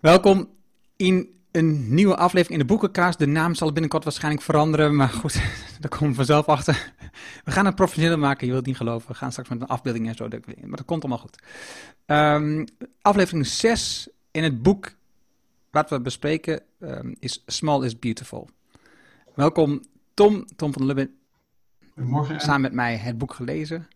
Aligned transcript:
Welkom 0.00 0.48
in 0.96 1.28
een 1.50 1.94
nieuwe 1.94 2.16
aflevering 2.16 2.60
in 2.60 2.66
de 2.66 2.72
Boekenkast. 2.72 3.18
De 3.18 3.26
naam 3.26 3.54
zal 3.54 3.72
binnenkort 3.72 4.04
waarschijnlijk 4.04 4.44
veranderen, 4.44 4.96
maar 4.96 5.08
goed, 5.08 5.34
daar 5.80 5.90
komen 5.90 6.08
we 6.08 6.14
vanzelf 6.14 6.46
achter. 6.46 6.92
We 7.44 7.50
gaan 7.50 7.66
het 7.66 7.74
professioneel 7.74 8.18
maken, 8.18 8.46
je 8.46 8.52
wilt 8.52 8.66
niet 8.66 8.76
geloven. 8.76 9.08
We 9.08 9.14
gaan 9.14 9.30
straks 9.30 9.48
met 9.48 9.60
een 9.60 9.66
afbeelding 9.66 10.08
en 10.08 10.14
zo, 10.14 10.28
maar 10.28 10.76
dat 10.76 10.84
komt 10.84 11.02
allemaal 11.02 11.18
goed. 11.18 11.42
Um, 12.06 12.64
aflevering 13.02 13.46
6 13.46 14.08
in 14.30 14.42
het 14.42 14.62
boek 14.62 14.92
wat 15.70 15.90
we 15.90 16.00
bespreken 16.00 16.62
um, 16.78 17.14
is 17.18 17.42
Small 17.46 17.84
is 17.84 17.98
Beautiful. 17.98 18.48
Welkom 19.34 19.80
Tom, 20.14 20.44
Tom 20.56 20.72
van 20.72 20.86
der 20.86 20.96
Lubbe. 20.96 21.10
Goedemorgen. 21.94 22.40
Samen 22.40 22.60
met 22.60 22.72
mij 22.72 22.96
het 22.96 23.18
boek 23.18 23.34
gelezen. 23.34 23.88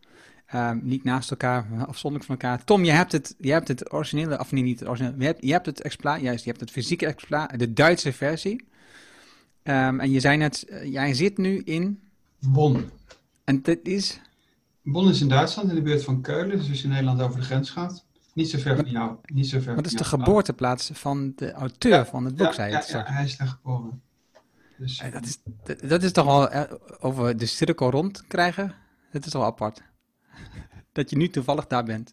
Um, 0.55 0.81
niet 0.83 1.05
naast 1.05 1.31
elkaar, 1.31 1.67
afzonderlijk 1.87 2.25
van 2.25 2.41
elkaar. 2.41 2.65
Tom, 2.65 2.85
je 2.85 2.91
hebt 2.91 3.13
het, 3.13 3.35
je 3.39 3.53
hebt 3.53 3.69
het 3.69 3.93
originele, 3.93 4.39
of 4.39 4.53
niet, 4.53 4.65
niet 4.65 4.79
het 4.79 4.89
originele, 4.89 5.19
je 5.19 5.25
hebt, 5.25 5.45
je 5.45 5.53
hebt 5.53 5.67
het 5.67 5.83
exemplaar, 5.83 6.21
juist, 6.21 6.45
je 6.45 6.51
hebt 6.51 6.61
het 6.61 6.71
fysieke 6.71 7.07
exemplaar, 7.07 7.59
de 7.59 7.73
Duitse 7.73 8.13
versie. 8.13 8.65
Um, 9.63 10.01
en 10.01 10.11
je 10.11 10.21
zei 10.21 10.37
net, 10.37 10.67
uh, 10.69 10.85
jij 10.85 11.15
zit 11.15 11.39
nu 11.39 11.59
in... 11.59 12.01
Bonn. 12.41 12.91
En 13.45 13.63
dit 13.63 13.89
is? 13.89 14.21
Bonn 14.83 15.09
is 15.09 15.21
in 15.21 15.29
Duitsland, 15.29 15.69
in 15.69 15.75
de 15.75 15.83
buurt 15.83 16.05
van 16.05 16.21
Keulen, 16.21 16.59
dus 16.59 16.69
als 16.69 16.79
je 16.79 16.85
in 16.85 16.91
Nederland 16.91 17.21
over 17.21 17.41
de 17.41 17.47
grens 17.47 17.71
gaat. 17.71 18.05
Niet 18.35 18.51
zo 18.51 18.59
ver 18.59 18.77
van 18.77 18.91
jou. 18.91 19.17
Niet 19.25 19.49
zo 19.49 19.61
ver 19.61 19.75
Wat 19.75 19.87
is 19.87 19.93
de 19.93 20.05
geboorteplaats 20.05 20.91
van 20.93 21.33
de 21.37 21.53
auteur 21.53 21.93
ja, 21.93 22.07
van 22.07 22.25
het 22.25 22.37
boek, 22.37 22.47
ja, 22.47 22.53
zei 22.53 22.71
ja, 22.71 22.79
het 22.79 22.89
ja, 22.89 23.05
hij 23.07 23.25
is 23.25 23.37
daar 23.37 23.47
geboren. 23.47 24.03
Dus, 24.79 25.03
dat, 25.13 25.25
is, 25.25 25.39
dat, 25.65 25.81
dat, 25.89 26.03
is 26.03 26.13
toch 26.13 26.25
wel 26.25 26.53
uh, 26.53 26.63
over 27.01 27.37
de 27.37 27.47
cirkel 27.47 27.91
rond 27.91 28.25
krijgen? 28.27 28.75
Dat 29.13 29.27
is 29.27 29.33
wel 29.33 29.45
apart. 29.45 29.83
dat 30.93 31.11
je 31.11 31.17
nu 31.17 31.29
toevallig 31.29 31.67
daar 31.67 31.85
bent. 31.85 32.13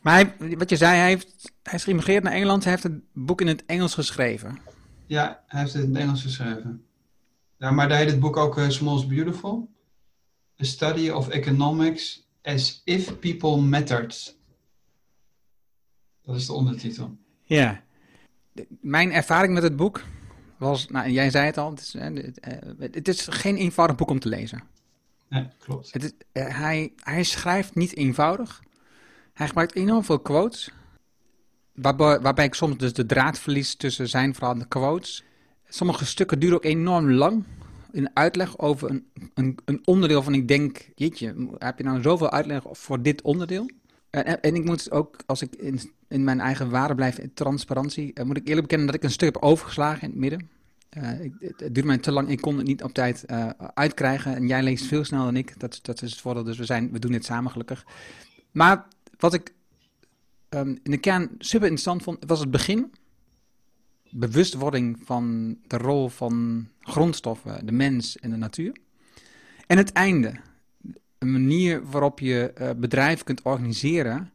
Maar 0.00 0.14
hij, 0.14 0.56
wat 0.56 0.70
je 0.70 0.76
zei, 0.76 0.96
hij, 0.96 1.08
heeft, 1.08 1.52
hij 1.62 1.74
is 1.74 1.84
geïmigreerd 1.84 2.22
naar 2.22 2.32
Engeland. 2.32 2.62
Hij 2.62 2.72
heeft 2.72 2.84
het 2.84 3.00
boek 3.12 3.40
in 3.40 3.46
het 3.46 3.66
Engels 3.66 3.94
geschreven. 3.94 4.58
Ja, 5.06 5.42
hij 5.46 5.60
heeft 5.60 5.72
het 5.72 5.82
in 5.82 5.94
het 5.94 6.02
Engels 6.02 6.22
geschreven. 6.22 6.84
Ja, 7.58 7.70
maar 7.70 7.88
daar 7.88 7.98
heet 7.98 8.10
het 8.10 8.20
boek 8.20 8.36
ook 8.36 8.58
uh, 8.58 8.68
Small's 8.68 9.06
Beautiful. 9.06 9.70
A 10.60 10.64
Study 10.64 11.10
of 11.10 11.28
Economics 11.28 12.28
as 12.42 12.80
If 12.84 13.18
People 13.18 13.56
Mattered. 13.56 14.36
Dat 16.22 16.36
is 16.36 16.46
de 16.46 16.52
ondertitel. 16.52 17.16
Ja. 17.42 17.82
De, 18.52 18.66
mijn 18.80 19.12
ervaring 19.12 19.54
met 19.54 19.62
het 19.62 19.76
boek 19.76 20.02
was, 20.56 20.88
nou, 20.88 21.10
jij 21.10 21.30
zei 21.30 21.46
het 21.46 21.58
al, 21.58 21.70
het 21.70 21.80
is, 21.80 21.92
het 22.90 23.08
is 23.08 23.26
geen 23.26 23.56
eenvoudig 23.56 23.96
boek 23.96 24.10
om 24.10 24.18
te 24.18 24.28
lezen. 24.28 24.62
Nee, 25.30 25.48
klopt. 25.58 25.92
Het 25.92 26.14
uh, 26.32 26.58
hij, 26.58 26.92
hij 26.96 27.22
schrijft 27.22 27.74
niet 27.74 27.96
eenvoudig. 27.96 28.62
Hij 29.32 29.46
gebruikt 29.46 29.74
enorm 29.74 30.04
veel 30.04 30.20
quotes. 30.20 30.70
Waarbij, 31.72 32.20
waarbij 32.20 32.44
ik 32.44 32.54
soms 32.54 32.76
dus 32.76 32.92
de 32.92 33.06
draad 33.06 33.38
verlies 33.38 33.74
tussen 33.74 34.08
zijn 34.08 34.34
verhaal 34.34 34.52
en 34.52 34.58
de 34.58 34.68
quotes. 34.68 35.24
Sommige 35.68 36.06
stukken 36.06 36.38
duren 36.38 36.56
ook 36.56 36.64
enorm 36.64 37.10
lang. 37.10 37.44
In 37.92 38.10
uitleg 38.14 38.58
over 38.58 38.90
een, 38.90 39.06
een, 39.34 39.58
een 39.64 39.80
onderdeel 39.84 40.22
van 40.22 40.34
ik 40.34 40.48
denk, 40.48 40.88
jeetje, 40.94 41.34
heb 41.58 41.78
je 41.78 41.84
nou 41.84 42.02
zoveel 42.02 42.30
uitleg 42.30 42.62
voor 42.70 43.02
dit 43.02 43.22
onderdeel? 43.22 43.70
En, 44.10 44.40
en, 44.40 44.54
ik 44.54 44.64
moet 44.64 44.90
ook, 44.90 45.16
als 45.26 45.42
ik 45.42 45.56
in, 45.56 45.80
in 46.08 46.24
mijn 46.24 46.40
eigen 46.40 46.70
waarde 46.70 46.94
blijf, 46.94 47.18
in 47.18 47.34
transparantie, 47.34 48.10
uh, 48.14 48.24
moet 48.24 48.36
ik 48.36 48.46
eerlijk 48.46 48.62
bekennen 48.62 48.86
dat 48.86 48.96
ik 48.96 49.02
een 49.02 49.10
stuk 49.10 49.34
heb 49.34 49.42
overgeslagen 49.42 50.02
in 50.02 50.10
het 50.10 50.18
midden. 50.18 50.48
Ik, 50.90 51.32
het, 51.38 51.60
het 51.60 51.74
duurde 51.74 51.84
mij 51.84 51.98
te 51.98 52.12
lang, 52.12 52.28
ik 52.28 52.40
kon 52.40 52.56
het 52.56 52.66
niet 52.66 52.82
op 52.82 52.92
tijd 52.92 53.24
uh, 53.26 53.48
uitkrijgen. 53.74 54.34
En 54.34 54.46
jij 54.46 54.62
leest 54.62 54.86
veel 54.86 55.04
sneller 55.04 55.24
dan 55.24 55.36
ik, 55.36 55.60
dat, 55.60 55.78
dat 55.82 56.02
is 56.02 56.10
het 56.10 56.20
voordeel. 56.20 56.44
Dus 56.44 56.58
we, 56.58 56.64
zijn, 56.64 56.92
we 56.92 56.98
doen 56.98 57.12
dit 57.12 57.24
samen 57.24 57.50
gelukkig. 57.50 57.86
Maar 58.50 58.86
wat 59.18 59.34
ik 59.34 59.52
um, 60.48 60.78
in 60.82 60.90
de 60.90 60.98
kern 60.98 61.28
super 61.38 61.66
interessant 61.66 62.02
vond, 62.02 62.24
was 62.26 62.40
het 62.40 62.50
begin. 62.50 62.92
Bewustwording 64.10 64.98
van 65.04 65.56
de 65.66 65.76
rol 65.76 66.08
van 66.08 66.68
grondstoffen, 66.80 67.66
de 67.66 67.72
mens 67.72 68.18
en 68.18 68.30
de 68.30 68.36
natuur. 68.36 68.76
En 69.66 69.76
het 69.76 69.92
einde. 69.92 70.34
Een 71.18 71.32
manier 71.32 71.90
waarop 71.90 72.18
je 72.18 72.52
uh, 72.60 72.70
bedrijven 72.76 73.24
kunt 73.24 73.42
organiseren 73.42 74.32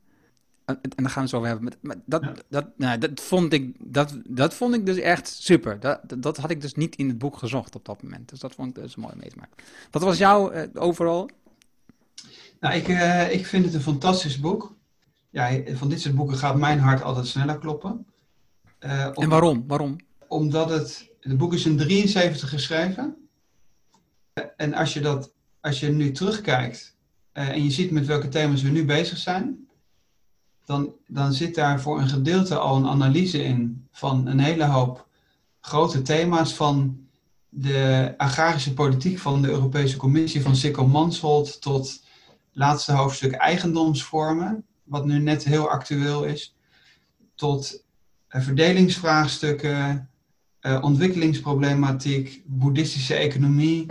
en 0.65 0.79
daar 0.81 1.09
gaan 1.09 1.13
we 1.13 1.19
het 1.19 1.29
zo 1.29 1.37
over 1.37 1.49
hebben. 1.49 1.73
Maar 1.81 1.95
dat, 2.05 2.21
ja. 2.23 2.33
dat, 2.49 2.67
nou, 2.77 2.97
dat, 2.97 3.21
vond 3.21 3.53
ik, 3.53 3.75
dat, 3.79 4.19
dat 4.27 4.53
vond 4.53 4.73
ik 4.73 4.85
dus 4.85 4.97
echt 4.97 5.27
super. 5.27 5.79
Dat, 5.79 5.99
dat 6.17 6.37
had 6.37 6.49
ik 6.49 6.61
dus 6.61 6.73
niet 6.73 6.95
in 6.95 7.07
het 7.07 7.17
boek 7.17 7.37
gezocht 7.37 7.75
op 7.75 7.85
dat 7.85 8.03
moment. 8.03 8.29
Dus 8.29 8.39
dat 8.39 8.55
vond 8.55 8.77
ik 8.77 8.83
dus 8.83 8.95
mooi 8.95 9.13
mee 9.15 9.29
te 9.29 9.35
maken. 9.35 9.55
Wat 9.91 10.01
was 10.01 10.17
jouw 10.17 10.53
uh, 10.53 10.61
overal? 10.73 11.29
Nou, 12.59 12.75
ik, 12.75 12.87
uh, 12.87 13.31
ik 13.33 13.45
vind 13.45 13.65
het 13.65 13.73
een 13.73 13.81
fantastisch 13.81 14.39
boek. 14.39 14.75
Ja, 15.29 15.61
van 15.73 15.89
dit 15.89 16.01
soort 16.01 16.15
boeken 16.15 16.37
gaat 16.37 16.57
mijn 16.57 16.79
hart 16.79 17.01
altijd 17.01 17.27
sneller 17.27 17.57
kloppen. 17.57 18.05
Uh, 18.79 19.09
om, 19.13 19.23
en 19.23 19.29
waarom? 19.29 19.63
waarom? 19.67 19.95
Omdat 20.27 20.69
het, 20.69 21.11
het 21.19 21.37
boek 21.37 21.53
is 21.53 21.65
in 21.65 21.77
73 21.77 22.49
geschreven. 22.49 23.29
En 24.57 24.73
als 24.73 24.93
je, 24.93 24.99
dat, 24.99 25.33
als 25.61 25.79
je 25.79 25.89
nu 25.89 26.11
terugkijkt 26.11 26.95
en 27.31 27.63
je 27.63 27.71
ziet 27.71 27.91
met 27.91 28.05
welke 28.05 28.27
thema's 28.27 28.61
we 28.61 28.69
nu 28.69 28.85
bezig 28.85 29.17
zijn, 29.17 29.64
dan, 30.65 30.93
dan 31.07 31.33
zit 31.33 31.55
daar 31.55 31.81
voor 31.81 31.99
een 31.99 32.09
gedeelte 32.09 32.57
al 32.57 32.75
een 32.75 32.87
analyse 32.87 33.43
in 33.43 33.87
van 33.91 34.27
een 34.27 34.39
hele 34.39 34.65
hoop 34.65 35.07
grote 35.61 36.01
thema's 36.01 36.53
van 36.53 37.07
de 37.49 38.13
agrarische 38.17 38.73
politiek 38.73 39.19
van 39.19 39.41
de 39.41 39.49
Europese 39.49 39.97
Commissie, 39.97 40.41
van 40.41 40.55
Sikko 40.55 40.87
Mansholt 40.87 41.61
tot 41.61 42.03
laatste 42.51 42.91
hoofdstuk 42.91 43.31
eigendomsvormen, 43.31 44.65
wat 44.83 45.05
nu 45.05 45.19
net 45.19 45.43
heel 45.43 45.69
actueel 45.69 46.23
is, 46.23 46.55
tot 47.35 47.83
uh, 48.29 48.41
verdelingsvraagstukken, 48.41 50.09
uh, 50.61 50.83
ontwikkelingsproblematiek, 50.83 52.43
boeddhistische 52.45 53.15
economie. 53.15 53.85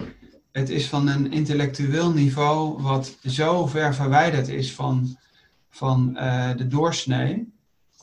Het 0.52 0.68
is 0.68 0.86
van 0.86 1.08
een 1.08 1.32
intellectueel 1.32 2.12
niveau 2.12 2.82
wat 2.82 3.16
zo 3.26 3.66
ver 3.66 3.94
verwijderd 3.94 4.48
is 4.48 4.74
van 4.74 5.16
van 5.74 6.10
uh, 6.16 6.56
de 6.56 6.66
doorsnee. 6.66 7.52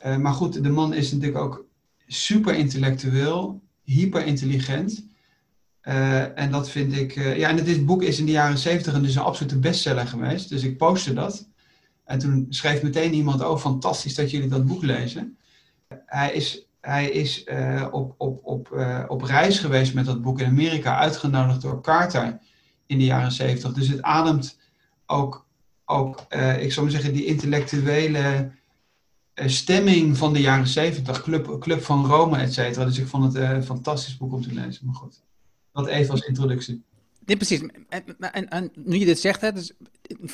Uh, 0.05 0.17
maar 0.17 0.33
goed, 0.33 0.63
de 0.63 0.69
man 0.69 0.93
is 0.93 1.11
natuurlijk 1.11 1.43
ook 1.43 1.65
super 2.07 2.55
intellectueel, 2.55 3.61
hyper 3.83 4.25
intelligent. 4.25 5.05
Uh, 5.83 6.39
en 6.39 6.51
dat 6.51 6.69
vind 6.69 6.97
ik. 6.97 7.15
ja, 7.15 7.49
en 7.49 7.63
dit 7.63 7.85
boek 7.85 8.03
is 8.03 8.19
in 8.19 8.25
de 8.25 8.31
jaren 8.31 8.57
zeventig 8.57 9.01
dus 9.01 9.15
een 9.15 9.21
absolute 9.21 9.59
bestseller 9.59 10.07
geweest. 10.07 10.49
Dus 10.49 10.63
ik 10.63 10.77
postte 10.77 11.13
dat. 11.13 11.47
En 12.03 12.19
toen 12.19 12.45
schreef 12.49 12.81
meteen 12.81 13.13
iemand: 13.13 13.43
Oh, 13.43 13.57
fantastisch 13.57 14.15
dat 14.15 14.31
jullie 14.31 14.49
dat 14.49 14.65
boek 14.65 14.83
lezen. 14.83 15.37
Hij 16.05 16.33
is, 16.33 16.67
hij 16.81 17.09
is 17.09 17.43
op, 17.91 18.15
op, 18.17 18.39
op, 18.43 18.85
op 19.07 19.21
reis 19.21 19.59
geweest 19.59 19.93
met 19.93 20.05
dat 20.05 20.21
boek 20.21 20.39
in 20.39 20.47
Amerika, 20.47 20.97
uitgenodigd 20.97 21.61
door 21.61 21.81
Carter 21.81 22.39
in 22.85 22.97
de 22.97 23.05
jaren 23.05 23.31
zeventig. 23.31 23.73
Dus 23.73 23.87
het 23.87 24.01
ademt 24.01 24.59
ook 25.05 25.49
ook, 25.91 26.25
uh, 26.29 26.63
ik 26.63 26.71
zou 26.71 26.85
maar 26.85 26.95
zeggen, 26.95 27.13
die 27.13 27.25
intellectuele 27.25 28.51
uh, 29.35 29.47
stemming 29.47 30.17
van 30.17 30.33
de 30.33 30.41
jaren 30.41 30.67
zeventig, 30.67 31.21
Club, 31.21 31.59
Club 31.59 31.83
van 31.83 32.05
Rome, 32.05 32.37
et 32.37 32.53
cetera. 32.53 32.85
Dus 32.85 32.97
ik 32.97 33.07
vond 33.07 33.23
het 33.23 33.35
uh, 33.43 33.49
een 33.49 33.63
fantastisch 33.63 34.17
boek 34.17 34.33
om 34.33 34.41
te 34.41 34.53
lezen. 34.53 34.85
Maar 34.85 34.95
goed, 34.95 35.21
dat 35.73 35.87
even 35.87 36.11
als 36.11 36.21
introductie. 36.21 36.83
Nee, 37.25 37.37
precies. 37.37 37.61
En, 37.89 38.03
en, 38.19 38.49
en 38.49 38.71
nu 38.75 38.97
je 38.97 39.05
dit 39.05 39.19
zegt, 39.19 39.41
hè, 39.41 39.51
dus, 39.51 39.71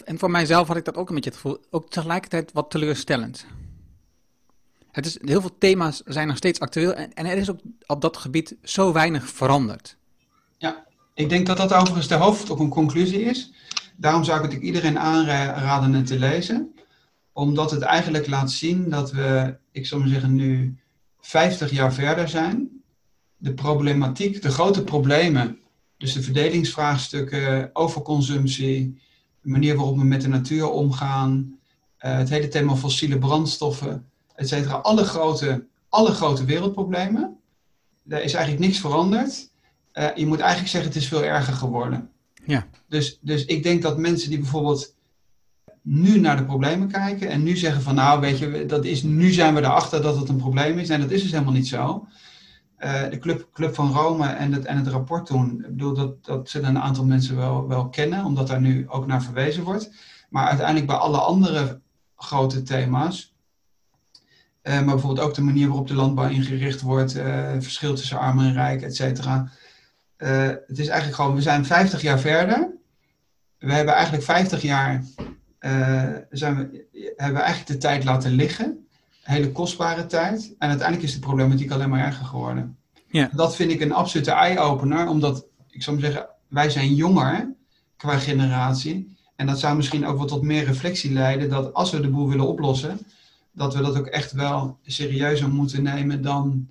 en 0.06 0.20
voor 0.20 0.32
mijzelf 0.32 0.68
had 0.68 0.78
ik 0.78 0.86
dat 0.86 0.96
ook 0.96 1.10
een 1.10 1.16
beetje 1.16 1.30
het 1.30 1.40
gevoel, 1.40 1.58
ook 1.70 1.90
tegelijkertijd 1.90 2.52
wat 2.52 2.72
teleurstellend. 2.72 3.46
Het 4.92 5.06
is, 5.06 5.18
heel 5.22 5.42
veel 5.42 5.56
thema's 5.58 6.02
zijn 6.06 6.28
nog 6.28 6.38
steeds 6.38 6.60
actueel 6.60 6.94
en, 6.94 7.14
en 7.14 7.26
er 7.26 7.38
is 7.38 7.50
ook 7.50 7.60
op 7.86 8.02
dat 8.02 8.18
gebied 8.18 8.56
zo 8.64 8.94
weinig 8.94 9.30
veranderd. 9.30 9.98
Ja, 10.58 10.86
ik 11.14 11.30
denk 11.30 11.46
dat 11.46 11.58
dat 11.58 11.74
overigens 11.74 12.08
de 12.08 12.16
hoofd 12.16 12.50
ook 12.50 12.60
een 12.60 12.70
conclusie 12.70 13.22
is. 13.22 13.52
Daarom 14.00 14.24
zou 14.24 14.44
ik 14.44 14.52
het 14.52 14.62
iedereen 14.62 15.00
aanraden 15.00 15.94
het 15.94 16.06
te 16.08 16.20
lezen. 16.20 16.74
Omdat 17.34 17.72
het 17.72 17.82
eigenlijk 17.82 18.28
laat 18.28 18.52
zien 18.52 18.90
dat 18.90 19.12
we, 19.12 19.58
ik 19.72 19.86
zou 19.86 20.02
maar 20.02 20.10
zeggen, 20.10 20.36
nu 20.36 20.78
50 21.20 21.72
jaar 21.72 21.94
verder 21.94 22.30
zijn. 22.30 22.82
De 23.38 23.54
problematiek, 23.54 24.42
de 24.42 24.52
grote 24.52 24.84
problemen, 24.84 25.60
dus 25.98 26.14
de 26.14 26.22
verdelingsvraagstukken, 26.22 27.70
overconsumptie, 27.74 29.02
de 29.42 29.50
manier 29.50 29.76
waarop 29.76 29.98
we 29.98 30.04
met 30.04 30.22
de 30.22 30.28
natuur 30.28 30.70
omgaan, 30.70 31.58
uh, 32.06 32.18
het 32.18 32.30
hele 32.30 32.48
thema 32.48 32.76
fossiele 32.76 33.18
brandstoffen, 33.18 34.06
et 34.36 34.48
cetera. 34.48 34.76
Alle 34.76 35.04
grote, 35.04 35.66
alle 35.90 36.12
grote 36.12 36.46
wereldproblemen. 36.46 37.38
Er 38.08 38.24
is 38.24 38.34
eigenlijk 38.34 38.66
niks 38.66 38.80
veranderd. 38.80 39.50
Uh, 39.94 40.16
je 40.16 40.26
moet 40.26 40.40
eigenlijk 40.40 40.70
zeggen, 40.70 40.92
het 40.92 41.02
is 41.02 41.08
veel 41.08 41.24
erger 41.24 41.54
geworden. 41.54 42.12
Ja. 42.48 42.68
Dus, 42.88 43.20
dus 43.22 43.46
ik 43.46 43.64
denk 43.64 43.82
dat 43.82 43.98
mensen 43.98 44.30
die 44.30 44.40
bijvoorbeeld 44.40 44.96
nu 45.82 46.20
naar 46.20 46.38
de 46.38 46.46
problemen 46.46 46.88
kijken 46.88 47.30
en 47.30 47.44
nu 47.44 47.58
zeggen 47.58 47.82
van 47.82 47.96
nou 47.96 48.20
weet 48.20 48.38
je, 48.38 48.66
dat 48.66 48.86
is, 48.86 49.04
nu 49.04 49.32
zijn 49.32 49.56
we 49.56 49.62
erachter 49.62 50.02
dat 50.02 50.18
het 50.18 50.30
een 50.30 50.38
probleem 50.38 50.80
is. 50.80 50.90
En 50.90 51.02
dat 51.02 51.12
is 51.12 51.22
dus 51.22 51.32
helemaal 51.32 51.54
niet 51.54 51.68
zo. 51.68 52.08
Uh, 52.80 53.10
de 53.10 53.18
Club, 53.18 53.50
Club 53.54 53.76
van 53.76 53.92
Rome 53.92 54.28
en 54.28 54.54
het, 54.54 54.66
en 54.66 54.78
het 54.78 54.88
rapport 54.88 55.26
toen, 55.26 55.66
bedoel, 55.70 55.94
dat, 55.94 56.26
dat 56.26 56.50
zullen 56.50 56.70
een 56.70 56.80
aantal 56.82 57.06
mensen 57.06 57.36
wel, 57.36 57.68
wel 57.68 57.90
kennen, 57.90 58.26
omdat 58.26 58.48
daar 58.48 58.62
nu 58.62 58.90
ook 58.90 59.08
naar 59.08 59.24
verwezen 59.24 59.64
wordt. 59.64 59.92
Maar 60.30 60.48
uiteindelijk 60.48 60.88
bij 60.88 60.96
alle 60.96 61.18
andere 61.18 61.82
grote 62.16 62.62
thema's 62.62 63.36
maar 64.64 64.86
bijvoorbeeld 64.86 65.28
ook 65.28 65.34
de 65.34 65.42
manier 65.42 65.68
waarop 65.68 65.88
de 65.88 65.94
landbouw 65.94 66.30
ingericht 66.30 66.82
wordt, 66.82 67.12
verschil 67.60 67.96
tussen 67.96 68.20
arm 68.20 68.40
en 68.40 68.54
rijk, 68.54 68.82
et 68.82 68.96
cetera. 68.96 69.52
Het 70.18 70.80
is 70.80 70.88
eigenlijk 70.88 71.16
gewoon, 71.16 71.36
we 71.36 71.42
zijn 71.42 71.66
50 71.66 72.02
jaar 72.02 72.20
verder. 72.20 72.76
We 73.58 73.74
hebben 73.74 73.94
eigenlijk 73.94 74.24
50 74.24 74.62
jaar, 74.62 75.04
zijn 76.30 76.56
we, 76.56 76.88
hebben 77.16 77.38
we 77.38 77.46
eigenlijk 77.46 77.68
de 77.68 77.78
tijd 77.78 78.04
laten 78.04 78.32
liggen 78.32 78.88
hele 79.28 79.52
kostbare 79.52 80.06
tijd. 80.06 80.56
En 80.60 80.70
uiteindelijk 80.70 81.08
is 81.08 81.14
de 81.14 81.20
problematiek 81.20 81.72
alleen 81.72 81.90
maar 81.90 82.06
erger 82.06 82.26
geworden. 82.26 82.78
Ja. 83.08 83.30
Dat 83.34 83.56
vind 83.56 83.72
ik 83.72 83.82
een 83.82 83.92
absolute 83.92 84.32
eye-opener, 84.32 85.08
omdat, 85.08 85.46
ik 85.70 85.84
zou 85.84 85.96
maar 85.96 86.06
zeggen, 86.06 86.30
wij 86.48 86.70
zijn 86.70 86.96
jonger 86.96 87.54
qua 87.98 88.18
generatie. 88.18 89.16
En 89.36 89.46
dat 89.46 89.60
zou 89.60 89.76
misschien 89.76 90.06
ook 90.06 90.18
wel 90.18 90.26
tot 90.26 90.42
meer 90.42 90.66
reflectie 90.66 91.14
leiden 91.14 91.50
dat 91.50 91.74
als 91.74 91.92
we 91.92 92.00
de 92.00 92.10
boel 92.10 92.30
willen 92.30 92.48
oplossen, 92.48 93.00
dat 93.52 93.74
we 93.74 93.82
dat 93.82 93.98
ook 93.98 94.08
echt 94.08 94.32
wel 94.32 94.78
serieuzer 94.86 95.50
moeten 95.50 95.84
nemen 95.84 96.22
dan, 96.22 96.70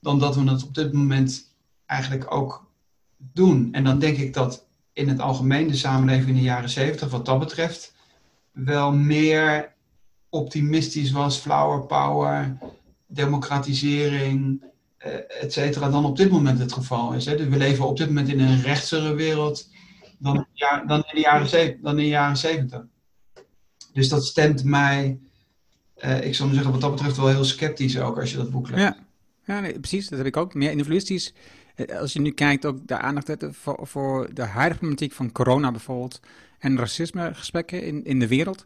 dan 0.00 0.18
dat 0.18 0.34
we 0.34 0.50
het 0.50 0.64
op 0.64 0.74
dit 0.74 0.92
moment 0.92 1.47
eigenlijk 1.88 2.34
ook 2.34 2.70
doen. 3.16 3.68
En 3.72 3.84
dan 3.84 3.98
denk 3.98 4.16
ik 4.16 4.34
dat 4.34 4.66
in 4.92 5.08
het 5.08 5.20
algemeen 5.20 5.68
de 5.68 5.76
samenleving 5.76 6.28
in 6.28 6.34
de 6.34 6.40
jaren 6.40 6.68
zeventig, 6.68 7.10
wat 7.10 7.26
dat 7.26 7.38
betreft, 7.38 7.94
wel 8.52 8.92
meer 8.92 9.72
optimistisch 10.28 11.10
was, 11.10 11.38
flower 11.38 11.86
power, 11.86 12.58
democratisering, 13.06 14.62
uh, 15.06 15.42
et 15.42 15.52
cetera, 15.52 15.90
dan 15.90 16.04
op 16.04 16.16
dit 16.16 16.30
moment 16.30 16.58
het 16.58 16.72
geval 16.72 17.12
is. 17.12 17.26
Hè. 17.26 17.36
Dus 17.36 17.46
we 17.46 17.56
leven 17.56 17.86
op 17.86 17.96
dit 17.96 18.06
moment 18.06 18.28
in 18.28 18.40
een 18.40 18.62
rechtsere 18.62 19.14
wereld 19.14 19.68
dan, 20.18 20.36
in, 20.36 20.40
de 20.40 20.58
jaren, 20.58 20.86
dan 20.86 21.02
in 21.90 21.96
de 21.96 22.08
jaren 22.08 22.36
70. 22.36 22.84
Dus 23.92 24.08
dat 24.08 24.26
stemt 24.26 24.64
mij, 24.64 25.18
uh, 26.04 26.24
ik 26.24 26.34
zou 26.34 26.52
zeggen, 26.52 26.72
wat 26.72 26.80
dat 26.80 26.90
betreft 26.90 27.16
wel 27.16 27.28
heel 27.28 27.44
sceptisch 27.44 27.98
ook 27.98 28.20
als 28.20 28.30
je 28.30 28.36
dat 28.36 28.50
boek 28.50 28.68
leest. 28.68 28.82
Ja, 28.82 28.96
ja 29.44 29.78
precies, 29.80 30.08
dat 30.08 30.18
heb 30.18 30.26
ik 30.26 30.36
ook. 30.36 30.54
Meer 30.54 30.70
individualistisch. 30.70 31.34
Eh, 31.86 31.98
als 31.98 32.12
je 32.12 32.20
nu 32.20 32.30
kijkt, 32.30 32.66
ook 32.66 32.86
de 32.86 32.98
aandacht 32.98 33.34
voor, 33.50 33.78
voor 33.82 34.34
de 34.34 34.42
huidige 34.42 34.78
problematiek 34.78 35.12
van 35.12 35.32
corona 35.32 35.70
bijvoorbeeld 35.70 36.20
en 36.58 36.78
racisme 36.78 37.34
gesprekken 37.34 37.82
in, 37.82 38.04
in 38.04 38.18
de 38.18 38.28
wereld 38.28 38.64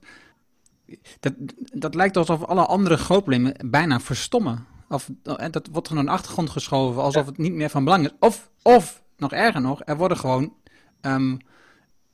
dat, 1.20 1.32
dat 1.72 1.94
lijkt 1.94 2.16
alsof 2.16 2.44
alle 2.44 2.66
andere 2.66 2.96
grootproblemen 2.96 3.54
bijna 3.70 4.00
verstommen. 4.00 4.66
Of, 4.88 5.10
eh, 5.22 5.46
dat 5.50 5.68
wordt 5.72 5.88
gewoon 5.88 6.04
naar 6.04 6.12
de 6.12 6.18
achtergrond 6.20 6.50
geschoven, 6.50 7.02
alsof 7.02 7.26
het 7.26 7.38
niet 7.38 7.52
meer 7.52 7.70
van 7.70 7.84
belang 7.84 8.04
is. 8.04 8.12
Of, 8.18 8.50
of 8.62 9.02
nog 9.16 9.32
erger 9.32 9.60
nog, 9.60 9.80
er 9.84 9.96
worden 9.96 10.16
gewoon 10.16 10.54
um, 11.00 11.38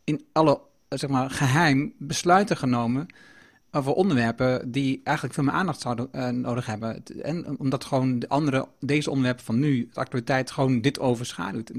in 0.05 0.25
alle 0.33 0.61
zeg 0.89 1.11
maar, 1.11 1.31
geheim 1.31 1.93
besluiten 1.99 2.57
genomen 2.57 3.07
over 3.71 3.93
onderwerpen 3.93 4.71
die 4.71 5.01
eigenlijk 5.05 5.37
veel 5.37 5.45
meer 5.45 5.55
aandacht 5.55 5.81
zouden 5.81 6.09
uh, 6.13 6.29
nodig 6.29 6.67
hebben. 6.67 7.03
En 7.23 7.59
omdat 7.59 7.85
gewoon 7.85 8.19
de 8.19 8.29
andere, 8.29 8.69
deze 8.81 9.11
onderwerpen 9.11 9.45
van 9.45 9.59
nu, 9.59 9.89
de 9.93 10.01
actualiteit, 10.01 10.51
gewoon 10.51 10.81
dit 10.81 10.99
overschaduwt. 10.99 11.73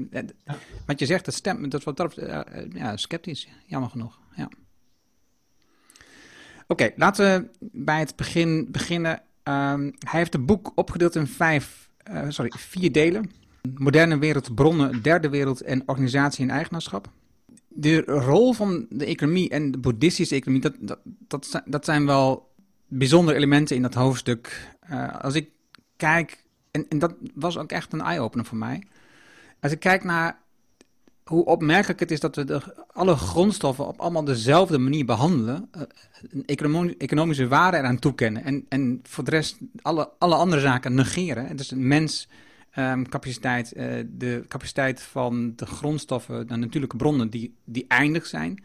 Wat 0.86 0.98
je 0.98 1.06
zegt, 1.06 1.24
dat 1.24 1.34
stemt, 1.34 1.70
dat 1.70 1.84
wordt 1.84 2.18
uh, 2.18 2.40
ja, 2.72 2.96
sceptisch, 2.96 3.48
jammer 3.66 3.90
genoeg. 3.90 4.18
Ja. 4.36 4.48
Oké, 6.66 6.90
laten 6.96 7.24
we 7.24 7.68
bij 7.72 7.98
het 7.98 8.16
begin 8.16 8.68
beginnen. 8.70 9.22
Ehm, 9.42 9.82
hij 9.98 10.18
heeft 10.18 10.32
het 10.32 10.46
boek 10.46 10.72
opgedeeld 10.74 11.14
in 11.14 11.26
vijf, 11.26 11.88
uh, 12.10 12.22
sorry, 12.28 12.52
vier 12.56 12.92
delen. 12.92 13.30
Moderne 13.74 14.18
wereld, 14.18 14.54
bronnen, 14.54 15.02
derde 15.02 15.28
wereld 15.28 15.60
en 15.60 15.82
organisatie 15.86 16.44
en 16.44 16.50
eigenaarschap. 16.50 17.10
De 17.72 18.00
rol 18.00 18.52
van 18.52 18.86
de 18.88 19.04
economie 19.04 19.48
en 19.48 19.70
de 19.70 19.78
boeddhistische 19.78 20.34
economie, 20.34 20.62
dat, 20.62 20.74
dat, 20.78 20.98
dat, 21.04 21.62
dat 21.64 21.84
zijn 21.84 22.06
wel 22.06 22.48
bijzondere 22.88 23.36
elementen 23.36 23.76
in 23.76 23.82
dat 23.82 23.94
hoofdstuk. 23.94 24.70
Uh, 24.90 25.16
als 25.20 25.34
ik 25.34 25.48
kijk, 25.96 26.44
en, 26.70 26.86
en 26.88 26.98
dat 26.98 27.14
was 27.34 27.58
ook 27.58 27.70
echt 27.70 27.92
een 27.92 28.00
eye-opener 28.00 28.46
voor 28.46 28.58
mij. 28.58 28.82
Als 29.60 29.72
ik 29.72 29.80
kijk 29.80 30.04
naar 30.04 30.38
hoe 31.24 31.44
opmerkelijk 31.44 32.00
het 32.00 32.10
is 32.10 32.20
dat 32.20 32.36
we 32.36 32.44
de, 32.44 32.86
alle 32.92 33.16
grondstoffen 33.16 33.86
op 33.86 34.00
allemaal 34.00 34.24
dezelfde 34.24 34.78
manier 34.78 35.04
behandelen, 35.04 35.68
uh, 35.76 35.82
een 36.30 36.96
economische 36.98 37.48
waarde 37.48 37.76
eraan 37.76 37.98
toekennen 37.98 38.44
en, 38.44 38.66
en 38.68 39.00
voor 39.02 39.24
de 39.24 39.30
rest 39.30 39.58
alle, 39.82 40.10
alle 40.18 40.34
andere 40.34 40.60
zaken 40.60 40.94
negeren. 40.94 41.56
Dus 41.56 41.70
een 41.70 41.88
mens, 41.88 42.28
um, 42.76 43.08
capaciteit, 43.08 43.76
uh, 43.76 44.04
de 44.08 44.44
capaciteit 44.48 45.02
van 45.02 45.52
de 45.56 45.66
grondstoffen, 45.66 46.46
de 46.46 46.56
natuurlijke 46.56 46.96
bronnen 46.96 47.30
die, 47.30 47.54
die 47.64 47.84
eindig 47.88 48.26
zijn 48.26 48.64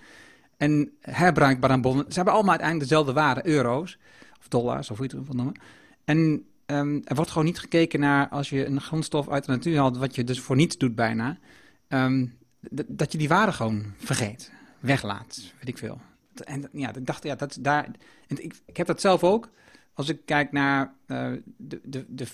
en 0.57 0.91
herbruikbare 1.01 1.79
bronnen, 1.79 2.05
ze 2.07 2.15
hebben 2.15 2.33
allemaal 2.33 2.51
uiteindelijk 2.51 2.89
dezelfde 2.89 3.13
waarde, 3.13 3.47
euro's 3.47 3.97
of 4.39 4.47
dollars 4.47 4.91
of 4.91 4.97
hoe 4.97 5.07
je 5.09 5.15
het 5.15 5.25
wil 5.25 5.35
noemen. 5.35 5.59
En 6.03 6.45
um, 6.65 7.01
er 7.03 7.15
wordt 7.15 7.31
gewoon 7.31 7.45
niet 7.45 7.59
gekeken 7.59 7.99
naar 7.99 8.29
als 8.29 8.49
je 8.49 8.65
een 8.65 8.81
grondstof 8.81 9.29
uit 9.29 9.45
de 9.45 9.51
natuur 9.51 9.77
haalt, 9.77 9.97
wat 9.97 10.15
je 10.15 10.23
dus 10.23 10.39
voor 10.39 10.55
niets 10.55 10.77
doet 10.77 10.95
bijna. 10.95 11.37
Um, 11.87 12.37
dat 12.87 13.11
je 13.11 13.17
die 13.17 13.27
waarde 13.27 13.51
gewoon 13.51 13.83
vergeet, 13.97 14.51
weglaat, 14.79 15.53
weet 15.57 15.67
ik 15.67 15.77
veel. 15.77 16.01
En 16.43 16.69
ja, 16.71 16.95
ik 16.95 17.05
dacht, 17.05 17.23
ja, 17.23 17.35
dat 17.35 17.57
daar. 17.61 17.85
En 18.27 18.43
ik, 18.43 18.55
ik 18.65 18.77
heb 18.77 18.87
dat 18.87 19.01
zelf 19.01 19.23
ook. 19.23 19.49
Als 19.93 20.09
ik 20.09 20.25
kijk 20.25 20.51
naar 20.51 20.93
uh, 21.07 21.31
de, 21.57 21.81
de, 21.83 22.05
de, 22.07 22.27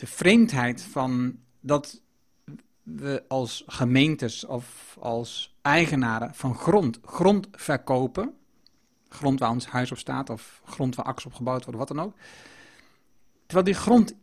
de 0.00 0.06
vreemdheid 0.06 0.82
van 0.82 1.38
dat 1.60 2.00
we 2.82 3.24
als 3.28 3.64
gemeentes 3.66 4.44
of 4.44 4.96
als 5.00 5.56
eigenaren 5.62 6.34
van 6.34 6.54
grond, 6.54 6.98
grond 7.02 7.48
verkopen. 7.52 8.34
Grond 9.08 9.38
waar 9.38 9.50
ons 9.50 9.66
huis 9.66 9.90
op 9.90 9.98
staat 9.98 10.30
of 10.30 10.62
grond 10.64 10.94
waar 10.94 11.04
aks 11.04 11.26
op 11.26 11.32
gebouwd 11.32 11.64
worden, 11.64 11.78
wat 11.78 11.88
dan 11.88 12.00
ook. 12.00 12.14
Terwijl 13.46 13.64
die 13.66 13.74
grond 13.74 14.14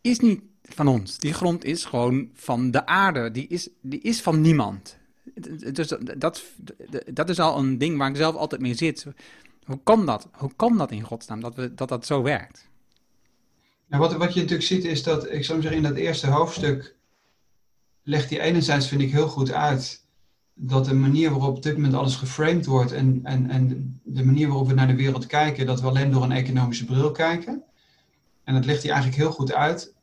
is 0.00 0.18
niet 0.18 0.42
van 0.62 0.88
ons. 0.88 1.18
Die 1.18 1.32
grond 1.32 1.64
is 1.64 1.84
gewoon 1.84 2.30
van 2.34 2.70
de 2.70 2.86
aarde. 2.86 3.30
Die 3.30 3.46
is, 3.46 3.68
die 3.80 4.00
is 4.00 4.22
van 4.22 4.40
niemand. 4.40 4.98
Dus 5.72 5.94
dat, 6.16 6.44
dat 7.12 7.28
is 7.28 7.40
al 7.40 7.58
een 7.58 7.78
ding 7.78 7.98
waar 7.98 8.10
ik 8.10 8.16
zelf 8.16 8.34
altijd 8.34 8.60
mee 8.60 8.74
zit. 8.74 9.06
Hoe 9.64 9.80
kan 9.82 10.06
dat? 10.06 10.28
Hoe 10.32 10.52
kan 10.56 10.78
dat 10.78 10.90
in 10.90 11.02
godsnaam, 11.02 11.40
dat 11.40 11.54
we, 11.54 11.74
dat, 11.74 11.88
dat 11.88 12.06
zo 12.06 12.22
werkt? 12.22 12.68
Wat, 13.88 14.12
wat 14.12 14.34
je 14.34 14.40
natuurlijk 14.40 14.68
ziet 14.68 14.84
is 14.84 15.02
dat, 15.02 15.30
ik 15.30 15.44
zou 15.44 15.60
zeggen, 15.60 15.80
in 15.80 15.88
dat 15.88 15.96
eerste 15.96 16.26
hoofdstuk 16.26 16.96
legt 18.02 18.30
hij 18.30 18.40
enerzijds, 18.40 18.88
vind 18.88 19.00
ik, 19.00 19.12
heel 19.12 19.28
goed 19.28 19.52
uit 19.52 20.02
dat 20.54 20.84
de 20.84 20.94
manier 20.94 21.30
waarop 21.30 21.56
op 21.56 21.62
dit 21.62 21.74
moment 21.74 21.94
alles 21.94 22.16
geframed 22.16 22.66
wordt 22.66 22.92
en, 22.92 23.20
en, 23.22 23.50
en 23.50 24.00
de 24.04 24.24
manier 24.24 24.48
waarop 24.48 24.68
we 24.68 24.74
naar 24.74 24.86
de 24.86 24.94
wereld 24.94 25.26
kijken, 25.26 25.66
dat 25.66 25.80
we 25.80 25.86
alleen 25.86 26.10
door 26.10 26.22
een 26.22 26.32
economische 26.32 26.84
bril 26.84 27.10
kijken. 27.10 27.62
En 28.44 28.54
dat 28.54 28.64
legt 28.64 28.82
hij 28.82 28.92
eigenlijk 28.92 29.22
heel 29.22 29.32
goed 29.32 29.52
uit 29.52 29.94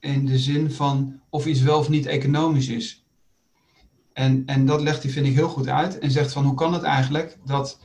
in 0.00 0.26
de 0.26 0.38
zin 0.38 0.70
van 0.70 1.20
of 1.28 1.46
iets 1.46 1.60
wel 1.60 1.78
of 1.78 1.88
niet 1.88 2.06
economisch 2.06 2.68
is. 2.68 3.04
En, 4.12 4.42
en 4.46 4.66
dat 4.66 4.82
legt 4.82 5.02
hij, 5.02 5.12
vind 5.12 5.26
ik, 5.26 5.34
heel 5.34 5.48
goed 5.48 5.68
uit 5.68 5.98
en 5.98 6.10
zegt 6.10 6.32
van 6.32 6.44
hoe 6.44 6.54
kan 6.54 6.72
het 6.72 6.82
eigenlijk 6.82 7.38
dat 7.44 7.78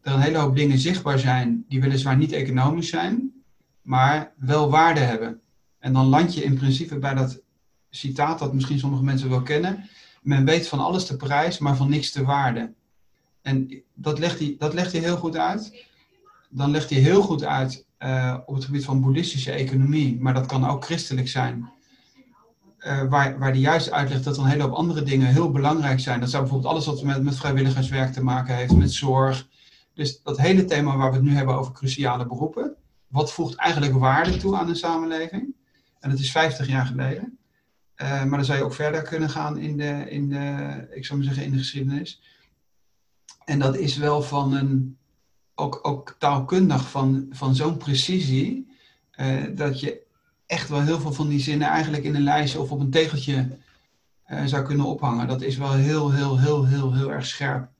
er 0.00 0.12
een 0.12 0.20
hele 0.20 0.38
hoop 0.38 0.56
dingen 0.56 0.78
zichtbaar 0.78 1.18
zijn 1.18 1.64
die 1.68 1.80
weliswaar 1.80 2.16
niet 2.16 2.32
economisch 2.32 2.88
zijn, 2.88 3.32
maar 3.82 4.32
wel 4.36 4.70
waarde 4.70 5.00
hebben. 5.00 5.40
En 5.78 5.92
dan 5.92 6.06
land 6.06 6.34
je 6.34 6.44
in 6.44 6.54
principe 6.54 6.98
bij 6.98 7.14
dat 7.14 7.40
citaat 7.90 8.38
dat 8.38 8.54
misschien 8.54 8.78
sommige 8.78 9.02
mensen 9.04 9.28
wel 9.28 9.42
kennen. 9.42 9.88
Men 10.22 10.44
weet 10.44 10.68
van 10.68 10.78
alles 10.78 11.06
de 11.06 11.16
prijs, 11.16 11.58
maar 11.58 11.76
van 11.76 11.88
niks 11.88 12.12
de 12.12 12.24
waarde. 12.24 12.72
En 13.42 13.82
dat 13.94 14.18
legt 14.18 14.38
hij, 14.38 14.54
dat 14.58 14.74
legt 14.74 14.92
hij 14.92 15.00
heel 15.00 15.16
goed 15.16 15.36
uit. 15.36 15.86
Dan 16.48 16.70
legt 16.70 16.90
hij 16.90 16.98
heel 16.98 17.22
goed 17.22 17.44
uit 17.44 17.86
uh, 17.98 18.38
op 18.46 18.54
het 18.54 18.64
gebied 18.64 18.84
van 18.84 19.00
boeddhistische 19.00 19.52
economie, 19.52 20.20
maar 20.20 20.34
dat 20.34 20.46
kan 20.46 20.66
ook 20.66 20.84
christelijk 20.84 21.28
zijn. 21.28 21.70
Uh, 22.78 23.02
waar, 23.08 23.38
waar 23.38 23.52
die 23.52 23.62
juist 23.62 23.90
uitlegt 23.90 24.24
dat 24.24 24.36
er 24.36 24.42
een 24.42 24.48
hele 24.48 24.62
hoop 24.62 24.72
andere 24.72 25.02
dingen 25.02 25.26
heel 25.26 25.50
belangrijk 25.50 26.00
zijn. 26.00 26.20
Dat 26.20 26.30
zou 26.30 26.42
bijvoorbeeld 26.42 26.72
alles 26.72 26.86
wat 26.86 27.02
met, 27.02 27.22
met 27.22 27.36
vrijwilligerswerk 27.36 28.12
te 28.12 28.22
maken 28.22 28.56
heeft, 28.56 28.76
met 28.76 28.92
zorg. 28.92 29.48
Dus 29.94 30.22
dat 30.22 30.38
hele 30.38 30.64
thema 30.64 30.96
waar 30.96 31.10
we 31.10 31.16
het 31.16 31.24
nu 31.24 31.34
hebben 31.34 31.54
over 31.54 31.72
cruciale 31.72 32.26
beroepen. 32.26 32.74
Wat 33.12 33.32
voegt 33.32 33.54
eigenlijk 33.54 33.94
waarde 33.94 34.36
toe 34.36 34.56
aan 34.56 34.68
een 34.68 34.76
samenleving? 34.76 35.54
En 36.00 36.10
dat 36.10 36.18
is 36.18 36.30
50 36.30 36.66
jaar 36.68 36.86
geleden. 36.86 37.38
Uh, 37.96 38.24
maar 38.24 38.38
dan 38.38 38.44
zou 38.44 38.58
je 38.58 38.64
ook 38.64 38.74
verder 38.74 39.02
kunnen 39.02 39.30
gaan 39.30 39.58
in 39.58 39.76
de, 39.76 40.10
in 40.10 40.28
de, 40.28 40.86
ik 40.90 41.04
zou 41.04 41.18
maar 41.18 41.28
zeggen, 41.28 41.44
in 41.44 41.52
de 41.52 41.58
geschiedenis. 41.58 42.20
En 43.44 43.58
dat 43.58 43.76
is 43.76 43.96
wel 43.96 44.22
van 44.22 44.52
een, 44.54 44.96
ook, 45.54 45.78
ook 45.82 46.16
taalkundig 46.18 46.90
van, 46.90 47.26
van 47.30 47.54
zo'n 47.54 47.76
precisie, 47.76 48.70
uh, 49.16 49.44
dat 49.54 49.80
je 49.80 50.02
echt 50.46 50.68
wel 50.68 50.82
heel 50.82 51.00
veel 51.00 51.12
van 51.12 51.28
die 51.28 51.40
zinnen 51.40 51.68
eigenlijk 51.68 52.04
in 52.04 52.14
een 52.14 52.22
lijstje 52.22 52.60
of 52.60 52.70
op 52.70 52.80
een 52.80 52.90
tegeltje 52.90 53.58
uh, 54.26 54.44
zou 54.44 54.64
kunnen 54.64 54.86
ophangen. 54.86 55.28
Dat 55.28 55.42
is 55.42 55.56
wel 55.56 55.72
heel, 55.72 56.12
heel, 56.12 56.38
heel, 56.38 56.66
heel, 56.66 56.94
heel 56.94 57.12
erg 57.12 57.26
scherp 57.26 57.70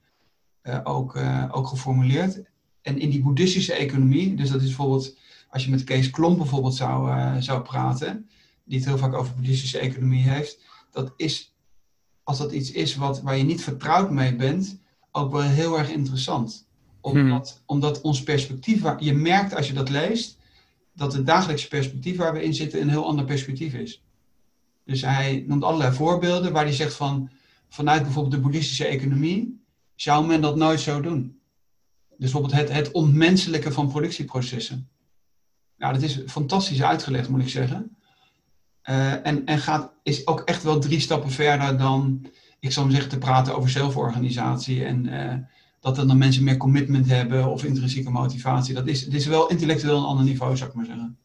ook, 0.83 1.17
ook 1.51 1.67
geformuleerd. 1.67 2.41
En 2.81 2.99
in 2.99 3.09
die 3.09 3.21
boeddhistische 3.21 3.73
economie, 3.73 4.35
dus 4.35 4.49
dat 4.49 4.61
is 4.61 4.67
bijvoorbeeld 4.67 5.17
als 5.53 5.63
je 5.63 5.69
met 5.69 5.83
Kees 5.83 6.09
Klomp 6.09 6.37
bijvoorbeeld 6.37 6.75
zou, 6.75 7.11
zou 7.41 7.61
praten, 7.61 8.29
die 8.63 8.77
het 8.77 8.87
heel 8.87 8.97
vaak 8.97 9.13
over 9.13 9.33
boeddhistische 9.33 9.79
economie 9.79 10.29
heeft, 10.29 10.59
dat 10.91 11.13
is, 11.17 11.53
als 12.23 12.37
dat 12.37 12.51
iets 12.51 12.71
is 12.71 12.95
wat, 12.95 13.21
waar 13.21 13.37
je 13.37 13.43
niet 13.43 13.63
vertrouwd 13.63 14.11
mee 14.11 14.35
bent, 14.35 14.79
ook 15.11 15.31
wel 15.31 15.41
heel 15.41 15.77
erg 15.77 15.89
interessant. 15.89 16.67
Omdat, 17.01 17.49
hmm. 17.49 17.63
omdat 17.65 18.01
ons 18.01 18.23
perspectief, 18.23 18.83
je 18.99 19.13
merkt 19.13 19.55
als 19.55 19.67
je 19.67 19.73
dat 19.73 19.89
leest, 19.89 20.37
dat 20.93 21.13
het 21.13 21.25
dagelijkse 21.25 21.67
perspectief 21.67 22.17
waar 22.17 22.33
we 22.33 22.43
in 22.43 22.53
zitten 22.53 22.81
een 22.81 22.89
heel 22.89 23.05
ander 23.05 23.25
perspectief 23.25 23.73
is. 23.73 24.03
Dus 24.85 25.01
hij 25.01 25.43
noemt 25.47 25.63
allerlei 25.63 25.93
voorbeelden 25.93 26.53
waar 26.53 26.63
hij 26.63 26.73
zegt 26.73 26.93
van, 26.93 27.29
vanuit 27.69 28.03
bijvoorbeeld 28.03 28.35
de 28.35 28.41
boeddhistische 28.41 28.85
economie, 28.85 29.63
zou 29.95 30.25
men 30.25 30.41
dat 30.41 30.55
nooit 30.55 30.79
zo 30.79 31.01
doen. 31.01 31.39
Dus 32.09 32.31
bijvoorbeeld 32.31 32.53
het, 32.53 32.71
het 32.71 32.91
ontmenselijken 32.91 33.73
van 33.73 33.87
productieprocessen. 33.87 34.87
Nou, 35.83 35.95
dat 35.95 36.03
is 36.03 36.19
fantastisch 36.27 36.83
uitgelegd, 36.83 37.29
moet 37.29 37.41
ik 37.41 37.49
zeggen. 37.49 37.95
Uh, 38.89 39.27
en 39.27 39.45
en 39.45 39.59
gaat, 39.59 39.91
is 40.03 40.27
ook 40.27 40.39
echt 40.39 40.63
wel 40.63 40.79
drie 40.79 40.99
stappen 40.99 41.29
verder 41.29 41.77
dan, 41.77 42.25
ik 42.59 42.71
zou 42.71 42.85
maar 42.85 42.95
zeggen, 42.95 43.11
te 43.11 43.17
praten 43.17 43.55
over 43.55 43.69
zelforganisatie. 43.69 44.85
En 44.85 45.05
uh, 45.05 45.33
dat 45.79 45.95
dan 45.95 46.17
mensen 46.17 46.43
meer 46.43 46.57
commitment 46.57 47.09
hebben 47.09 47.47
of 47.47 47.63
intrinsieke 47.63 48.09
motivatie. 48.09 48.73
Dat 48.73 48.87
is, 48.87 49.07
is 49.07 49.25
wel 49.25 49.49
intellectueel 49.49 49.97
een 49.97 50.03
ander 50.03 50.25
niveau, 50.25 50.57
zou 50.57 50.69
ik 50.69 50.75
maar 50.75 50.85
zeggen. 50.85 51.17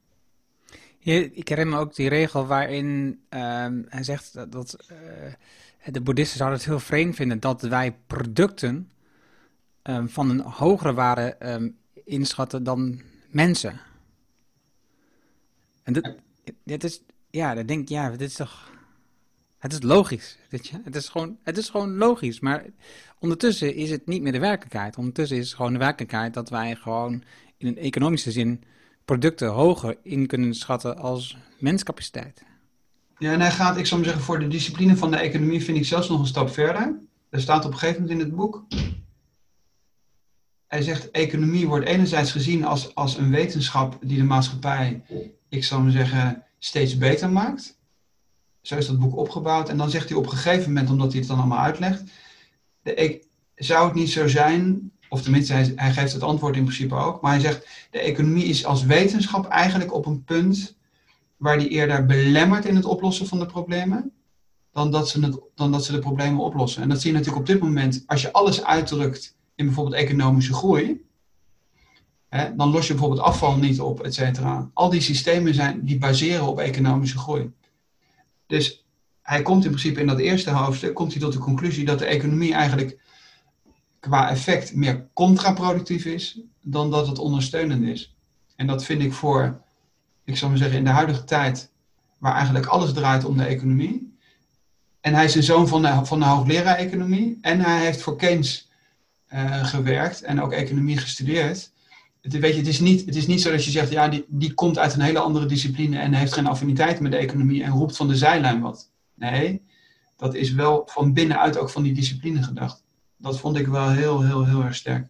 ik 1.35 1.49
herinner 1.49 1.77
me 1.77 1.83
ook 1.83 1.95
die 1.95 2.09
regel 2.09 2.47
waarin 2.47 3.21
um, 3.31 3.87
hij 3.89 4.03
zegt 4.03 4.35
dat, 4.35 4.53
dat 4.53 4.77
uh, 4.93 5.93
de 5.93 6.01
boeddhisten 6.01 6.39
zouden 6.39 6.59
het 6.59 6.69
heel 6.69 6.81
vreemd 6.81 7.15
vinden 7.15 7.41
dat 7.41 7.63
wij 7.63 7.97
producten 8.07 8.91
um, 9.83 10.09
van 10.09 10.31
een 10.31 10.41
hogere 10.41 10.95
waarde 10.95 11.37
um, 11.41 11.77
inschatten 12.05 12.65
dan 12.65 13.01
mensen. 13.31 13.81
En 15.89 16.03
dit, 16.65 16.85
is, 16.85 17.01
ja, 17.31 17.55
dan 17.55 17.67
denk 17.67 17.81
ik, 17.81 17.89
ja, 17.89 18.11
dit 18.11 18.21
is 18.21 18.35
toch, 18.35 18.71
het 19.59 19.73
is 19.73 19.83
logisch, 19.83 20.39
weet 20.51 20.67
je. 20.67 20.81
Het 20.85 20.97
is 20.97 21.09
gewoon, 21.09 21.37
het 21.43 21.57
is 21.57 21.69
gewoon 21.69 21.97
logisch, 21.97 22.41
maar 22.41 22.65
ondertussen 23.19 23.75
is 23.75 23.91
het 23.91 24.07
niet 24.07 24.23
meer 24.23 24.33
de 24.33 24.39
werkelijkheid. 24.39 24.97
Ondertussen 24.97 25.37
is 25.37 25.47
het 25.47 25.57
gewoon 25.57 25.73
de 25.73 25.79
werkelijkheid 25.79 26.35
dat 26.35 26.49
wij 26.49 26.75
gewoon 26.75 27.23
in 27.57 27.67
een 27.67 27.79
economische 27.79 28.31
zin 28.31 28.63
producten 29.05 29.49
hoger 29.49 29.97
in 30.03 30.27
kunnen 30.27 30.55
schatten 30.55 30.97
als 30.97 31.37
menscapaciteit. 31.59 32.43
Ja, 33.19 33.33
en 33.33 33.41
hij 33.41 33.51
gaat, 33.51 33.77
ik 33.77 33.87
zou 33.87 34.01
maar 34.01 34.09
zeggen, 34.09 34.27
voor 34.27 34.39
de 34.39 34.49
discipline 34.49 34.97
van 34.97 35.11
de 35.11 35.17
economie 35.17 35.65
vind 35.65 35.79
ik 35.79 35.85
zelfs 35.85 36.09
nog 36.09 36.21
een 36.21 36.27
stap 36.27 36.51
verder. 36.51 36.99
Er 37.31 37.41
staat 37.41 37.65
op 37.65 37.73
een 37.73 37.79
gegeven 37.79 38.03
moment 38.03 38.21
in 38.21 38.27
het 38.27 38.37
boek. 38.37 38.67
Hij 40.67 40.83
zegt, 40.83 41.11
economie 41.11 41.67
wordt 41.67 41.87
enerzijds 41.87 42.33
gezien 42.33 42.65
als, 42.65 42.95
als 42.95 43.17
een 43.17 43.31
wetenschap 43.31 43.99
die 44.01 44.19
de 44.19 44.25
maatschappij, 44.25 45.03
ik 45.49 45.65
zou 45.65 45.83
maar 45.83 45.93
zeggen, 45.93 46.45
steeds 46.59 46.99
beter 46.99 47.31
maakt. 47.31 47.79
Zo 48.61 48.77
is 48.77 48.87
dat 48.87 48.99
boek 48.99 49.17
opgebouwd. 49.17 49.69
En 49.69 49.77
dan 49.77 49.91
zegt 49.91 50.09
hij 50.09 50.19
op 50.19 50.25
een 50.25 50.31
gegeven 50.31 50.73
moment, 50.73 50.91
omdat 50.91 51.11
hij 51.11 51.19
het 51.19 51.29
dan 51.29 51.39
allemaal 51.39 51.59
uitlegt, 51.59 52.03
de, 52.83 53.27
zou 53.55 53.87
het 53.87 53.95
niet 53.95 54.11
zo 54.11 54.29
zijn, 54.29 54.93
of 55.09 55.23
tenminste 55.23 55.53
hij, 55.53 55.73
hij 55.77 55.93
geeft 55.93 56.13
het 56.13 56.23
antwoord 56.23 56.57
in 56.57 56.63
principe 56.63 56.95
ook, 56.95 57.21
maar 57.21 57.33
hij 57.33 57.41
zegt, 57.41 57.69
de 57.91 57.99
economie 57.99 58.45
is 58.45 58.65
als 58.65 58.85
wetenschap 58.85 59.47
eigenlijk 59.47 59.95
op 59.95 60.07
een 60.07 60.25
punt 60.25 60.77
waar 61.37 61.59
die 61.59 61.69
eerder 61.69 62.07
belemmert 62.07 62.65
in 62.65 62.77
het 62.77 62.85
oplossen 62.85 63.27
van 63.27 63.39
de 63.39 63.47
problemen, 63.47 64.13
dan 64.73 64.91
dat, 64.91 65.09
ze 65.09 65.21
het, 65.21 65.41
dan 65.55 65.73
dat 65.73 65.85
ze 65.85 65.93
de 65.93 65.99
problemen 65.99 66.41
oplossen. 66.41 66.83
En 66.83 66.89
dat 66.89 67.01
zie 67.01 67.11
je 67.11 67.17
natuurlijk 67.17 67.43
op 67.43 67.53
dit 67.53 67.61
moment, 67.61 68.03
als 68.07 68.23
je 68.23 68.33
alles 68.33 68.65
uitdrukt 68.65 69.37
in 69.55 69.65
bijvoorbeeld 69.67 69.97
economische 69.97 70.55
groei, 70.55 71.07
dan 72.57 72.71
los 72.71 72.87
je 72.87 72.93
bijvoorbeeld 72.93 73.27
afval 73.27 73.57
niet 73.57 73.81
op, 73.81 74.01
et 74.01 74.15
cetera. 74.15 74.71
Al 74.73 74.91
die 74.91 75.01
systemen 75.01 75.55
zijn, 75.55 75.85
die 75.85 75.99
baseren 75.99 76.47
op 76.47 76.59
economische 76.59 77.19
groei. 77.19 77.53
Dus 78.47 78.85
hij 79.23 79.43
komt 79.43 79.65
in 79.65 79.71
principe 79.71 80.01
in 80.01 80.07
dat 80.07 80.19
eerste 80.19 80.51
hoofdstuk, 80.51 80.95
komt 80.95 81.13
hij 81.13 81.21
tot 81.21 81.33
de 81.33 81.39
conclusie 81.39 81.85
dat 81.85 81.99
de 81.99 82.05
economie 82.05 82.55
eigenlijk 82.55 82.99
qua 84.01 84.31
effect 84.31 84.75
meer 84.75 85.07
contraproductief 85.13 86.05
is 86.05 86.41
dan 86.63 86.91
dat 86.91 87.07
het 87.07 87.19
ondersteunend 87.19 87.83
is. 87.83 88.15
En 88.57 88.67
dat 88.67 88.85
vind 88.85 89.03
ik 89.03 89.13
voor 89.13 89.61
ik 90.29 90.37
zou 90.37 90.51
maar 90.51 90.61
zeggen, 90.61 90.79
in 90.79 90.85
de 90.85 90.91
huidige 90.91 91.25
tijd, 91.25 91.71
waar 92.19 92.35
eigenlijk 92.35 92.67
alles 92.67 92.93
draait 92.93 93.25
om 93.25 93.37
de 93.37 93.45
economie. 93.45 94.17
En 95.01 95.15
hij 95.15 95.25
is 95.25 95.35
een 95.35 95.43
zoon 95.43 95.69
van 95.69 95.83
de, 95.83 96.01
van 96.05 96.19
de 96.19 96.25
hoogleraar 96.25 96.77
economie. 96.77 97.39
En 97.41 97.61
hij 97.61 97.85
heeft 97.85 98.03
voor 98.03 98.17
Keynes 98.17 98.69
uh, 99.33 99.67
gewerkt 99.67 100.23
en 100.23 100.43
ook 100.43 100.53
economie 100.53 100.97
gestudeerd. 100.97 101.71
Het, 102.33 102.39
weet 102.39 102.53
je, 102.53 102.59
het, 102.59 102.69
is 102.69 102.81
niet, 102.81 103.07
het 103.07 103.17
is 103.17 103.27
niet 103.27 103.41
zo 103.41 103.51
dat 103.51 103.65
je 103.65 103.71
zegt, 103.71 103.91
ja, 103.91 104.09
die, 104.09 104.25
die 104.29 104.55
komt 104.55 104.79
uit 104.79 104.95
een 104.95 105.01
hele 105.01 105.19
andere 105.19 105.47
discipline 105.47 105.99
en 105.99 106.15
heeft 106.15 106.33
geen 106.33 106.47
affiniteit 106.47 107.01
met 107.01 107.13
de 107.13 107.19
economie 107.19 107.63
en 107.63 107.71
roept 107.71 107.97
van 107.97 108.09
de 108.09 108.17
zijlijn 108.17 108.61
wat. 108.61 108.91
Nee, 109.15 109.63
dat 110.17 110.35
is 110.35 110.53
wel 110.53 110.83
van 110.91 111.13
binnenuit 111.13 111.59
ook 111.59 111.71
van 111.71 111.83
die 111.83 111.95
discipline 111.95 112.43
gedacht. 112.43 112.83
Dat 113.17 113.41
vond 113.41 113.57
ik 113.57 113.67
wel 113.67 113.91
heel, 113.91 114.23
heel, 114.23 114.47
heel 114.47 114.63
erg 114.63 114.75
sterk. 114.75 115.09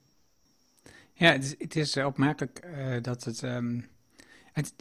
Ja, 1.15 1.33
het 1.33 1.45
is, 1.45 1.55
het 1.59 1.77
is 1.77 1.97
opmerkelijk 1.97 2.67
uh, 2.77 3.03
dat 3.03 3.25
het, 3.25 3.43
um, 3.43 3.87
het 4.53 4.75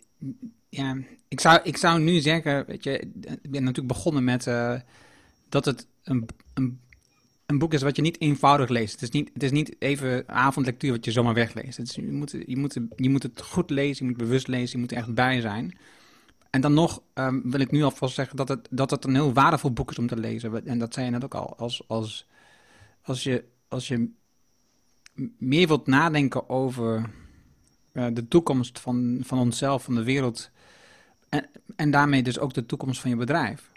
ja, 0.70 0.98
ik 1.28 1.40
zou, 1.40 1.60
ik 1.64 1.78
zou 1.78 2.02
nu 2.02 2.20
zeggen, 2.20 2.66
weet 2.66 2.84
je, 2.84 3.00
ik 3.42 3.52
ben 3.52 3.64
natuurlijk 3.64 3.88
begonnen 3.88 4.24
met 4.24 4.46
uh, 4.46 4.80
dat 5.50 5.66
het 5.66 5.88
een, 6.04 6.26
een, 6.54 6.80
een, 7.48 7.58
boek 7.58 7.74
is 7.74 7.82
wat 7.82 7.96
je 7.96 8.02
niet 8.02 8.22
eenvoudig 8.22 8.70
leest. 8.70 8.92
Het 8.92 9.02
is 9.02 9.10
niet, 9.10 9.30
het 9.34 9.44
is 9.44 9.52
niet 9.52 9.76
even 9.80 10.30
avondlectuur 10.30 10.92
wat 10.92 11.06
je 11.06 11.12
zomaar 11.12 11.34
wegleest. 11.34 11.78
Het 11.78 11.88
is, 11.88 11.96
je, 11.96 12.12
moet, 12.12 12.32
je, 12.46 12.58
moet, 12.58 12.78
je 12.96 13.10
moet 13.10 13.24
het 13.24 13.42
goed 13.42 13.70
lezen, 13.70 14.06
je 14.06 14.12
moet 14.12 14.22
bewust 14.22 14.48
lezen, 14.48 14.72
je 14.72 14.78
moet 14.78 14.92
er 14.92 14.98
echt 14.98 15.14
bij 15.14 15.42
zijn. 15.42 15.78
En 16.50 16.62
dan 16.62 16.74
nog 16.74 17.02
um, 17.14 17.52
wil 17.52 17.60
ik 17.60 17.72
nu 17.72 17.84
alvast 17.84 18.16
zeggen 18.16 18.38
dat 18.38 18.48
het, 18.48 18.68
dat 18.72 18.92
het 18.92 19.06
een 19.06 19.14
heel 19.14 19.34
waardevol 19.34 19.72
boek 19.72 19.92
is 19.92 20.00
om 20.00 20.08
te 20.08 20.18
lezen. 20.18 20.66
En 20.66 20.80
dat 20.80 20.94
zei 20.94 21.06
je 21.06 21.12
net 21.12 21.24
ook 21.24 21.36
al. 21.36 21.58
Als, 21.58 21.84
als, 21.88 22.28
als, 23.02 23.24
je, 23.24 23.44
als 23.68 23.88
je 23.88 24.10
meer 25.38 25.68
wilt 25.68 25.88
nadenken 25.88 26.50
over 26.50 27.10
uh, 27.94 28.08
de 28.14 28.28
toekomst 28.28 28.80
van, 28.80 29.20
van 29.24 29.40
onszelf, 29.40 29.84
van 29.84 29.96
de 29.96 30.04
wereld. 30.04 30.50
En, 31.30 31.50
en 31.76 31.92
daarmee 31.92 32.24
dus 32.24 32.40
ook 32.40 32.54
de 32.54 32.66
toekomst 32.66 33.02
van 33.02 33.10
je 33.10 33.16
bedrijf. 33.16 33.72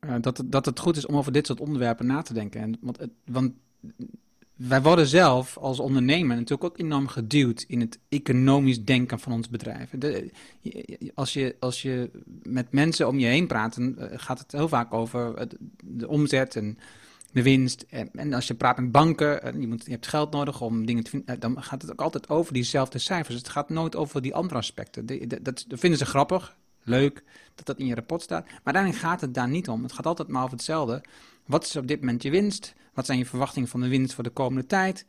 Uh, 0.00 0.14
dat, 0.20 0.36
het, 0.36 0.52
dat 0.52 0.66
het 0.66 0.80
goed 0.80 0.96
is 0.96 1.06
om 1.06 1.16
over 1.16 1.32
dit 1.32 1.46
soort 1.46 1.60
onderwerpen 1.60 2.06
na 2.06 2.22
te 2.22 2.32
denken. 2.32 2.60
En, 2.60 2.76
want, 2.80 2.98
want 3.24 3.52
wij 4.56 4.82
worden 4.82 5.06
zelf 5.06 5.56
als 5.56 5.80
ondernemer 5.80 6.36
natuurlijk 6.36 6.64
ook 6.64 6.78
enorm 6.78 7.08
geduwd 7.08 7.64
in 7.68 7.80
het 7.80 7.98
economisch 8.08 8.84
denken 8.84 9.18
van 9.18 9.32
ons 9.32 9.48
bedrijf. 9.48 9.90
De, 9.90 10.30
als, 11.14 11.32
je, 11.32 11.56
als 11.60 11.82
je 11.82 12.10
met 12.42 12.72
mensen 12.72 13.08
om 13.08 13.18
je 13.18 13.26
heen 13.26 13.46
praat, 13.46 13.74
dan 13.74 13.98
eh, 13.98 14.18
gaat 14.18 14.38
het 14.38 14.52
heel 14.52 14.68
vaak 14.68 14.92
over 14.92 15.48
de 15.84 16.08
omzet 16.08 16.56
en 16.56 16.78
de 17.32 17.42
winst. 17.42 17.84
En, 18.12 18.32
als 18.32 18.46
je 18.46 18.54
praat 18.54 18.76
met 18.76 18.92
banken, 18.92 19.60
je, 19.60 19.66
moet, 19.66 19.84
je 19.84 19.90
hebt 19.90 20.06
geld 20.06 20.32
nodig 20.32 20.60
om 20.60 20.86
dingen 20.86 21.04
te 21.04 21.10
vinden, 21.10 21.34
eh, 21.34 21.40
dan 21.40 21.62
gaat 21.62 21.82
het 21.82 21.90
ook 21.90 22.02
altijd 22.02 22.28
over 22.28 22.52
diezelfde 22.52 22.98
cijfers. 22.98 23.36
Het 23.36 23.48
gaat 23.48 23.68
nooit 23.68 23.96
over 23.96 24.22
die 24.22 24.34
andere 24.34 24.58
aspecten. 24.58 25.06
dat, 25.42 25.64
vinden 25.68 25.98
ze 25.98 26.06
grappig, 26.06 26.56
leuk, 26.86 27.22
dat 27.54 27.66
dat 27.66 27.78
in 27.78 27.86
je 27.86 27.94
rapport 27.94 28.22
staat. 28.22 28.44
Maar 28.44 28.74
uiteindelijk 28.74 29.04
gaat 29.04 29.20
het 29.20 29.34
daar 29.34 29.48
niet 29.48 29.68
om. 29.68 29.82
Het 29.82 29.92
gaat 29.92 30.06
altijd 30.06 30.28
maar 30.28 30.42
over 30.42 30.56
hetzelfde. 30.56 31.02
Wat 31.46 31.64
is 31.64 31.76
op 31.76 31.86
dit 31.86 32.00
moment 32.00 32.22
je 32.22 32.30
winst? 32.30 32.74
Wat 32.94 33.06
zijn 33.06 33.18
je 33.18 33.26
verwachtingen 33.26 33.68
van 33.68 33.80
de 33.80 33.88
winst 33.88 34.14
voor 34.14 34.24
de 34.24 34.30
komende 34.30 34.66
tijd? 34.66 35.06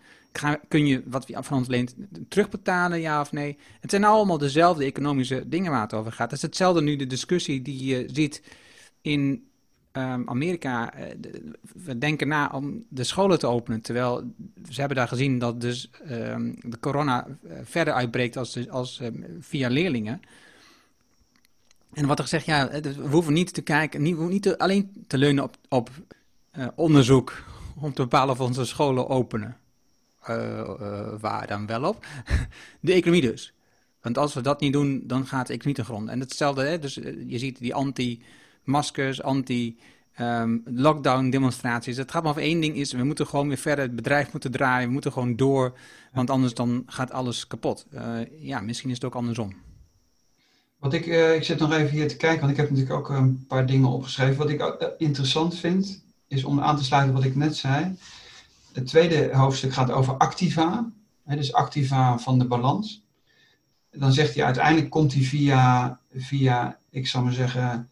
kun 0.67 0.87
je 0.87 1.03
wat 1.05 1.25
van 1.29 1.57
ons 1.57 1.67
leent 1.67 1.95
terugbetalen, 2.29 2.99
ja 2.99 3.21
of 3.21 3.31
nee? 3.31 3.57
Het 3.79 3.89
zijn 3.89 4.03
allemaal 4.03 4.37
dezelfde 4.37 4.85
economische 4.85 5.43
dingen 5.47 5.71
waar 5.71 5.81
het 5.81 5.93
over 5.93 6.11
gaat. 6.11 6.31
Het 6.31 6.39
is 6.39 6.45
hetzelfde 6.45 6.81
nu 6.81 6.95
de 6.95 7.07
discussie 7.07 7.61
die 7.61 7.85
je 7.85 8.09
ziet 8.13 8.43
in 9.01 9.47
um, 9.97 10.29
Amerika, 10.29 10.93
uh, 10.97 11.03
we 11.83 11.97
denken 11.97 12.27
na 12.27 12.51
om 12.53 12.83
de 12.89 13.03
scholen 13.03 13.39
te 13.39 13.47
openen. 13.47 13.81
Terwijl 13.81 14.33
ze 14.69 14.79
hebben 14.79 14.97
daar 14.97 15.07
gezien 15.07 15.39
dat 15.39 15.61
dus 15.61 15.89
um, 16.11 16.55
de 16.59 16.79
corona 16.79 17.27
uh, 17.27 17.51
verder 17.63 17.93
uitbreekt 17.93 18.37
als, 18.37 18.69
als 18.69 18.99
um, 18.99 19.25
via 19.39 19.69
leerlingen. 19.69 20.21
En 21.97 22.05
wat 22.05 22.17
er 22.17 22.23
gezegd, 22.23 22.45
ja, 22.45 22.69
we 22.81 23.07
hoeven 23.09 23.33
niet 23.33 23.53
te 23.53 23.61
kijken, 23.61 24.01
niet, 24.01 24.17
niet 24.17 24.57
alleen 24.57 25.05
te 25.07 25.17
leunen 25.17 25.43
op, 25.43 25.57
op 25.69 25.89
uh, 26.57 26.67
onderzoek 26.75 27.43
om 27.75 27.93
te 27.93 28.01
bepalen 28.01 28.33
of 28.33 28.39
onze 28.39 28.65
scholen 28.65 29.09
openen. 29.09 29.57
waar 31.19 31.47
dan 31.47 31.65
wel 31.65 31.83
op? 31.83 32.05
de 32.79 32.93
economie 32.93 33.21
dus. 33.21 33.53
Want 34.01 34.17
als 34.17 34.33
we 34.33 34.41
dat 34.41 34.59
niet 34.59 34.73
doen, 34.73 35.03
dan 35.05 35.27
gaat 35.27 35.47
de 35.47 35.53
economie 35.53 35.75
te 35.75 35.83
grond. 35.83 36.09
En 36.09 36.19
hetzelfde, 36.19 36.63
hè, 36.63 36.79
dus 36.79 36.93
je 37.27 37.37
ziet 37.37 37.59
die 37.59 37.73
anti- 37.73 38.23
maskers, 38.63 39.21
anti-lockdown 39.21 41.23
ehm, 41.23 41.29
demonstraties. 41.29 41.97
Het 41.97 42.11
gaat 42.11 42.21
maar 42.21 42.31
over 42.31 42.43
één 42.43 42.61
ding 42.61 42.75
is, 42.75 42.91
we 42.91 43.03
moeten 43.03 43.27
gewoon 43.27 43.47
weer 43.47 43.57
verder, 43.57 43.85
het 43.85 43.95
bedrijf 43.95 44.31
moeten 44.31 44.51
draaien, 44.51 44.87
we 44.87 44.93
moeten 44.93 45.11
gewoon 45.11 45.35
door, 45.35 45.77
want 46.13 46.29
anders 46.29 46.53
dan 46.53 46.83
gaat 46.85 47.11
alles 47.11 47.47
kapot. 47.47 47.85
Ja, 48.39 48.61
misschien 48.61 48.89
is 48.89 48.95
het 48.95 49.05
ook 49.05 49.15
andersom. 49.15 49.66
Wat 50.79 50.93
ik, 50.93 51.05
uh, 51.05 51.35
ik 51.35 51.43
zit 51.43 51.59
nog 51.59 51.71
even 51.71 51.89
hier 51.89 52.07
te 52.07 52.17
kijken, 52.17 52.39
want 52.39 52.51
ik 52.51 52.57
heb 52.57 52.69
natuurlijk 52.69 52.97
ook 52.97 53.09
een 53.09 53.45
paar 53.47 53.65
dingen 53.65 53.89
opgeschreven. 53.89 54.37
Wat 54.37 54.49
ik 54.49 54.61
uh, 54.61 54.87
interessant 54.97 55.55
vind, 55.55 56.01
is 56.27 56.43
om 56.43 56.61
aan 56.61 56.77
te 56.77 56.83
sluiten 56.83 57.13
wat 57.13 57.23
ik 57.23 57.35
net 57.35 57.55
zei. 57.55 57.97
Het 58.73 58.87
tweede 58.87 59.29
hoofdstuk 59.35 59.73
gaat 59.73 59.91
over 59.91 60.13
activa, 60.13 60.89
hè, 61.23 61.35
dus 61.35 61.53
activa 61.53 62.19
van 62.19 62.39
de 62.39 62.45
balans. 62.45 63.01
Dan 63.91 64.13
zegt 64.13 64.35
hij 64.35 64.43
uiteindelijk 64.45 64.89
komt 64.89 65.13
hij 65.13 65.23
via, 65.23 65.99
via 66.15 66.77
ik 66.89 67.07
zal 67.07 67.23
maar 67.23 67.33
zeggen, 67.33 67.89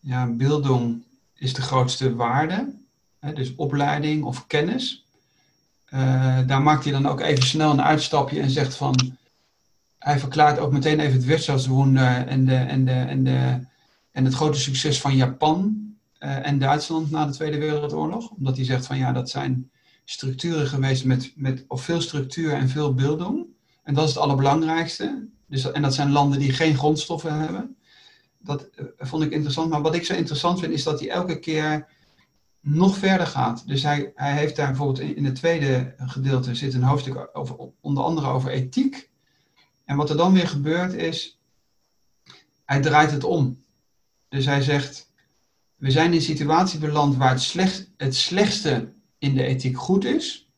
ja, 0.00 0.26
bildung 0.26 1.02
is 1.34 1.54
de 1.54 1.62
grootste 1.62 2.14
waarde. 2.14 2.72
Hè, 3.18 3.32
dus 3.32 3.54
opleiding 3.54 4.24
of 4.24 4.46
kennis. 4.46 5.04
Uh, 5.94 6.38
daar 6.46 6.62
maakt 6.62 6.84
hij 6.84 6.92
dan 6.92 7.06
ook 7.06 7.20
even 7.20 7.46
snel 7.46 7.70
een 7.70 7.82
uitstapje 7.82 8.40
en 8.40 8.50
zegt 8.50 8.74
van 8.74 9.16
hij 9.98 10.18
verklaart 10.18 10.58
ook 10.58 10.72
meteen 10.72 11.00
even 11.00 11.12
het 11.12 11.24
Wirtschaftswunder 11.24 12.26
en, 12.26 12.44
de, 12.44 12.54
en, 12.54 12.84
de, 12.84 12.92
en, 12.92 13.24
de, 13.24 13.60
en 14.10 14.24
het 14.24 14.34
grote 14.34 14.58
succes 14.58 15.00
van 15.00 15.16
Japan 15.16 15.86
uh, 16.20 16.46
en 16.46 16.58
Duitsland 16.58 17.10
na 17.10 17.26
de 17.26 17.32
Tweede 17.32 17.58
Wereldoorlog. 17.58 18.30
Omdat 18.30 18.56
hij 18.56 18.64
zegt 18.64 18.86
van 18.86 18.98
ja, 18.98 19.12
dat 19.12 19.30
zijn 19.30 19.70
structuren 20.04 20.66
geweest 20.66 21.04
met, 21.04 21.32
met 21.36 21.64
of 21.68 21.82
veel 21.82 22.00
structuur 22.00 22.52
en 22.52 22.68
veel 22.68 22.94
bildung. 22.94 23.46
En 23.82 23.94
dat 23.94 24.08
is 24.08 24.14
het 24.14 24.22
allerbelangrijkste. 24.22 25.28
Dus, 25.46 25.72
en 25.72 25.82
dat 25.82 25.94
zijn 25.94 26.12
landen 26.12 26.38
die 26.38 26.52
geen 26.52 26.76
grondstoffen 26.76 27.38
hebben. 27.38 27.76
Dat 28.38 28.68
uh, 28.76 28.86
vond 28.98 29.22
ik 29.22 29.30
interessant. 29.30 29.70
Maar 29.70 29.82
wat 29.82 29.94
ik 29.94 30.04
zo 30.04 30.14
interessant 30.14 30.58
vind, 30.58 30.72
is 30.72 30.82
dat 30.82 31.00
hij 31.00 31.08
elke 31.08 31.38
keer 31.38 31.88
nog 32.60 32.96
verder 32.96 33.26
gaat. 33.26 33.66
Dus 33.66 33.82
hij, 33.82 34.12
hij 34.14 34.32
heeft 34.32 34.56
daar 34.56 34.66
bijvoorbeeld 34.66 35.00
in, 35.00 35.16
in 35.16 35.24
het 35.24 35.34
tweede 35.34 35.94
gedeelte 35.96 36.54
zit 36.54 36.74
een 36.74 36.82
hoofdstuk 36.82 37.28
over, 37.32 37.56
onder 37.80 38.04
andere 38.04 38.28
over 38.28 38.50
ethiek. 38.50 39.10
En 39.86 39.96
wat 39.96 40.10
er 40.10 40.16
dan 40.16 40.32
weer 40.32 40.48
gebeurt 40.48 40.92
is, 40.92 41.38
hij 42.64 42.80
draait 42.80 43.10
het 43.10 43.24
om. 43.24 43.64
Dus 44.28 44.44
hij 44.44 44.62
zegt, 44.62 45.10
we 45.76 45.90
zijn 45.90 46.10
in 46.10 46.16
een 46.16 46.22
situatie 46.22 46.78
beland 46.78 47.16
waar 47.16 47.30
het, 47.30 47.42
slecht, 47.42 47.90
het 47.96 48.16
slechtste 48.16 48.92
in 49.18 49.34
de 49.34 49.42
ethiek 49.42 49.78
goed 49.78 50.04
is. 50.04 50.48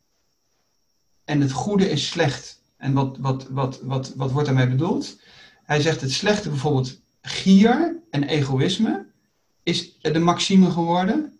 En 1.24 1.40
het 1.40 1.52
goede 1.52 1.90
is 1.90 2.08
slecht. 2.08 2.62
En 2.76 2.92
wat, 2.92 3.18
wat, 3.18 3.48
wat, 3.48 3.80
wat, 3.82 4.12
wat 4.14 4.32
wordt 4.32 4.46
daarmee 4.46 4.68
bedoeld? 4.68 5.20
Hij 5.62 5.80
zegt 5.80 6.00
het 6.00 6.12
slechte 6.12 6.48
bijvoorbeeld 6.48 7.00
gier 7.22 7.96
en 8.10 8.22
egoïsme 8.24 9.06
is 9.62 9.98
de 10.00 10.18
maxime 10.18 10.70
geworden. 10.70 11.38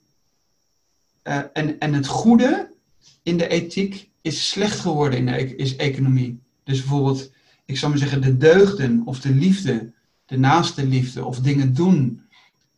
Uh, 1.25 1.41
en, 1.53 1.79
en 1.79 1.93
het 1.93 2.07
goede 2.07 2.75
in 3.23 3.37
de 3.37 3.49
ethiek 3.49 4.11
is 4.21 4.49
slecht 4.51 4.79
geworden 4.79 5.19
in 5.19 5.27
de 5.27 5.41
e 5.41 5.55
is 5.57 5.77
economie. 5.77 6.41
Dus 6.65 6.79
bijvoorbeeld, 6.79 7.31
ik 7.69 7.79
zou 7.79 7.91
maar 7.91 8.01
zeggen, 8.01 8.21
de 8.21 8.37
deugden 8.37 9.03
of 9.05 9.21
de 9.21 9.31
liefde, 9.31 9.93
de 10.27 10.39
naaste 10.39 10.87
liefde 10.87 11.25
of 11.25 11.39
dingen 11.41 11.75
doen, 11.75 12.23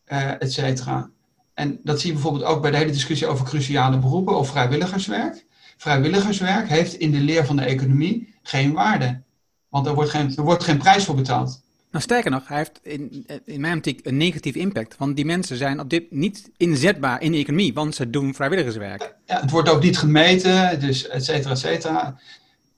uh, 0.07 0.41
et 0.41 0.53
cetera. 0.53 1.09
En 1.53 1.79
dat 1.83 1.99
zie 1.99 2.07
je 2.07 2.13
bijvoorbeeld 2.13 2.43
ook 2.43 2.61
bij 2.61 2.71
de 2.71 2.77
hele 2.77 2.91
discussie 2.91 3.27
over 3.27 3.45
cruciale 3.45 3.97
beroepen 3.97 4.37
of 4.37 4.49
vrijwilligerswerk. 4.49 5.45
Vrijwilligerswerk 5.77 6.69
heeft 6.69 6.93
in 6.93 7.11
de 7.11 7.19
leer 7.19 7.45
van 7.45 7.55
de 7.55 7.63
economie 7.63 8.33
geen 8.43 8.73
waarde. 8.73 9.21
Want 9.69 9.85
er 9.85 9.93
wordt 9.93 10.09
geen, 10.09 10.35
er 10.35 10.43
wordt 10.43 10.63
geen 10.63 10.77
prijs 10.77 11.03
voor 11.03 11.15
betaald. 11.15 11.61
Nou, 11.91 12.03
sterker 12.03 12.31
nog, 12.31 12.47
hij 12.47 12.57
heeft 12.57 12.79
in, 12.83 13.25
in 13.45 13.61
mijn 13.61 13.77
optiek 13.77 14.05
een 14.05 14.17
negatief 14.17 14.55
impact. 14.55 14.95
Want 14.97 15.15
die 15.15 15.25
mensen 15.25 15.57
zijn 15.57 15.79
op 15.79 15.89
dit 15.89 16.11
niet 16.11 16.49
inzetbaar 16.57 17.21
in 17.21 17.31
de 17.31 17.37
economie, 17.37 17.73
want 17.73 17.95
ze 17.95 18.09
doen 18.09 18.33
vrijwilligerswerk. 18.33 19.15
Ja, 19.25 19.41
het 19.41 19.51
wordt 19.51 19.69
ook 19.69 19.83
niet 19.83 19.97
gemeten, 19.97 20.79
dus 20.79 21.07
et 21.07 21.25
cetera, 21.25 21.51
et 21.51 21.59
cetera. 21.59 22.19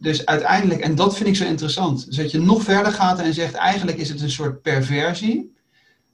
Dus 0.03 0.25
uiteindelijk, 0.25 0.81
en 0.81 0.95
dat 0.95 1.15
vind 1.15 1.29
ik 1.29 1.35
zo 1.35 1.45
interessant, 1.45 2.05
dus 2.05 2.15
dat 2.15 2.31
je 2.31 2.39
nog 2.39 2.63
verder 2.63 2.91
gaat 2.91 3.19
en 3.19 3.33
zegt, 3.33 3.53
eigenlijk 3.53 3.97
is 3.97 4.09
het 4.09 4.21
een 4.21 4.31
soort 4.31 4.61
perversie. 4.61 5.55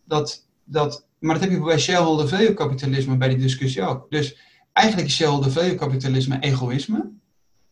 Dat, 0.04 0.46
dat, 0.64 1.06
maar 1.20 1.34
dat 1.34 1.44
heb 1.44 1.52
je 1.52 1.64
bij 1.64 1.80
shareholder 1.80 2.28
value 2.28 2.54
kapitalisme 2.54 3.18
bij 3.18 3.30
die 3.30 3.38
discussie 3.38 3.82
ook. 3.82 4.06
Dus 4.10 4.38
eigenlijk 4.74 5.08
is 5.08 5.16
shareholder 5.16 5.52
value 5.52 5.76
kapitalisme 5.76 6.40
egoïsme. 6.40 7.10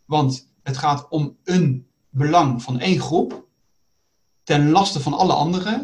Want 0.05 0.49
het 0.63 0.77
gaat 0.77 1.07
om 1.09 1.37
een 1.43 1.87
belang 2.09 2.63
van 2.63 2.79
één 2.79 2.99
groep 2.99 3.45
ten 4.43 4.69
laste 4.69 4.99
van 4.99 5.13
alle 5.13 5.33
andere 5.33 5.83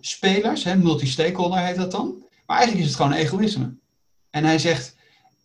spelers. 0.00 0.64
Multi-stakeholder 0.64 1.58
heet 1.58 1.76
dat 1.76 1.90
dan. 1.90 2.24
Maar 2.46 2.56
eigenlijk 2.56 2.86
is 2.86 2.92
het 2.92 3.02
gewoon 3.02 3.18
egoïsme. 3.18 3.74
En 4.30 4.44
hij 4.44 4.58
zegt, 4.58 4.96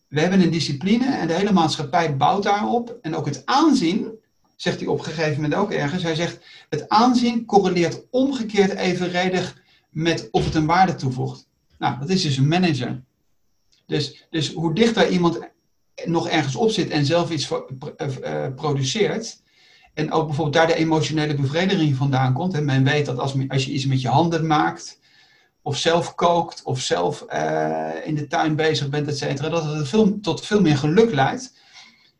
we 0.07 0.19
hebben 0.19 0.41
een 0.41 0.51
discipline 0.51 1.05
en 1.05 1.27
de 1.27 1.33
hele 1.33 1.51
maatschappij 1.51 2.17
bouwt 2.17 2.43
daarop. 2.43 2.97
En 3.01 3.15
ook 3.15 3.25
het 3.25 3.41
aanzien, 3.45 4.23
zegt 4.55 4.79
hij 4.79 4.87
op 4.87 4.97
een 4.97 5.05
gegeven 5.05 5.41
moment 5.41 5.53
ook 5.55 5.71
ergens, 5.71 6.03
hij 6.03 6.15
zegt, 6.15 6.39
het 6.69 6.89
aanzien 6.89 7.45
correleert 7.45 8.05
omgekeerd 8.09 8.75
evenredig 8.75 9.63
met 9.89 10.27
of 10.31 10.45
het 10.45 10.55
een 10.55 10.65
waarde 10.65 10.95
toevoegt. 10.95 11.47
Nou, 11.77 11.99
dat 11.99 12.09
is 12.09 12.21
dus 12.21 12.37
een 12.37 12.47
manager. 12.47 13.01
Dus, 13.85 14.27
dus 14.29 14.53
hoe 14.53 14.73
dichter 14.73 15.09
iemand 15.09 15.39
nog 16.05 16.29
ergens 16.29 16.55
op 16.55 16.69
zit 16.69 16.89
en 16.89 17.05
zelf 17.05 17.31
iets 17.31 17.51
uh, 17.51 18.47
produceert, 18.55 19.43
en 19.93 20.11
ook 20.11 20.25
bijvoorbeeld 20.25 20.55
daar 20.55 20.67
de 20.67 20.75
emotionele 20.75 21.35
bevrediging 21.35 21.95
vandaan 21.95 22.33
komt. 22.33 22.53
En 22.53 22.65
men 22.65 22.83
weet 22.83 23.05
dat 23.05 23.17
als, 23.17 23.33
als 23.47 23.65
je 23.65 23.71
iets 23.71 23.85
met 23.85 24.01
je 24.01 24.07
handen 24.07 24.47
maakt, 24.47 24.99
of 25.61 25.77
zelf 25.77 26.15
kookt, 26.15 26.63
of 26.63 26.79
zelf 26.79 27.25
uh, 27.33 27.89
in 28.03 28.15
de 28.15 28.27
tuin 28.27 28.55
bezig 28.55 28.89
bent, 28.89 29.07
et 29.07 29.17
cetera, 29.17 29.49
dat 29.49 29.63
het 29.63 29.87
veel, 29.87 30.19
tot 30.19 30.45
veel 30.45 30.61
meer 30.61 30.77
geluk 30.77 31.13
leidt. 31.13 31.53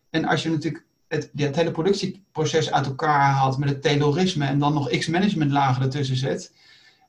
En 0.10 0.26
als 0.26 0.44
je 0.44 0.50
natuurlijk 0.50 0.85
het, 1.08 1.32
het 1.36 1.56
hele 1.56 1.72
productieproces 1.72 2.72
uit 2.72 2.86
elkaar 2.86 3.22
haalt 3.22 3.58
met 3.58 3.70
het 3.70 3.82
terrorisme 3.82 4.46
en 4.46 4.60
dan 4.60 4.74
nog 4.74 4.90
x-managementlagen 4.90 5.84
ertussen 5.84 6.16
zet, 6.16 6.54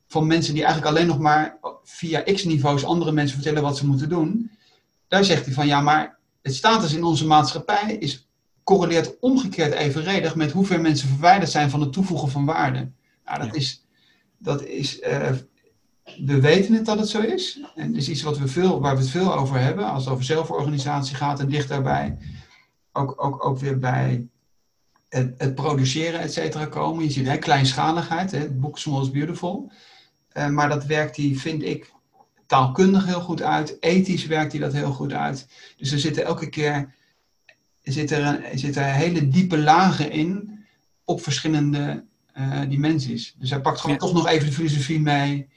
van 0.06 0.26
mensen 0.26 0.54
die 0.54 0.64
eigenlijk 0.64 0.96
alleen 0.96 1.08
nog 1.08 1.18
maar 1.18 1.58
via 1.84 2.22
x-niveaus 2.22 2.84
andere 2.84 3.12
mensen 3.12 3.36
vertellen 3.36 3.62
wat 3.62 3.76
ze 3.76 3.86
moeten 3.86 4.08
doen, 4.08 4.50
daar 5.08 5.24
zegt 5.24 5.44
hij 5.44 5.54
van 5.54 5.66
ja, 5.66 5.80
maar 5.80 6.18
het 6.42 6.54
status 6.54 6.92
in 6.92 7.04
onze 7.04 7.26
maatschappij 7.26 7.96
is 7.98 8.28
correleert 8.64 9.18
omgekeerd 9.20 9.72
evenredig 9.72 10.34
met 10.34 10.52
hoeveel 10.52 10.80
mensen 10.80 11.08
verwijderd 11.08 11.50
zijn 11.50 11.70
van 11.70 11.80
het 11.80 11.92
toevoegen 11.92 12.28
van 12.28 12.44
waarde. 12.44 12.90
Nou, 13.24 13.38
dat 13.38 13.54
is, 13.54 13.84
dat 14.38 14.64
is 14.64 15.00
uh, 15.00 15.30
we 16.24 16.40
weten 16.40 16.74
het 16.74 16.84
dat 16.84 16.98
het 16.98 17.08
zo 17.08 17.20
is. 17.20 17.60
En 17.74 17.86
het 17.86 17.96
is 17.96 18.08
iets 18.08 18.22
wat 18.22 18.38
we 18.38 18.48
veel, 18.48 18.80
waar 18.80 18.94
we 18.94 19.00
het 19.00 19.10
veel 19.10 19.34
over 19.34 19.58
hebben, 19.58 19.84
als 19.90 20.04
het 20.04 20.12
over 20.12 20.24
zelforganisatie 20.24 21.16
gaat 21.16 21.40
en 21.40 21.48
dicht 21.48 21.68
daarbij. 21.68 22.18
Ook, 22.96 23.24
ook, 23.24 23.44
ook 23.44 23.58
weer 23.58 23.78
bij 23.78 24.26
het, 25.08 25.34
het 25.38 25.54
produceren, 25.54 26.20
et 26.20 26.32
cetera, 26.32 26.66
komen. 26.66 27.04
Je 27.04 27.10
ziet 27.10 27.26
hè, 27.26 27.36
kleinschaligheid, 27.36 28.30
hè, 28.30 28.38
het 28.38 28.60
boek 28.60 28.78
Small 28.78 29.02
is 29.02 29.10
Beautiful. 29.10 29.72
Uh, 30.36 30.48
maar 30.48 30.68
dat 30.68 30.84
werkt 30.84 31.16
die, 31.16 31.40
vind 31.40 31.62
ik, 31.62 31.92
taalkundig 32.46 33.06
heel 33.06 33.20
goed 33.20 33.42
uit. 33.42 33.76
Ethisch 33.80 34.26
werkt 34.26 34.52
hij 34.52 34.60
dat 34.60 34.72
heel 34.72 34.92
goed 34.92 35.12
uit. 35.12 35.46
Dus 35.76 35.92
er 35.92 35.98
zitten 35.98 36.24
elke 36.24 36.48
keer 36.48 36.94
zit 37.82 38.10
er, 38.10 38.24
een, 38.24 38.58
zit 38.58 38.76
er 38.76 38.84
hele 38.84 39.28
diepe 39.28 39.58
lagen 39.58 40.10
in 40.10 40.58
op 41.04 41.22
verschillende 41.22 42.04
uh, 42.38 42.60
dimensies. 42.68 43.34
Dus 43.38 43.50
hij 43.50 43.60
pakt 43.60 43.80
gewoon 43.80 43.98
toch 43.98 44.12
nog 44.12 44.26
even 44.26 44.46
de 44.46 44.52
filosofie 44.52 45.00
mee. 45.00 45.48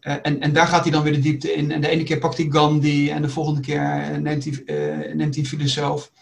Uh, 0.00 0.14
en, 0.22 0.40
en 0.40 0.52
daar 0.52 0.66
gaat 0.66 0.82
hij 0.82 0.92
dan 0.92 1.02
weer 1.02 1.12
de 1.12 1.18
diepte 1.18 1.52
in. 1.52 1.70
En 1.70 1.80
de 1.80 1.88
ene 1.88 2.02
keer 2.02 2.18
pakt 2.18 2.36
hij 2.36 2.46
Gandhi 2.50 3.10
en 3.10 3.22
de 3.22 3.28
volgende 3.28 3.60
keer 3.60 4.20
neemt 4.20 4.44
hij, 4.44 5.12
neemt 5.14 5.34
hij 5.34 5.44
filosoof. 5.44 6.12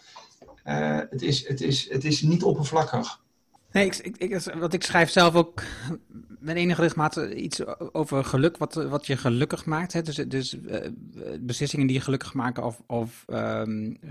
Het, 0.63 1.21
is, 1.21 1.47
het, 1.47 1.61
is, 1.61 1.89
het 1.89 2.03
is 2.03 2.21
niet 2.21 2.43
oppervlakkig. 2.43 3.21
Nee, 3.71 3.85
ik, 3.85 4.17
ik, 4.17 4.39
wat 4.59 4.73
ik 4.73 4.83
schrijf 4.83 5.09
zelf 5.09 5.35
ook 5.35 5.63
met 6.39 6.55
enige 6.55 6.81
regelmaat 6.81 7.15
iets 7.15 7.65
over 7.93 8.25
geluk, 8.25 8.57
wat, 8.57 8.73
wat 8.73 9.07
je 9.07 9.17
gelukkig 9.17 9.65
maakt. 9.65 9.93
Hè? 9.93 10.01
Dus, 10.01 10.15
dus 10.15 10.57
uh, 10.65 10.77
beslissingen 11.39 11.87
die 11.87 11.95
je 11.95 12.01
gelukkig 12.01 12.33
maken 12.33 12.63
of, 12.63 12.81
of 12.87 13.25
um, 13.27 13.85
uh, 13.85 14.09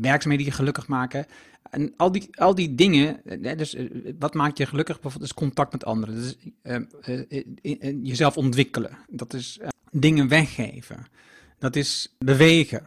werkzaamheden 0.00 0.36
die 0.36 0.46
je 0.46 0.52
gelukkig 0.52 0.86
maken. 0.86 1.26
En 1.70 1.92
al 1.96 2.12
die, 2.12 2.28
al 2.40 2.54
die 2.54 2.74
dingen, 2.74 3.20
hè, 3.24 3.56
dus 3.56 3.76
wat 4.18 4.34
maakt 4.34 4.58
je 4.58 4.66
gelukkig? 4.66 5.00
Bijvoorbeeld 5.00 5.30
is 5.30 5.38
contact 5.38 5.72
met 5.72 5.84
anderen. 5.84 6.14
Dus, 6.14 6.36
jezelf 8.02 8.36
ontwikkelen. 8.36 8.98
Dat 9.08 9.34
is 9.34 9.60
dingen 9.90 10.28
weggeven. 10.28 11.06
Dat 11.58 11.76
is 11.76 12.14
bewegen. 12.18 12.82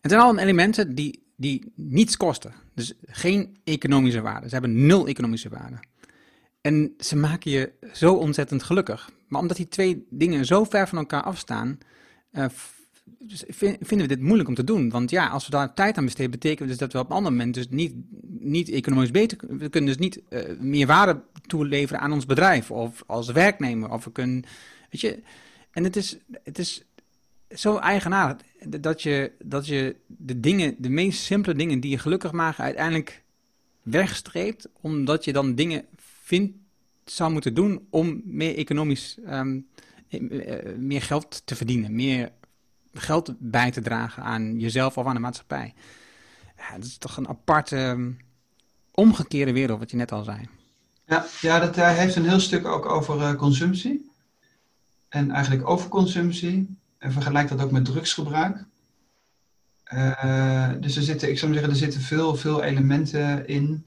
Het 0.00 0.10
zijn 0.10 0.22
allemaal 0.22 0.42
elementen 0.42 0.94
die, 0.94 1.22
die 1.38 1.72
niets 1.74 2.16
kosten. 2.16 2.52
Dus 2.74 2.94
geen 3.06 3.56
economische 3.64 4.20
waarde. 4.20 4.48
Ze 4.48 4.52
hebben 4.52 4.86
nul 4.86 5.06
economische 5.06 5.48
waarde. 5.48 5.78
En 6.60 6.94
ze 6.98 7.16
maken 7.16 7.50
je 7.50 7.72
zo 7.92 8.14
ontzettend 8.14 8.62
gelukkig. 8.62 9.10
Maar 9.28 9.40
omdat 9.40 9.56
die 9.56 9.68
twee 9.68 10.06
dingen 10.10 10.44
zo 10.44 10.64
ver 10.64 10.88
van 10.88 10.98
elkaar 10.98 11.22
afstaan, 11.22 11.78
uh, 12.32 12.44
vinden 13.80 14.08
we 14.08 14.14
dit 14.14 14.20
moeilijk 14.20 14.48
om 14.48 14.54
te 14.54 14.64
doen. 14.64 14.90
Want 14.90 15.10
ja, 15.10 15.28
als 15.28 15.44
we 15.44 15.50
daar 15.50 15.74
tijd 15.74 15.96
aan 15.96 16.04
besteden, 16.04 16.30
betekent 16.30 16.68
dus 16.68 16.78
dat 16.78 16.92
we 16.92 16.98
op 16.98 17.10
een 17.10 17.16
ander 17.16 17.32
moment 17.32 17.54
dus 17.54 17.68
niet, 17.68 17.94
niet 18.38 18.68
economisch 18.68 19.10
beter 19.10 19.38
We 19.48 19.68
kunnen 19.68 19.90
dus 19.90 19.98
niet 19.98 20.20
uh, 20.30 20.58
meer 20.58 20.86
waarde 20.86 21.22
toeleveren 21.46 22.00
aan 22.00 22.12
ons 22.12 22.26
bedrijf 22.26 22.70
of 22.70 23.02
als 23.06 23.30
werknemer. 23.30 23.90
Of 23.90 24.04
we 24.04 24.12
kunnen, 24.12 24.44
weet 24.90 25.00
je, 25.00 25.22
en 25.70 25.84
het 25.84 25.96
is, 25.96 26.18
het 26.42 26.58
is 26.58 26.84
zo 27.56 27.76
eigenaardig 27.76 28.46
dat 28.80 29.02
je, 29.02 29.32
dat 29.38 29.66
je 29.66 29.96
de 30.06 30.40
dingen, 30.40 30.74
de 30.78 30.88
meest 30.88 31.22
simpele 31.22 31.54
dingen 31.54 31.80
die 31.80 31.90
je 31.90 31.98
gelukkig 31.98 32.32
maken, 32.32 32.64
uiteindelijk 32.64 33.22
wegstreept, 33.82 34.68
omdat 34.80 35.24
je 35.24 35.32
dan 35.32 35.54
dingen 35.54 35.84
vindt 36.22 36.56
zou 37.04 37.32
moeten 37.32 37.54
doen 37.54 37.86
om 37.90 38.20
meer 38.24 38.56
economisch 38.56 39.18
um, 39.28 39.66
meer 40.76 41.02
geld 41.02 41.42
te 41.44 41.56
verdienen, 41.56 41.94
meer 41.94 42.32
geld 42.92 43.32
bij 43.38 43.70
te 43.70 43.80
dragen 43.80 44.22
aan 44.22 44.58
jezelf 44.58 44.98
of 44.98 45.06
aan 45.06 45.14
de 45.14 45.20
maatschappij. 45.20 45.74
Ja, 46.56 46.74
dat 46.74 46.84
is 46.84 46.98
toch 46.98 47.16
een 47.16 47.28
aparte 47.28 47.76
um, 47.76 48.18
omgekeerde 48.90 49.52
wereld, 49.52 49.78
wat 49.78 49.90
je 49.90 49.96
net 49.96 50.12
al 50.12 50.24
zei. 50.24 50.48
Ja, 51.06 51.26
ja 51.40 51.58
dat 51.58 51.76
hij 51.76 51.94
heeft 51.94 52.16
een 52.16 52.28
heel 52.28 52.40
stuk 52.40 52.66
ook 52.66 52.86
over 52.86 53.36
consumptie. 53.36 54.10
En 55.08 55.30
eigenlijk 55.30 55.68
overconsumptie. 55.68 56.78
En 56.98 57.12
vergelijkt 57.12 57.48
dat 57.48 57.62
ook 57.62 57.70
met 57.70 57.84
drugsgebruik. 57.84 58.64
Uh, 59.94 60.70
dus 60.80 60.96
er 60.96 61.02
zitten, 61.02 61.30
ik 61.30 61.38
zou 61.38 61.52
zeggen, 61.52 61.70
er 61.70 61.76
zitten 61.78 62.00
veel, 62.00 62.36
veel 62.36 62.62
elementen 62.62 63.46
in 63.46 63.86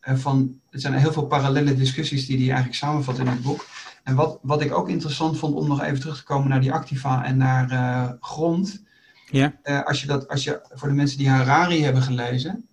van, 0.00 0.60
er 0.70 0.80
zijn 0.80 0.94
heel 0.94 1.12
veel 1.12 1.26
parallele 1.26 1.74
discussies 1.74 2.26
die 2.26 2.36
hij 2.36 2.46
eigenlijk 2.46 2.76
samenvat 2.76 3.18
in 3.18 3.26
het 3.26 3.42
boek. 3.42 3.66
En 4.02 4.14
wat, 4.14 4.38
wat 4.42 4.60
ik 4.60 4.72
ook 4.72 4.88
interessant 4.88 5.38
vond 5.38 5.54
om 5.54 5.68
nog 5.68 5.82
even 5.82 6.00
terug 6.00 6.16
te 6.16 6.24
komen 6.24 6.48
naar 6.48 6.60
die 6.60 6.72
Activa 6.72 7.24
en 7.24 7.36
naar 7.36 8.16
grond. 8.20 8.82
Ja. 9.30 9.54
als, 9.84 10.00
je 10.00 10.06
dat, 10.06 10.28
als 10.28 10.44
je 10.44 10.60
voor 10.72 10.88
de 10.88 10.94
mensen 10.94 11.18
die 11.18 11.28
Harari 11.28 11.82
hebben 11.82 12.02
gelezen, 12.02 12.68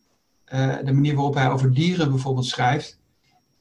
de 0.84 0.92
manier 0.94 1.16
waarop 1.16 1.34
hij 1.34 1.50
over 1.50 1.74
dieren 1.74 2.10
bijvoorbeeld 2.10 2.46
schrijft, 2.46 2.99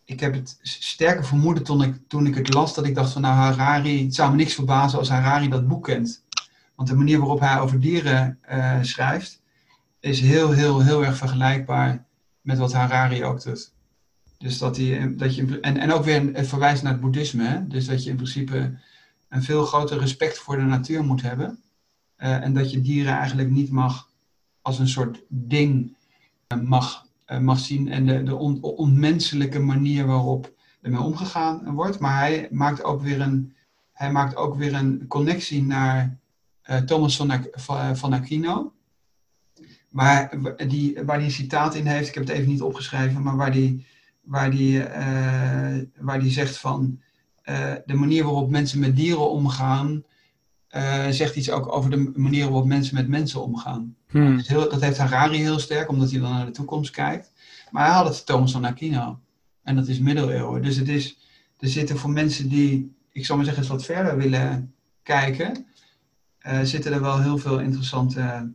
ik 0.09 0.21
heb 0.21 0.35
het 0.35 0.59
sterke 0.63 1.23
vermoeden 1.23 1.65
toen 1.65 1.83
ik, 1.83 1.99
toen 2.07 2.27
ik 2.27 2.35
het 2.35 2.55
las, 2.55 2.75
dat 2.75 2.87
ik 2.87 2.95
dacht 2.95 3.13
van 3.13 3.23
nou 3.23 3.35
Harari, 3.35 4.05
het 4.05 4.15
zou 4.15 4.31
me 4.31 4.37
niks 4.37 4.55
verbazen 4.55 4.99
als 4.99 5.09
Harari 5.09 5.49
dat 5.49 5.69
boek 5.69 5.85
kent. 5.85 6.25
Want 6.75 6.89
de 6.89 6.95
manier 6.95 7.19
waarop 7.19 7.41
hij 7.41 7.61
over 7.61 7.81
dieren 7.81 8.39
uh, 8.51 8.83
schrijft, 8.83 9.41
is 10.01 10.21
heel, 10.21 10.51
heel, 10.51 10.81
heel 10.81 11.05
erg 11.05 11.17
vergelijkbaar 11.17 12.05
met 12.41 12.59
wat 12.59 12.73
Harari 12.73 13.25
ook 13.25 13.43
doet. 13.43 13.73
Dus 14.39 14.59
dat 14.59 14.77
hij, 14.77 15.15
dat 15.17 15.35
je, 15.35 15.61
en, 15.61 15.77
en 15.77 15.93
ook 15.93 16.05
weer 16.05 16.35
het 16.35 16.49
verwijst 16.49 16.83
naar 16.83 16.93
het 16.93 17.01
boeddhisme, 17.01 17.45
hè? 17.45 17.67
dus 17.67 17.87
dat 17.87 18.05
je 18.05 18.11
in 18.11 18.17
principe 18.17 18.79
een 19.29 19.43
veel 19.43 19.65
groter 19.65 19.99
respect 19.99 20.39
voor 20.39 20.57
de 20.57 20.63
natuur 20.63 21.05
moet 21.05 21.23
hebben. 21.23 21.63
En 22.17 22.53
dat 22.55 22.71
je 22.71 22.81
dieren 22.81 23.13
eigenlijk 23.13 23.51
niet 23.51 23.71
mag 23.71 24.09
als 24.63 24.79
een 24.79 24.89
soort 24.89 25.23
ding 25.29 25.97
mag 26.63 27.08
mag 27.41 27.59
zien 27.59 27.89
en 27.89 28.07
de, 28.07 28.23
de 28.23 28.37
on, 28.37 28.63
onmenselijke 28.63 29.59
manier 29.59 30.07
waarop 30.07 30.53
ermee 30.83 31.01
omgegaan 31.01 31.75
wordt. 31.75 31.99
Maar 31.99 32.19
hij 32.19 32.49
maakt 32.51 32.85
ook 32.85 33.03
weer 33.03 33.21
een, 33.21 33.53
hij 33.93 34.13
maakt 34.13 34.37
ook 34.37 34.57
weer 34.57 34.75
een 34.75 35.07
connectie 35.07 35.63
naar 35.63 36.19
uh, 36.71 36.77
Thomas 36.77 37.17
van, 37.93 38.13
Aquino. 38.13 38.73
Waar 39.91 40.39
die, 40.69 41.05
waar 41.05 41.17
die 41.17 41.27
een 41.27 41.33
citaat 41.33 41.75
in 41.75 41.87
heeft, 41.87 42.09
ik 42.09 42.15
heb 42.15 42.27
het 42.27 42.33
even 42.33 42.49
niet 42.49 42.63
opgeschreven, 42.63 43.23
maar 43.23 43.37
waar 43.37 43.53
die, 43.53 43.87
waar 44.21 44.51
die, 44.51 44.79
uh, 44.79 45.79
waar 45.99 46.21
die 46.21 46.31
zegt 46.31 46.57
van 46.57 47.01
de 47.87 47.95
manier 47.95 48.25
waarop 48.25 48.51
mensen 48.51 48.81
met 48.81 48.97
dieren 48.97 49.31
omgaan, 49.31 50.05
zegt 51.11 51.37
iets 51.37 51.51
ook 51.51 51.73
over 51.73 51.91
de 51.91 52.13
manier 52.17 52.45
waarop 52.45 52.67
mensen 52.67 52.95
met 52.95 53.09
mensen 53.09 53.43
omgaan. 53.43 53.97
Hmm. 54.11 54.43
Dat, 54.49 54.71
dat, 54.71 54.81
heeft 54.81 54.99
Harari 54.99 55.37
heel 55.37 55.59
sterk, 55.59 55.89
omdat 55.89 56.11
hij 56.11 56.21
dan 56.21 56.31
naar 56.31 56.47
de 56.47 56.53
toekomst 56.53 56.91
kijkt. 56.91 57.33
Maar 57.71 57.85
hij 57.85 57.95
had 57.95 58.15
het 58.15 58.27
Thomas 58.27 58.53
van 58.53 58.65
Aquino. 58.65 59.19
En 59.63 59.77
dat 59.77 59.89
is 59.89 59.99
middeleeuwen. 59.99 60.63
Dus 60.63 60.77
het 60.77 60.89
is, 60.89 61.19
er 61.59 61.69
zitten 61.69 61.99
voor 61.99 62.11
mensen 62.11 62.49
die, 62.49 62.97
ik 63.13 63.27
zal 63.27 63.37
maar 63.37 63.45
zeggen, 63.45 63.63
eens 63.63 63.73
wat 63.73 63.85
verder 63.85 64.17
willen 64.17 64.75
kijken, 65.03 65.67
uh, 66.47 66.61
zitten 66.63 66.93
er 66.93 67.01
wel 67.01 67.21
heel 67.21 67.39
veel 67.39 67.59
interessante, 67.59 68.53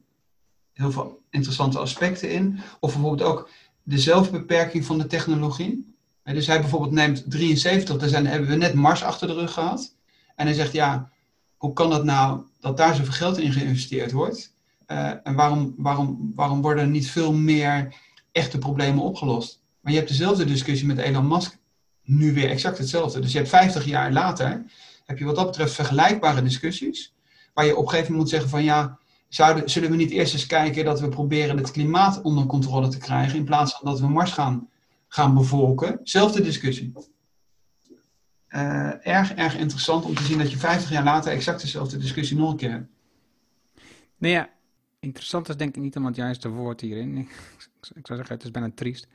heel 0.73 0.91
veel 0.91 1.21
interessante 1.29 1.79
aspecten 1.79 2.31
in. 2.31 2.59
Of 2.79 2.93
bijvoorbeeld 2.93 3.29
ook 3.29 3.49
de 3.83 3.99
zelfbeperking 3.99 4.85
van 4.85 4.97
de 4.97 5.07
technologie. 5.07 5.95
Dus 6.23 6.47
hij 6.47 6.59
bijvoorbeeld 6.59 6.91
neemt 6.91 7.31
73, 7.31 7.97
daar 7.97 8.09
zijn, 8.09 8.27
hebben 8.27 8.49
we 8.49 8.55
net 8.55 8.73
Mars 8.73 9.03
achter 9.03 9.27
de 9.27 9.33
rug 9.33 9.53
gehad. 9.53 9.95
En 10.35 10.45
hij 10.45 10.55
zegt, 10.55 10.71
ja, 10.71 11.09
hoe 11.57 11.73
kan 11.73 11.91
het 11.91 12.03
nou 12.03 12.41
dat 12.59 12.77
daar 12.77 12.95
zoveel 12.95 13.13
geld 13.13 13.37
in 13.37 13.51
geïnvesteerd 13.51 14.11
wordt? 14.11 14.52
Uh, 14.87 15.13
en 15.23 15.35
waarom, 15.35 15.73
waarom, 15.77 16.31
waarom 16.35 16.61
worden 16.61 16.83
er 16.83 16.89
niet 16.89 17.09
veel 17.09 17.33
meer 17.33 17.95
echte 18.31 18.57
problemen 18.57 19.03
opgelost? 19.03 19.61
Maar 19.79 19.91
je 19.91 19.97
hebt 19.97 20.11
dezelfde 20.11 20.45
discussie 20.45 20.87
met 20.87 20.97
Elon 20.97 21.27
Musk 21.27 21.57
nu 22.03 22.33
weer 22.33 22.49
exact 22.49 22.77
hetzelfde. 22.77 23.19
Dus 23.19 23.31
je 23.31 23.37
hebt 23.37 23.49
50 23.49 23.85
jaar 23.85 24.11
later, 24.11 24.63
heb 25.05 25.17
je 25.17 25.25
wat 25.25 25.35
dat 25.35 25.45
betreft 25.45 25.73
vergelijkbare 25.73 26.41
discussies, 26.41 27.13
waar 27.53 27.65
je 27.65 27.75
op 27.75 27.83
een 27.83 27.89
gegeven 27.89 28.11
moment 28.11 28.31
moet 28.31 28.41
zeggen 28.41 28.49
van 28.49 28.63
ja, 28.63 28.97
zouden, 29.27 29.69
zullen 29.69 29.89
we 29.89 29.95
niet 29.95 30.11
eerst 30.11 30.33
eens 30.33 30.45
kijken 30.45 30.85
dat 30.85 30.99
we 30.99 31.09
proberen 31.09 31.57
het 31.57 31.71
klimaat 31.71 32.21
onder 32.21 32.45
controle 32.45 32.87
te 32.87 32.97
krijgen, 32.97 33.37
in 33.37 33.45
plaats 33.45 33.73
van 33.73 33.89
dat 33.89 33.99
we 33.99 34.07
Mars 34.07 34.31
gaan, 34.31 34.69
gaan 35.07 35.33
bevolken? 35.33 35.99
Zelfde 36.03 36.41
discussie. 36.41 36.93
Uh, 38.49 39.07
erg, 39.07 39.33
erg 39.33 39.57
interessant 39.57 40.05
om 40.05 40.15
te 40.15 40.23
zien 40.23 40.37
dat 40.37 40.51
je 40.51 40.57
50 40.57 40.89
jaar 40.89 41.03
later 41.03 41.31
exact 41.31 41.61
dezelfde 41.61 41.97
discussie 41.97 42.37
nog 42.37 42.51
een 42.51 42.57
keer 42.57 42.71
hebt. 42.71 42.91
Nou 44.17 44.33
ja, 44.33 44.49
interessant 45.03 45.49
is 45.49 45.57
denk 45.57 45.75
ik 45.75 45.81
niet 45.81 45.93
helemaal 45.93 46.15
het 46.15 46.23
juiste 46.23 46.49
woord 46.49 46.81
hierin. 46.81 47.17
Ik, 47.17 47.27
zou 47.81 48.17
zeggen, 48.17 48.35
het 48.35 48.43
is 48.43 48.51
bijna 48.51 48.71
triest. 48.75 49.07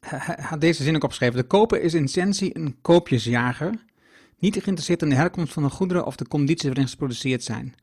Hij 0.00 0.44
had 0.44 0.60
deze 0.60 0.82
zin 0.82 0.96
ook 0.96 1.02
opgeschreven. 1.02 1.36
De 1.36 1.46
koper 1.46 1.82
is 1.82 1.94
in 1.94 2.04
essentie 2.04 2.56
een 2.56 2.76
koopjesjager. 2.82 3.84
Niet 4.38 4.52
geïnteresseerd 4.52 5.02
in 5.02 5.08
de 5.08 5.14
herkomst 5.14 5.52
van 5.52 5.62
de 5.62 5.70
goederen 5.70 6.06
of 6.06 6.16
de 6.16 6.28
condities 6.28 6.66
waarin 6.66 6.84
ze 6.84 6.90
geproduceerd 6.90 7.44
zijn 7.44 7.74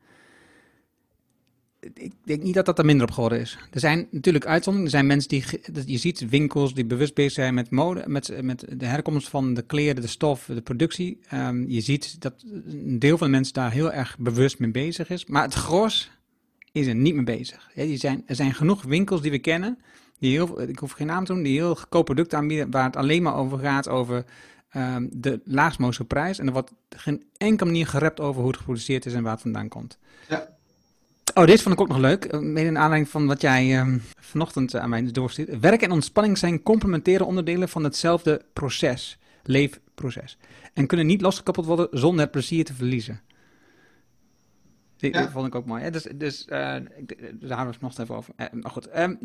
ik 1.94 2.12
denk 2.24 2.42
niet 2.42 2.54
dat 2.54 2.66
dat 2.66 2.78
er 2.78 2.84
minder 2.84 3.06
op 3.06 3.12
geworden 3.12 3.40
is. 3.40 3.58
Er 3.70 3.80
zijn 3.80 4.08
natuurlijk 4.10 4.46
uitzonderingen. 4.46 4.84
Er 4.84 4.98
zijn 4.98 5.06
mensen 5.06 5.28
die, 5.28 5.92
je 5.92 5.98
ziet 5.98 6.28
winkels 6.28 6.74
die 6.74 6.84
bewust 6.84 7.14
bezig 7.14 7.32
zijn 7.32 7.54
met 7.54 7.70
mode, 7.70 8.04
met, 8.06 8.42
met 8.42 8.64
de 8.76 8.86
herkomst 8.86 9.28
van 9.28 9.54
de 9.54 9.62
kleren, 9.62 10.02
de 10.02 10.08
stof, 10.08 10.44
de 10.44 10.60
productie. 10.60 11.20
Um, 11.34 11.68
je 11.68 11.80
ziet 11.80 12.20
dat 12.20 12.44
een 12.66 12.98
deel 12.98 13.18
van 13.18 13.26
de 13.26 13.32
mensen 13.32 13.54
daar 13.54 13.72
heel 13.72 13.92
erg 13.92 14.18
bewust 14.18 14.58
mee 14.58 14.70
bezig 14.70 15.10
is. 15.10 15.26
Maar 15.26 15.42
het 15.42 15.54
gros 15.54 16.10
is 16.78 16.86
er 16.86 16.94
niet 16.94 17.14
mee 17.14 17.24
bezig. 17.24 17.70
Die 17.74 17.96
zijn, 17.96 18.22
er 18.26 18.34
zijn 18.34 18.54
genoeg 18.54 18.82
winkels 18.82 19.22
die 19.22 19.30
we 19.30 19.38
kennen, 19.38 19.78
die 20.18 20.30
heel, 20.30 20.60
ik 20.60 20.78
hoef 20.78 20.92
geen 20.92 21.06
naam 21.06 21.24
te 21.24 21.32
doen, 21.32 21.42
die 21.42 21.58
heel 21.58 21.74
goedkoop 21.74 22.04
producten 22.04 22.38
aanbieden, 22.38 22.70
waar 22.70 22.84
het 22.84 22.96
alleen 22.96 23.22
maar 23.22 23.36
over 23.36 23.58
gaat 23.58 23.88
over 23.88 24.24
um, 24.76 25.08
de 25.12 25.40
laagst 25.44 25.78
mogelijke 25.78 26.14
prijs. 26.14 26.38
En 26.38 26.46
er 26.46 26.52
wordt 26.52 26.72
geen 26.88 27.24
enkele 27.36 27.70
manier 27.70 27.86
gerept 27.86 28.20
over 28.20 28.40
hoe 28.40 28.50
het 28.50 28.58
geproduceerd 28.58 29.06
is 29.06 29.14
en 29.14 29.22
waar 29.22 29.32
het 29.32 29.42
vandaan 29.42 29.68
komt. 29.68 29.98
Ja. 30.28 30.48
Oh, 31.34 31.46
deze 31.46 31.62
vond 31.62 31.74
ik 31.74 31.80
ook 31.80 31.88
nog 31.88 31.98
leuk. 31.98 32.24
Eh, 32.24 32.40
mede 32.40 32.68
in 32.68 32.78
aanleiding 32.78 33.10
van 33.10 33.26
wat 33.26 33.40
jij 33.40 33.86
uh, 33.86 33.94
vanochtend 34.20 34.76
aan 34.76 34.88
mij 34.88 35.10
doorstuurt. 35.12 35.60
Werk 35.60 35.82
en 35.82 35.90
ontspanning 35.90 36.38
zijn 36.38 36.62
complementaire 36.62 37.24
onderdelen 37.24 37.68
van 37.68 37.84
hetzelfde 37.84 38.42
proces, 38.52 39.18
leefproces. 39.42 40.38
En 40.74 40.86
kunnen 40.86 41.06
niet 41.06 41.20
losgekoppeld 41.20 41.66
worden 41.66 41.88
zonder 41.90 42.20
het 42.20 42.30
plezier 42.30 42.64
te 42.64 42.74
verliezen. 42.74 43.20
Die, 44.98 45.12
ja. 45.12 45.30
vond 45.30 45.46
ik 45.46 45.54
ook 45.54 45.66
mooi. 45.66 45.82
Hè? 45.82 45.90
Dus, 45.90 46.06
dus 46.14 46.42
uh, 46.42 46.50
daar 46.50 46.80
hadden 47.48 47.48
we 47.48 47.56
het 47.56 47.80
nog 47.80 47.98
even 47.98 48.14
over. 48.14 48.34
Uh, 48.36 48.46
maar 48.62 48.70
goed, 48.70 48.98
um, 48.98 49.18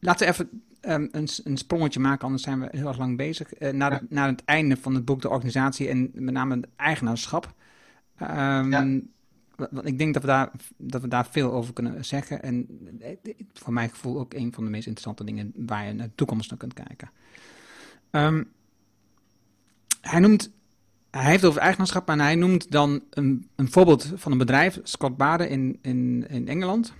laten 0.00 0.26
we 0.26 0.32
even 0.32 0.62
um, 0.80 1.08
een, 1.12 1.28
een, 1.44 1.56
sprongetje 1.56 2.00
maken, 2.00 2.24
anders 2.24 2.42
zijn 2.42 2.60
we 2.60 2.68
heel 2.70 2.88
erg 2.88 2.98
lang 2.98 3.16
bezig. 3.16 3.60
Uh, 3.60 3.72
naar, 3.72 3.92
ja. 3.92 3.98
de, 3.98 4.06
naar, 4.08 4.28
het 4.28 4.44
einde 4.44 4.76
van 4.76 4.94
het 4.94 5.04
boek, 5.04 5.22
de 5.22 5.28
organisatie 5.28 5.88
en 5.88 6.10
met 6.12 6.34
name 6.34 6.56
het 6.56 6.68
eigenaarschap. 6.76 7.54
Um, 8.22 8.70
ja 8.70 9.00
want 9.56 9.86
ik 9.86 9.98
denk 9.98 10.14
dat 10.14 10.22
we, 10.22 10.28
daar, 10.28 10.50
dat 10.76 11.00
we 11.00 11.08
daar 11.08 11.26
veel 11.26 11.52
over 11.52 11.72
kunnen 11.72 12.04
zeggen. 12.04 12.42
En 12.42 12.66
voor 13.52 13.72
mijn 13.72 13.90
gevoel 13.90 14.18
ook 14.18 14.34
een 14.34 14.52
van 14.52 14.64
de 14.64 14.70
meest 14.70 14.86
interessante 14.86 15.24
dingen 15.24 15.52
waar 15.56 15.86
je 15.86 15.92
naar 15.92 16.06
de 16.06 16.14
toekomst 16.14 16.50
naar 16.50 16.58
kunt 16.58 16.74
kijken. 16.74 17.10
Hij 20.00 20.20
noemt, 20.20 20.50
hij 21.20 21.30
heeft 21.30 21.44
over 21.44 21.60
eigenaarschap 21.60 22.08
en 22.08 22.20
hij 22.20 22.34
noemt 22.34 22.70
dan 22.70 23.02
een, 23.10 23.48
een 23.56 23.70
voorbeeld 23.70 24.12
van 24.14 24.32
een 24.32 24.38
bedrijf, 24.38 24.80
Scott 24.82 25.16
Bade 25.16 25.48
in, 25.48 25.78
in, 25.82 26.26
in 26.28 26.48
Engeland. 26.48 26.92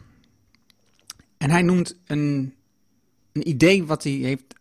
En 1.37 1.50
hij 1.50 1.62
noemt 1.62 1.96
een, 2.07 2.55
een 3.33 3.48
idee 3.48 3.85
wat 3.85 4.03
hij 4.03 4.12
heeft 4.12 4.55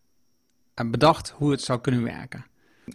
bedacht 0.85 1.29
hoe 1.29 1.51
het 1.51 1.61
zou 1.61 1.81
kunnen 1.81 2.03
werken. 2.03 2.45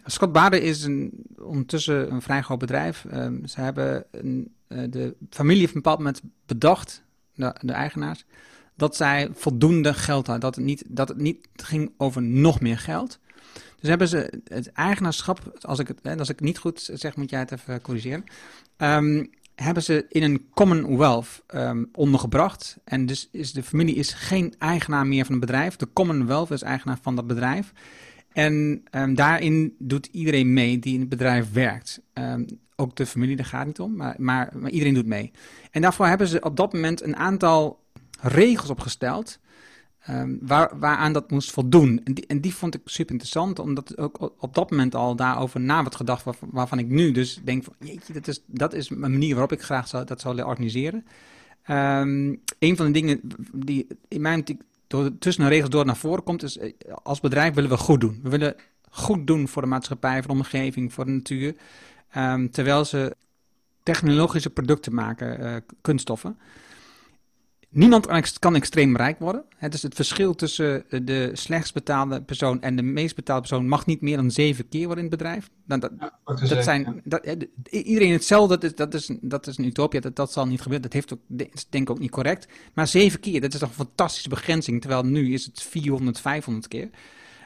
Scott 0.04 0.32
Bade 0.32 0.60
is 0.60 0.82
een, 0.82 1.12
ondertussen 1.40 2.12
een 2.12 2.22
vrij 2.22 2.42
groot 2.42 2.58
bedrijf. 2.58 3.06
Um, 3.12 3.46
ze 3.46 3.60
hebben 3.60 4.04
een, 4.10 4.52
uh, 4.68 4.82
de 4.90 5.14
familie 5.30 5.66
een 5.66 5.72
bepaald 5.72 5.98
moment 5.98 6.20
bedacht, 6.46 7.02
de, 7.34 7.54
de, 7.60 7.72
eigenaars, 7.72 8.24
dat 8.74 8.96
zij 8.96 9.28
voldoende 9.32 9.94
geld 9.94 10.26
hadden. 10.26 10.40
Dat 10.40 10.54
het, 10.54 10.64
niet, 10.64 10.84
dat 10.86 11.08
het 11.08 11.18
niet 11.18 11.48
ging 11.54 11.92
over 11.96 12.22
nog 12.22 12.60
meer 12.60 12.78
geld. 12.78 13.18
Dus 13.80 13.88
hebben 13.88 14.08
ze 14.08 14.40
het 14.44 14.72
eigenaarschap, 14.72 15.58
als 15.60 15.78
ik 15.78 15.88
het, 15.88 16.18
als 16.18 16.28
ik 16.28 16.38
het 16.38 16.44
niet 16.44 16.58
goed 16.58 16.90
zeg, 16.92 17.16
moet 17.16 17.30
jij 17.30 17.38
het 17.38 17.52
even 17.52 17.80
corrigeren. 17.80 18.24
Um, 18.76 19.30
hebben 19.54 19.82
ze 19.82 20.06
in 20.08 20.22
een 20.22 20.46
Commonwealth 20.54 21.42
um, 21.54 21.88
ondergebracht. 21.92 22.76
En 22.84 23.06
dus 23.06 23.28
is 23.32 23.52
de 23.52 23.62
familie 23.62 23.94
is 23.94 24.12
geen 24.12 24.54
eigenaar 24.58 25.06
meer 25.06 25.24
van 25.24 25.34
het 25.34 25.44
bedrijf. 25.44 25.76
De 25.76 25.92
Commonwealth 25.92 26.50
is 26.50 26.62
eigenaar 26.62 26.98
van 27.02 27.16
dat 27.16 27.26
bedrijf. 27.26 27.72
En 28.32 28.82
um, 28.90 29.14
daarin 29.14 29.74
doet 29.78 30.06
iedereen 30.06 30.52
mee 30.52 30.78
die 30.78 30.94
in 30.94 31.00
het 31.00 31.08
bedrijf 31.08 31.52
werkt. 31.52 32.00
Ook 32.76 32.96
de 32.96 33.06
familie, 33.06 33.36
daar 33.36 33.44
gaat 33.44 33.66
niet 33.66 33.80
om, 33.80 33.96
maar, 33.96 34.14
maar, 34.18 34.70
iedereen 34.70 34.94
doet 34.94 35.06
mee. 35.06 35.30
En 35.70 35.82
daarvoor 35.82 36.06
hebben 36.06 36.28
ze 36.28 36.40
op 36.40 36.56
dat 36.56 36.72
moment 36.72 37.02
een 37.02 37.16
aantal 37.16 37.84
regels 38.20 38.70
opgesteld. 38.70 39.38
Um, 40.10 40.38
waar, 40.42 40.78
waaraan 40.78 41.12
dat 41.12 41.30
moest 41.30 41.50
voldoen. 41.50 42.00
En 42.04 42.14
die, 42.14 42.26
en 42.26 42.40
die 42.40 42.54
vond 42.54 42.74
ik 42.74 42.80
super 42.84 43.10
interessant, 43.10 43.58
omdat 43.58 43.98
ook 43.98 44.32
op 44.38 44.54
dat 44.54 44.70
moment 44.70 44.94
al 44.94 45.16
daarover 45.16 45.60
na 45.60 45.82
werd 45.82 45.96
gedacht, 45.96 46.24
waar, 46.24 46.34
waarvan 46.50 46.78
ik 46.78 46.88
nu 46.88 47.12
dus 47.12 47.40
denk 47.44 47.64
van, 47.64 47.74
jeetje, 47.78 48.12
dat 48.12 48.28
is, 48.28 48.42
dat 48.46 48.72
is 48.72 48.90
een 48.90 48.98
manier 48.98 49.30
waarop 49.30 49.52
ik 49.52 49.62
graag 49.62 49.88
zou, 49.88 50.04
dat 50.04 50.20
zou 50.20 50.34
willen 50.34 50.50
organiseren. 50.50 51.06
Um, 51.70 52.40
een 52.58 52.76
van 52.76 52.86
de 52.86 52.92
dingen 52.92 53.20
die 53.52 53.86
in 54.08 54.20
mijn 54.20 54.44
door, 54.86 55.18
tussen 55.18 55.44
de 55.44 55.50
regels 55.50 55.70
door 55.70 55.84
naar 55.84 55.96
voren 55.96 56.22
komt, 56.22 56.42
is 56.42 56.58
eh, 56.58 56.72
als 57.02 57.20
bedrijf 57.20 57.54
willen 57.54 57.70
we 57.70 57.76
goed 57.76 58.00
doen. 58.00 58.20
We 58.22 58.28
willen 58.28 58.54
goed 58.90 59.26
doen 59.26 59.48
voor 59.48 59.62
de 59.62 59.68
maatschappij, 59.68 60.18
voor 60.18 60.32
de 60.32 60.38
omgeving, 60.38 60.92
voor 60.92 61.04
de 61.04 61.10
natuur. 61.10 61.54
Um, 62.16 62.50
terwijl 62.50 62.84
ze 62.84 63.16
technologische 63.82 64.50
producten 64.50 64.94
maken, 64.94 65.40
uh, 65.40 65.56
kunststoffen. 65.80 66.38
Niemand 67.70 68.06
kan 68.06 68.16
ex- 68.16 68.38
kan 68.38 68.54
extreem 68.54 68.96
rijk 68.96 69.18
worden. 69.18 69.44
Hè, 69.56 69.68
dus 69.68 69.82
het 69.82 69.94
verschil 69.94 70.34
tussen 70.34 70.84
de 71.04 71.30
slechtst 71.32 71.74
betaalde 71.74 72.22
persoon 72.22 72.62
en 72.62 72.76
de 72.76 72.82
meest 72.82 73.14
betaalde 73.14 73.40
persoon 73.48 73.68
mag 73.68 73.86
niet 73.86 74.00
meer 74.00 74.16
dan 74.16 74.30
zeven 74.30 74.68
keer 74.68 74.86
worden 74.86 75.04
in 75.04 75.10
het 75.10 75.18
bedrijf. 75.18 75.50
Dan, 75.66 75.80
dat, 75.80 75.92
Ja, 75.98 76.18
dat 76.48 76.64
zijn, 76.64 77.00
dat, 77.04 77.20
eh, 77.24 77.34
de- 77.38 77.82
iedereen 77.82 78.12
hetzelfde, 78.12 78.58
dat 78.58 78.64
is, 78.64 78.74
dat 78.74 78.94
is, 78.94 79.10
dat 79.20 79.46
is 79.46 79.58
een 79.58 79.64
utopia, 79.64 80.00
dat, 80.00 80.16
dat 80.16 80.32
zal 80.32 80.46
niet 80.46 80.60
gebeuren. 80.60 80.82
Dat 80.82 80.92
heeft 80.92 81.12
ook, 81.12 81.20
is 81.52 81.66
denk 81.68 81.88
ik 81.88 81.90
ook 81.90 81.98
niet 81.98 82.10
correct. 82.10 82.48
Maar 82.74 82.86
zeven 82.86 83.20
keer, 83.20 83.40
dat 83.40 83.52
is 83.52 83.58
toch 83.60 83.68
een 83.68 83.74
fantastische 83.74 84.28
begrenzing, 84.28 84.80
terwijl 84.80 85.02
nu 85.04 85.32
is 85.32 85.44
het 85.44 85.62
400, 85.62 86.20
500 86.20 86.68
keer. 86.68 86.88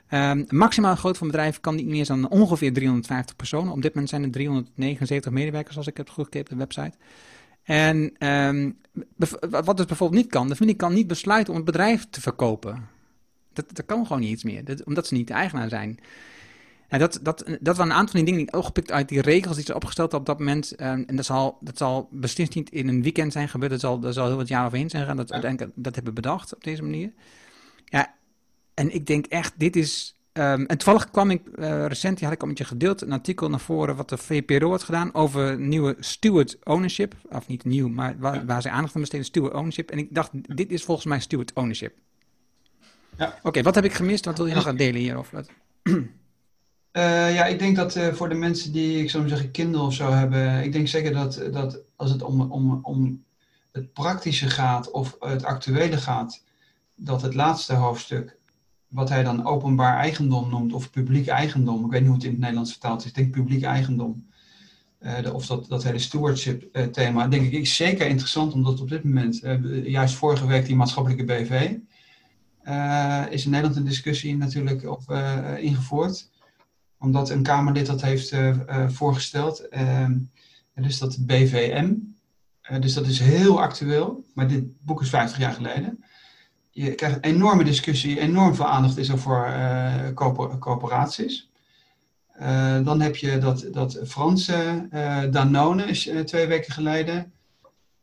Ehm 0.08 0.44
maximaal 0.48 0.96
groot 0.96 1.18
van 1.18 1.26
bedrijf 1.26 1.60
kan 1.60 1.74
niet 1.74 1.86
meer 1.86 2.06
dan 2.06 2.28
ongeveer 2.28 2.72
350 2.72 3.36
personen. 3.36 3.72
Op 3.72 3.82
dit 3.82 3.90
moment 3.94 4.10
zijn 4.10 4.22
er 4.22 4.30
379 4.30 5.32
medewerkers, 5.32 5.76
als 5.76 5.86
ik 5.86 5.96
heb 5.96 6.06
teruggekeken 6.06 6.52
op 6.52 6.58
de 6.58 6.64
website. 6.64 6.96
En 7.62 8.12
ehm, 8.18 8.70
wat 9.50 9.76
dus 9.76 9.86
bijvoorbeeld 9.86 10.22
niet 10.22 10.30
kan, 10.30 10.48
de 10.48 10.56
familie 10.56 10.76
kan 10.76 10.94
niet 10.94 11.06
besluiten 11.06 11.52
om 11.52 11.56
het 11.56 11.66
bedrijf 11.66 12.06
te 12.10 12.20
verkopen. 12.20 12.88
Dat, 13.52 13.64
dat 13.72 13.86
kan 13.86 14.06
gewoon 14.06 14.22
niet 14.22 14.30
iets 14.30 14.44
meer, 14.44 14.64
dat, 14.64 14.84
omdat 14.84 15.06
ze 15.06 15.14
niet 15.14 15.26
de 15.26 15.34
eigenaar 15.34 15.68
zijn. 15.68 15.98
Ja, 16.88 16.98
dat, 16.98 17.18
dat, 17.22 17.44
dat 17.60 17.76
waren 17.76 17.92
een 17.92 17.98
aantal 17.98 18.14
van 18.14 18.24
die 18.24 18.24
dingen 18.24 18.38
die 18.38 18.48
ik 18.48 18.56
opgepikt 18.56 18.92
uit 18.92 19.08
die 19.08 19.20
regels 19.20 19.56
die 19.56 19.64
ze 19.64 19.74
opgesteld 19.74 20.14
op 20.14 20.26
dat 20.26 20.38
moment. 20.38 20.74
Ehm, 20.74 21.02
en 21.06 21.16
dat 21.16 21.24
zal, 21.24 21.58
dat 21.60 21.78
zal 21.78 22.08
beslist 22.10 22.54
niet 22.54 22.70
in 22.70 22.88
een 22.88 23.02
weekend 23.02 23.32
zijn 23.32 23.48
gebeurd. 23.48 23.70
Dat 23.70 23.80
zal, 23.80 23.98
dat 24.00 24.14
zal 24.14 24.26
heel 24.26 24.36
wat 24.36 24.48
jaar 24.48 24.66
overheen 24.66 24.90
zijn 24.90 25.02
gegaan. 25.02 25.16
Dat, 25.16 25.28
Ja. 25.28 25.40
dat 25.74 25.94
hebben 25.94 26.14
we 26.14 26.20
bedacht 26.20 26.54
op 26.54 26.64
deze 26.64 26.82
manier. 26.82 27.12
Ja, 27.84 28.14
en 28.74 28.94
ik 28.94 29.06
denk 29.06 29.26
echt, 29.26 29.52
dit 29.56 29.76
is... 29.76 30.16
ehm, 30.32 30.64
en 30.64 30.78
toevallig 30.78 31.10
kwam 31.10 31.30
ik 31.30 31.46
eh, 31.48 31.86
recent, 31.86 32.16
die 32.16 32.24
had 32.26 32.34
ik 32.36 32.42
al 32.42 32.48
met 32.48 32.58
je 32.58 32.64
gedeeld, 32.64 33.02
een 33.02 33.12
artikel 33.12 33.48
naar 33.48 33.60
voren 33.60 33.96
wat 33.96 34.08
de 34.08 34.18
VPRO 34.18 34.70
had 34.70 34.82
gedaan 34.82 35.14
over 35.14 35.58
nieuwe 35.58 35.96
steward 36.00 36.56
ownership. 36.64 37.14
Of 37.30 37.46
niet 37.46 37.64
nieuw, 37.64 37.88
maar 37.88 38.14
waar, 38.18 38.34
Ja. 38.34 38.44
waar 38.44 38.62
ze 38.62 38.70
aandacht 38.70 38.94
aan 38.94 39.00
besteden, 39.00 39.26
steward 39.26 39.54
ownership. 39.54 39.90
En 39.90 39.98
ik 39.98 40.06
dacht, 40.10 40.30
dit 40.56 40.70
is 40.72 40.84
volgens 40.84 41.06
mij 41.06 41.20
steward 41.20 41.52
ownership. 41.52 41.94
Ja. 43.18 43.38
Oké, 43.42 43.62
wat 43.62 43.74
heb 43.74 43.84
ik 43.84 43.92
gemist? 43.92 44.24
Wat 44.24 44.36
wil 44.36 44.46
je 44.46 44.54
nog 44.54 44.62
gaan 44.64 44.76
delen 44.76 45.00
hierover? 45.00 45.34
Wat- 45.34 45.50
Eh, 46.92 47.34
ja, 47.34 47.44
ik 47.46 47.58
denk 47.58 47.76
dat 47.76 47.96
eh, 47.96 48.12
voor 48.12 48.28
de 48.28 48.34
mensen 48.34 48.72
die, 48.72 48.98
ik 49.02 49.10
zou 49.10 49.28
zeggen, 49.28 49.50
Kindle 49.50 49.80
of 49.82 49.94
zo 49.94 50.10
hebben, 50.10 50.62
ik 50.62 50.72
denk 50.72 50.88
zeker 50.88 51.12
dat, 51.12 51.42
dat 51.52 51.78
als 51.96 52.10
het 52.10 52.22
om, 52.22 52.40
om, 52.40 52.78
om 52.82 53.22
het 53.72 53.92
praktische 53.92 54.50
gaat 54.50 54.90
of 54.90 55.16
het 55.20 55.44
actuele 55.44 55.96
gaat, 55.96 56.42
dat 56.94 57.22
het 57.22 57.34
laatste 57.34 57.74
hoofdstuk, 57.74 58.36
wat 58.92 59.08
hij 59.08 59.22
dan 59.22 59.44
openbaar 59.44 59.96
eigendom 59.96 60.50
noemt 60.50 60.72
of 60.72 60.90
publiek 60.90 61.26
eigendom, 61.26 61.84
ik 61.84 61.90
weet 61.90 62.00
niet 62.00 62.08
hoe 62.08 62.16
het 62.16 62.24
in 62.24 62.30
het 62.30 62.40
Nederlands 62.40 62.70
vertaald 62.70 63.00
is, 63.00 63.06
ik 63.06 63.14
denk 63.14 63.30
publiek 63.30 63.62
eigendom, 63.62 64.26
eh, 64.98 65.22
de- 65.22 65.32
of 65.32 65.46
dat, 65.46 65.68
dat 65.68 65.82
hele 65.82 65.98
stewardship 65.98 66.68
eh, 66.72 66.84
thema, 66.84 67.28
denk 67.28 67.44
ik, 67.44 67.52
is 67.52 67.76
zeker 67.76 68.06
interessant 68.06 68.52
omdat 68.52 68.80
op 68.80 68.88
dit 68.88 69.04
moment, 69.04 69.42
eh, 69.42 69.86
juist 69.86 70.14
vorige 70.14 70.46
week 70.46 70.66
die 70.66 70.76
maatschappelijke 70.76 71.24
BV, 71.24 71.76
is 73.30 73.44
in 73.44 73.50
Nederland 73.50 73.76
een 73.76 73.84
discussie 73.84 74.36
natuurlijk 74.36 74.90
op, 74.90 75.02
ingevoerd 75.58 76.30
omdat 76.98 77.30
een 77.30 77.42
Kamerlid 77.42 77.86
dat 77.86 78.02
heeft 78.02 78.36
voorgesteld. 78.86 79.68
Ehm, 79.68 80.18
dus 80.74 80.98
dat 80.98 81.26
BVM. 81.26 81.94
Dus 82.80 82.94
dat 82.94 83.06
is 83.06 83.18
heel 83.18 83.62
actueel, 83.62 84.24
maar 84.34 84.48
dit 84.48 84.84
boek 84.84 85.00
is 85.00 85.08
50 85.08 85.38
jaar 85.38 85.52
geleden. 85.52 86.04
Je 86.74 86.94
krijgt 86.94 87.16
een 87.16 87.22
enorme 87.34 87.64
discussie, 87.64 88.20
enorm 88.20 88.54
veel 88.54 88.66
aandacht 88.66 88.96
is 88.96 89.08
er 89.08 89.18
voor 89.18 89.52
coöper- 90.14 90.58
coöperaties. 90.58 91.50
Eh, 92.32 92.84
dan 92.84 93.00
heb 93.00 93.16
je 93.16 93.38
dat, 93.38 93.66
dat 93.72 93.98
Franse 94.06 94.86
eh, 94.90 95.22
Danone, 95.30 95.84
is 95.84 96.10
twee 96.24 96.46
weken 96.46 96.72
geleden. 96.72 97.32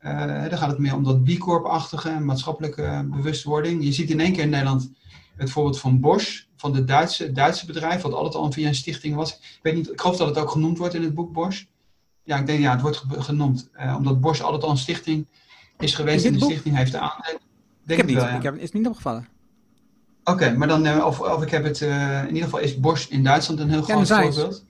Daar 0.02 0.58
gaat 0.58 0.70
het 0.70 0.78
meer 0.80 0.96
om 0.96 1.04
dat 1.04 1.24
B 1.24 1.38
Corp-achtige 1.38 2.10
en 2.10 2.26
maatschappelijke 2.26 3.08
bewustwording. 3.12 3.84
Je 3.84 3.92
ziet 3.92 4.10
in 4.10 4.20
één 4.20 4.34
keer 4.34 4.44
in 4.44 4.50
Nederland 4.50 4.92
het 5.36 5.50
voorbeeld 5.50 5.80
van 5.80 6.00
Bosch, 6.00 6.42
van 6.56 6.76
het 6.76 6.88
Duitse, 6.88 7.32
Duitse 7.32 7.66
bedrijf, 7.66 8.02
wat 8.02 8.14
altijd 8.14 8.36
al 8.36 8.52
via 8.52 8.68
een 8.68 8.76
stichting 8.76 9.16
was. 9.16 9.32
Ik 9.32 9.60
weet 9.62 9.76
niet, 9.76 9.92
ik 9.92 10.02
geloof 10.02 10.18
dat 10.18 10.28
het 10.28 10.38
ook 10.38 10.50
genoemd 10.50 10.78
wordt 10.78 10.94
in 10.94 11.04
het 11.04 11.14
boek 11.14 11.34
Bosch. 11.34 11.64
Ja, 12.24 12.38
ik 12.38 12.46
denk 12.46 12.60
ja, 12.60 12.72
het 12.72 12.82
wordt 12.82 12.98
ge- 12.98 13.22
genoemd. 13.22 13.70
omdat 13.98 14.22
Bosch 14.22 14.42
altijd 14.42 14.64
al 14.64 14.70
een 14.70 14.78
stichting 14.78 15.28
is 15.80 15.96
geweest 15.96 16.26
In 16.26 16.32
dit 16.32 16.32
en 16.32 16.34
de 16.34 16.40
boek? 16.40 16.50
stichting 16.50 16.76
heeft 16.78 16.92
de 16.92 17.00
aandelen. 17.00 17.40
Ik 17.92 17.98
heb 17.98 18.06
het 18.08 18.16
niet, 18.16 18.16
wel, 18.16 18.26
ja. 18.26 18.38
ik 18.38 18.44
heb, 18.44 18.56
is 18.56 18.62
het 18.62 18.74
niet 18.74 18.88
opgevallen. 18.88 19.28
Oké, 20.24 20.52
maar 20.52 20.68
dan, 20.68 20.86
eh, 20.86 21.06
of, 21.06 21.20
of 21.20 21.44
ik 21.44 21.50
heb 21.50 21.64
het, 21.64 21.82
eh, 21.82 22.22
in 22.22 22.28
ieder 22.28 22.44
geval 22.44 22.60
is 22.60 22.80
Bosch 22.80 23.10
in 23.10 23.24
Duitsland 23.24 23.60
een 23.60 23.70
heel 23.70 23.82
groot 23.82 24.08
voorbeeld. 24.08 24.66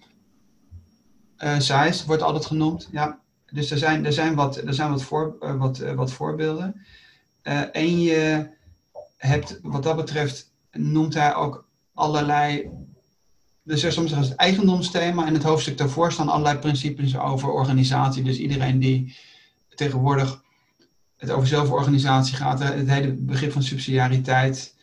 Eh 1.37 1.59
Zeiss 1.59 2.05
wordt 2.05 2.21
altijd 2.21 2.45
genoemd, 2.45 2.89
ja. 2.91 3.19
Dus 3.51 3.71
er 3.71 3.77
zijn, 3.77 4.05
er 4.05 4.13
zijn, 4.13 4.35
wat, 4.35 4.57
er 4.57 4.73
zijn 4.73 4.89
wat, 4.89 5.03
voor, 5.03 5.35
wat, 5.57 5.77
wat 5.77 6.11
voorbeelden. 6.11 6.85
En 7.71 8.01
je 8.01 8.49
hebt, 9.17 9.59
wat 9.61 9.83
dat 9.83 9.95
betreft, 9.95 10.51
noemt 10.71 11.13
hij 11.13 11.35
ook 11.35 11.65
allerlei. 11.93 12.69
Dus 13.63 13.83
er 13.83 13.91
soms 13.91 14.11
het 14.11 14.35
eigendomsthema. 14.35 15.25
En 15.25 15.33
het 15.33 15.43
hoofdstuk 15.43 15.77
daarvoor 15.77 16.11
staan 16.11 16.29
allerlei 16.29 16.57
principes 16.57 17.17
over 17.17 17.49
organisatie. 17.49 18.23
Dus 18.23 18.37
iedereen 18.37 18.79
die 18.79 19.17
tegenwoordig 19.75 20.43
het 21.19 21.31
over 21.31 21.47
zelforganisatie 21.47 22.35
gaat, 22.35 22.59
hè, 22.59 22.73
het 22.73 22.89
hele 22.89 23.13
begrip 23.13 23.51
van 23.51 23.63
subsidiariteit, 23.63 24.75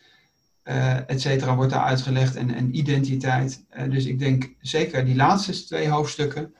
eh 0.63 1.09
et 1.09 1.21
cetera, 1.21 1.55
wordt 1.55 1.71
daar 1.71 1.83
uitgelegd. 1.83 2.35
En, 2.35 2.53
en 2.53 2.77
identiteit. 2.77 3.65
Eh, 3.69 3.89
dus 3.89 4.05
ik 4.05 4.19
denk 4.19 4.53
zeker 4.61 5.05
die 5.05 5.15
laatste 5.15 5.65
twee 5.65 5.89
hoofdstukken 5.89 6.53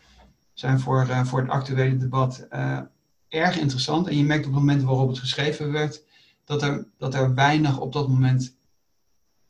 zijn 0.53 0.79
voor, 0.79 1.07
eh, 1.09 1.25
voor 1.25 1.39
het 1.39 1.49
actuele 1.49 1.97
debat 1.97 2.45
eh, 2.49 2.79
erg 3.29 3.57
interessant. 3.57 4.07
En 4.07 4.17
je 4.17 4.23
merkt 4.23 4.45
op 4.45 4.51
het 4.51 4.59
moment 4.59 4.83
waarop 4.83 5.07
het 5.07 5.19
geschreven 5.19 5.71
werd, 5.71 6.03
dat 6.45 6.61
er, 6.61 6.87
dat 6.97 7.13
er 7.13 7.33
weinig 7.33 7.79
op 7.79 7.93
dat 7.93 8.07
moment 8.07 8.56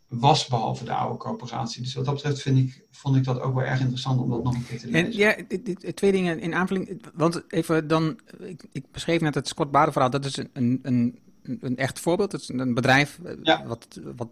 was, 0.07 0.47
behalve 0.47 0.83
de 0.83 0.93
oude 0.93 1.17
coöperatie. 1.17 1.81
Dus 1.81 1.93
wat 1.93 2.05
dat 2.05 2.13
betreft 2.13 2.41
vind 2.41 2.57
ik, 2.57 2.81
vond 2.91 3.15
ik 3.15 3.23
dat 3.23 3.39
ook 3.39 3.55
wel 3.55 3.63
erg 3.63 3.79
interessant 3.79 4.19
om 4.21 4.29
dat 4.29 4.43
nog 4.43 4.53
een 4.55 4.65
keer 4.65 4.79
te 4.79 4.87
lezen. 4.87 5.05
En 5.05 5.17
ja, 5.17 5.35
twee 5.93 6.11
dingen 6.11 6.39
in 6.39 6.53
aanvulling. 6.53 7.01
Want 7.13 7.43
even 7.47 7.87
dan, 7.87 8.19
ik, 8.39 8.63
ik 8.71 8.91
beschreef 8.91 9.21
net 9.21 9.35
het 9.35 9.47
Scott 9.47 9.71
Bader 9.71 9.91
verhaal. 9.91 10.09
Dat 10.11 10.25
is 10.25 10.37
een, 10.37 10.79
een, 10.81 11.19
een, 11.61 11.77
echt 11.77 11.99
voorbeeld. 11.99 12.31
Het 12.31 12.41
is 12.41 12.49
een 12.49 12.73
bedrijf 12.73 13.19
eh, 13.23 13.33
Ja. 13.43 13.65
wat, 13.65 13.99
wat 14.15 14.27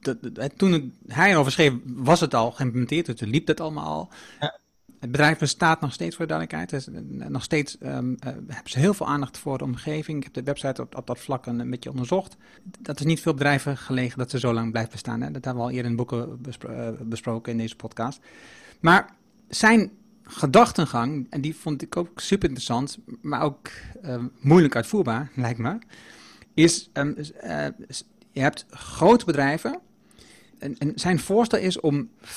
dat- 0.00 0.34
dat- 0.34 0.52
toen 0.58 0.72
het- 0.72 0.84
hij 1.06 1.30
erover 1.30 1.52
schreef, 1.52 1.72
was 1.84 2.20
het 2.20 2.34
al 2.34 2.50
geïmplementeerd. 2.52 3.06
Dus 3.18 3.20
liep 3.30 3.46
dat 3.46 3.60
allemaal 3.60 3.86
al. 3.86 4.08
Ja. 4.40 4.58
Het 5.00 5.10
bedrijf 5.10 5.38
bestaat 5.38 5.80
nog 5.80 5.92
steeds 5.92 6.16
voor 6.16 6.26
de 6.26 6.34
duidelijkheid. 6.34 6.84
Dus, 6.84 7.02
nog 7.28 7.42
steeds 7.42 7.78
ehm, 7.78 8.14
eh, 8.18 8.32
hebben 8.32 8.70
ze 8.70 8.78
heel 8.78 8.94
veel 8.94 9.06
aandacht 9.06 9.38
voor 9.38 9.58
de 9.58 9.64
omgeving. 9.64 10.18
Ik 10.18 10.24
heb 10.24 10.32
de 10.32 10.42
website 10.42 10.82
op, 10.82 10.96
op 10.96 11.06
dat 11.06 11.18
vlak 11.18 11.46
een, 11.46 11.70
beetje 11.70 11.90
onderzocht. 11.90 12.36
Dat 12.78 13.00
is 13.00 13.06
niet 13.06 13.20
veel 13.20 13.32
bedrijven 13.34 13.76
gelegen 13.76 14.18
dat 14.18 14.30
ze 14.30 14.38
zo 14.38 14.52
lang 14.52 14.70
blijven 14.70 14.92
bestaan. 14.92 15.20
Hè? 15.20 15.30
Dat 15.30 15.44
hebben 15.44 15.62
we 15.62 15.68
al 15.68 15.74
eerder 15.74 15.90
in 15.90 15.96
boeken 15.96 16.40
eh, 16.68 16.88
besproken 17.02 17.52
in 17.52 17.58
deze 17.58 17.76
podcast. 17.76 18.20
Maar 18.80 19.14
zijn 19.48 19.90
gedachtengang, 20.22 21.26
en 21.30 21.40
die 21.40 21.56
vond 21.56 21.82
ik 21.82 21.96
ook 21.96 22.20
super 22.20 22.48
interessant, 22.48 22.98
maar 23.20 23.42
ook 23.42 23.68
eh, 24.02 24.24
moeilijk 24.40 24.76
uitvoerbaar, 24.76 25.30
lijkt 25.34 25.58
me, 25.58 25.78
ehm, 26.54 27.12
eh, 27.40 27.66
is- 27.86 28.04
je 28.32 28.40
hebt 28.40 28.66
grote 28.70 29.24
bedrijven 29.24 29.80
en, 30.58 30.78
en 30.78 30.92
zijn 30.94 31.18
voorstel 31.18 31.58
is 31.58 31.80
om 31.80 32.08
50% 32.24 32.28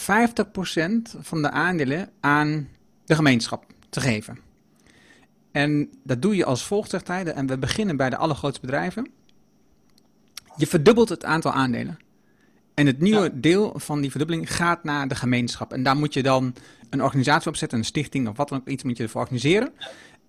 van 1.19 1.41
de 1.41 1.49
aandelen 1.51 2.09
aan 2.19 2.67
de 3.05 3.15
gemeenschap 3.15 3.65
te 3.89 4.01
geven. 4.01 4.37
En 5.51 5.89
dat 6.03 6.21
doe 6.21 6.35
je 6.35 6.45
als 6.45 6.65
volgt, 6.65 6.89
zegt 6.89 7.07
hij, 7.07 7.25
en 7.25 7.47
we 7.47 7.57
beginnen 7.57 7.97
bij 7.97 8.09
de 8.09 8.17
allergrootste 8.17 8.61
bedrijven. 8.61 9.07
Je 10.57 10.67
verdubbelt 10.67 11.09
het 11.09 11.25
aantal 11.25 11.51
aandelen. 11.51 11.99
En 12.73 12.85
het 12.85 12.99
nieuwe 12.99 13.23
Ja. 13.23 13.29
deel 13.33 13.73
van 13.75 14.01
die 14.01 14.09
verdubbeling 14.09 14.55
gaat 14.55 14.83
naar 14.83 15.07
de 15.07 15.15
gemeenschap. 15.15 15.73
En 15.73 15.83
daar 15.83 15.95
moet 15.97 16.13
je 16.13 16.23
dan 16.23 16.53
een 16.89 17.03
organisatie 17.03 17.49
op 17.49 17.55
zetten, 17.55 17.77
een 17.77 17.85
stichting 17.85 18.27
of 18.27 18.37
wat 18.37 18.49
dan 18.49 18.59
ook, 18.59 18.67
iets 18.67 18.83
moet 18.83 18.97
je 18.97 19.03
ervoor 19.03 19.21
organiseren. 19.21 19.71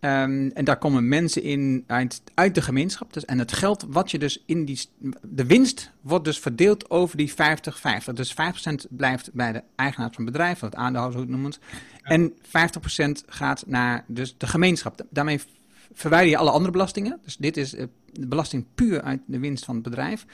Ehm, 0.02 0.48
en 0.54 0.64
daar 0.64 0.78
komen 0.78 1.08
mensen 1.08 1.42
in 1.42 1.84
uit, 1.86 2.22
uit 2.34 2.54
de 2.54 2.62
gemeenschap. 2.62 3.12
Dus, 3.12 3.24
en 3.24 3.38
het 3.38 3.52
geld 3.52 3.84
wat 3.88 4.10
je 4.10 4.18
dus 4.18 4.42
in 4.46 4.64
die... 4.64 4.80
De 5.22 5.46
winst 5.46 5.90
wordt 6.00 6.24
dus 6.24 6.38
verdeeld 6.38 6.90
over 6.90 7.16
die 7.16 7.30
50-50. 7.32 7.34
Dus 8.14 8.32
5% 8.32 8.36
blijft 8.90 9.32
bij 9.32 9.52
de 9.52 9.62
eigenaar 9.76 10.10
van 10.12 10.24
het 10.24 10.32
bedrijf, 10.32 10.54
of 10.54 10.60
het 10.60 10.74
aandeelhouder, 10.74 11.20
hoe 11.20 11.30
het 11.30 11.40
noemt. 11.40 11.58
En 12.02 12.32
50% 12.32 13.24
gaat 13.26 13.64
naar 13.66 14.04
dus 14.06 14.34
de 14.38 14.46
gemeenschap. 14.46 14.96
Da- 14.96 15.04
Daarmee 15.10 15.40
verwijder 15.92 16.30
je 16.30 16.36
alle 16.36 16.50
andere 16.50 16.72
belastingen. 16.72 17.20
Dus 17.24 17.36
dit 17.36 17.56
is 17.56 17.74
eh, 17.74 17.86
de 18.12 18.26
belasting 18.26 18.64
puur 18.74 19.02
uit 19.02 19.20
de 19.26 19.38
winst 19.38 19.64
van 19.64 19.74
het 19.74 19.84
bedrijf. 19.84 20.26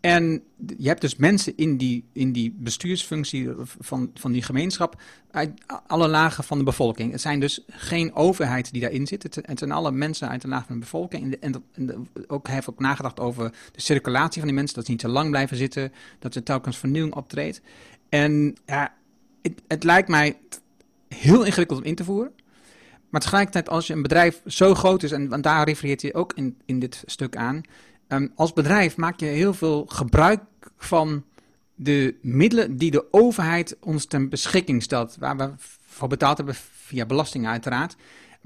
En 0.00 0.42
je 0.76 0.88
hebt 0.88 1.00
dus 1.00 1.16
mensen 1.16 1.56
in 1.56 1.76
die, 1.76 2.04
in 2.12 2.32
die 2.32 2.56
bestuursfunctie 2.58 3.48
van, 3.78 4.10
van 4.14 4.32
die 4.32 4.42
gemeenschap 4.42 5.00
uit 5.30 5.50
alle 5.86 6.08
lagen 6.08 6.44
van 6.44 6.58
de 6.58 6.64
bevolking. 6.64 7.12
Het 7.12 7.20
zijn 7.20 7.40
dus 7.40 7.64
geen 7.68 8.14
overheid 8.14 8.72
die 8.72 8.80
daarin 8.80 9.06
zit. 9.06 9.22
Het, 9.22 9.58
zijn 9.58 9.72
alle 9.72 9.90
mensen 9.90 10.28
uit 10.28 10.42
de 10.42 10.48
laag 10.48 10.66
van 10.66 10.74
de 10.74 10.80
bevolking. 10.80 11.34
En, 11.34 11.62
en, 11.72 12.08
ook, 12.26 12.46
hij 12.46 12.54
heeft 12.54 12.70
ook 12.70 12.80
nagedacht 12.80 13.20
over 13.20 13.50
de 13.72 13.80
circulatie 13.80 14.38
van 14.38 14.48
die 14.48 14.56
mensen. 14.56 14.76
Dat 14.76 14.84
ze 14.84 14.90
niet 14.90 15.00
te 15.00 15.08
lang 15.08 15.30
blijven 15.30 15.56
zitten. 15.56 15.92
Dat 16.18 16.34
er 16.34 16.42
telkens 16.42 16.76
vernieuwing 16.76 17.14
optreedt. 17.14 17.60
En 18.08 18.56
ja, 18.66 18.94
het, 19.42 19.62
het 19.68 19.84
lijkt 19.84 20.08
mij 20.08 20.38
heel 21.08 21.44
ingewikkeld 21.44 21.78
om 21.78 21.84
in 21.84 21.94
te 21.94 22.04
voeren. 22.04 22.32
Maar 23.10 23.20
tegelijkertijd, 23.20 23.68
als 23.68 23.86
je 23.86 23.92
een 23.92 24.02
bedrijf 24.02 24.40
zo 24.46 24.74
groot 24.74 25.02
is, 25.02 25.12
en 25.12 25.28
want 25.28 25.42
daar 25.42 25.64
refereert 25.64 26.02
hij 26.02 26.14
ook 26.14 26.32
in, 26.32 26.58
in 26.64 26.78
dit 26.78 27.02
stuk 27.06 27.36
aan, 27.36 27.60
Ehm, 28.08 28.26
als 28.34 28.52
bedrijf 28.52 28.96
maak 28.96 29.20
je 29.20 29.26
heel 29.26 29.54
veel 29.54 29.86
gebruik 29.88 30.42
van 30.78 31.24
de 31.74 32.14
middelen 32.22 32.76
die 32.76 32.90
de 32.90 33.12
overheid 33.12 33.76
ons 33.80 34.06
ten 34.06 34.28
beschikking 34.28 34.82
stelt, 34.82 35.16
waar 35.18 35.36
we 35.36 35.52
voor 35.86 36.08
betaald 36.08 36.36
hebben 36.36 36.54
via 36.72 37.06
belasting 37.06 37.46
uiteraard. 37.46 37.96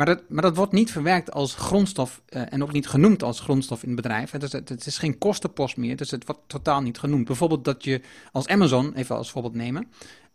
Maar 0.01 0.09
dat, 0.09 0.23
maar 0.29 0.43
dat 0.43 0.57
wordt 0.57 0.73
niet 0.73 0.93
verwerkt 0.93 1.33
als 1.33 1.55
grondstof 1.55 2.23
uh, 2.29 2.43
en 2.53 2.63
ook 2.63 2.73
niet 2.73 2.89
genoemd 2.89 3.23
als 3.23 3.41
grondstof 3.41 3.83
in 3.83 3.89
het 3.89 3.97
bedrijf. 3.97 4.31
Het 4.31 4.43
is, 4.43 4.53
het 4.53 4.87
is 4.87 4.99
geen 4.99 5.19
kostenpost 5.19 5.77
meer, 5.77 5.97
dus 5.97 6.11
het 6.11 6.27
wordt 6.27 6.41
totaal 6.47 6.81
niet 6.81 6.99
genoemd. 6.99 7.25
Bijvoorbeeld 7.25 7.65
dat 7.65 7.85
je 7.85 8.01
als 8.33 8.47
Amazon, 8.47 8.95
even 8.95 9.17
als 9.17 9.31
voorbeeld 9.31 9.55
nemen, 9.55 9.87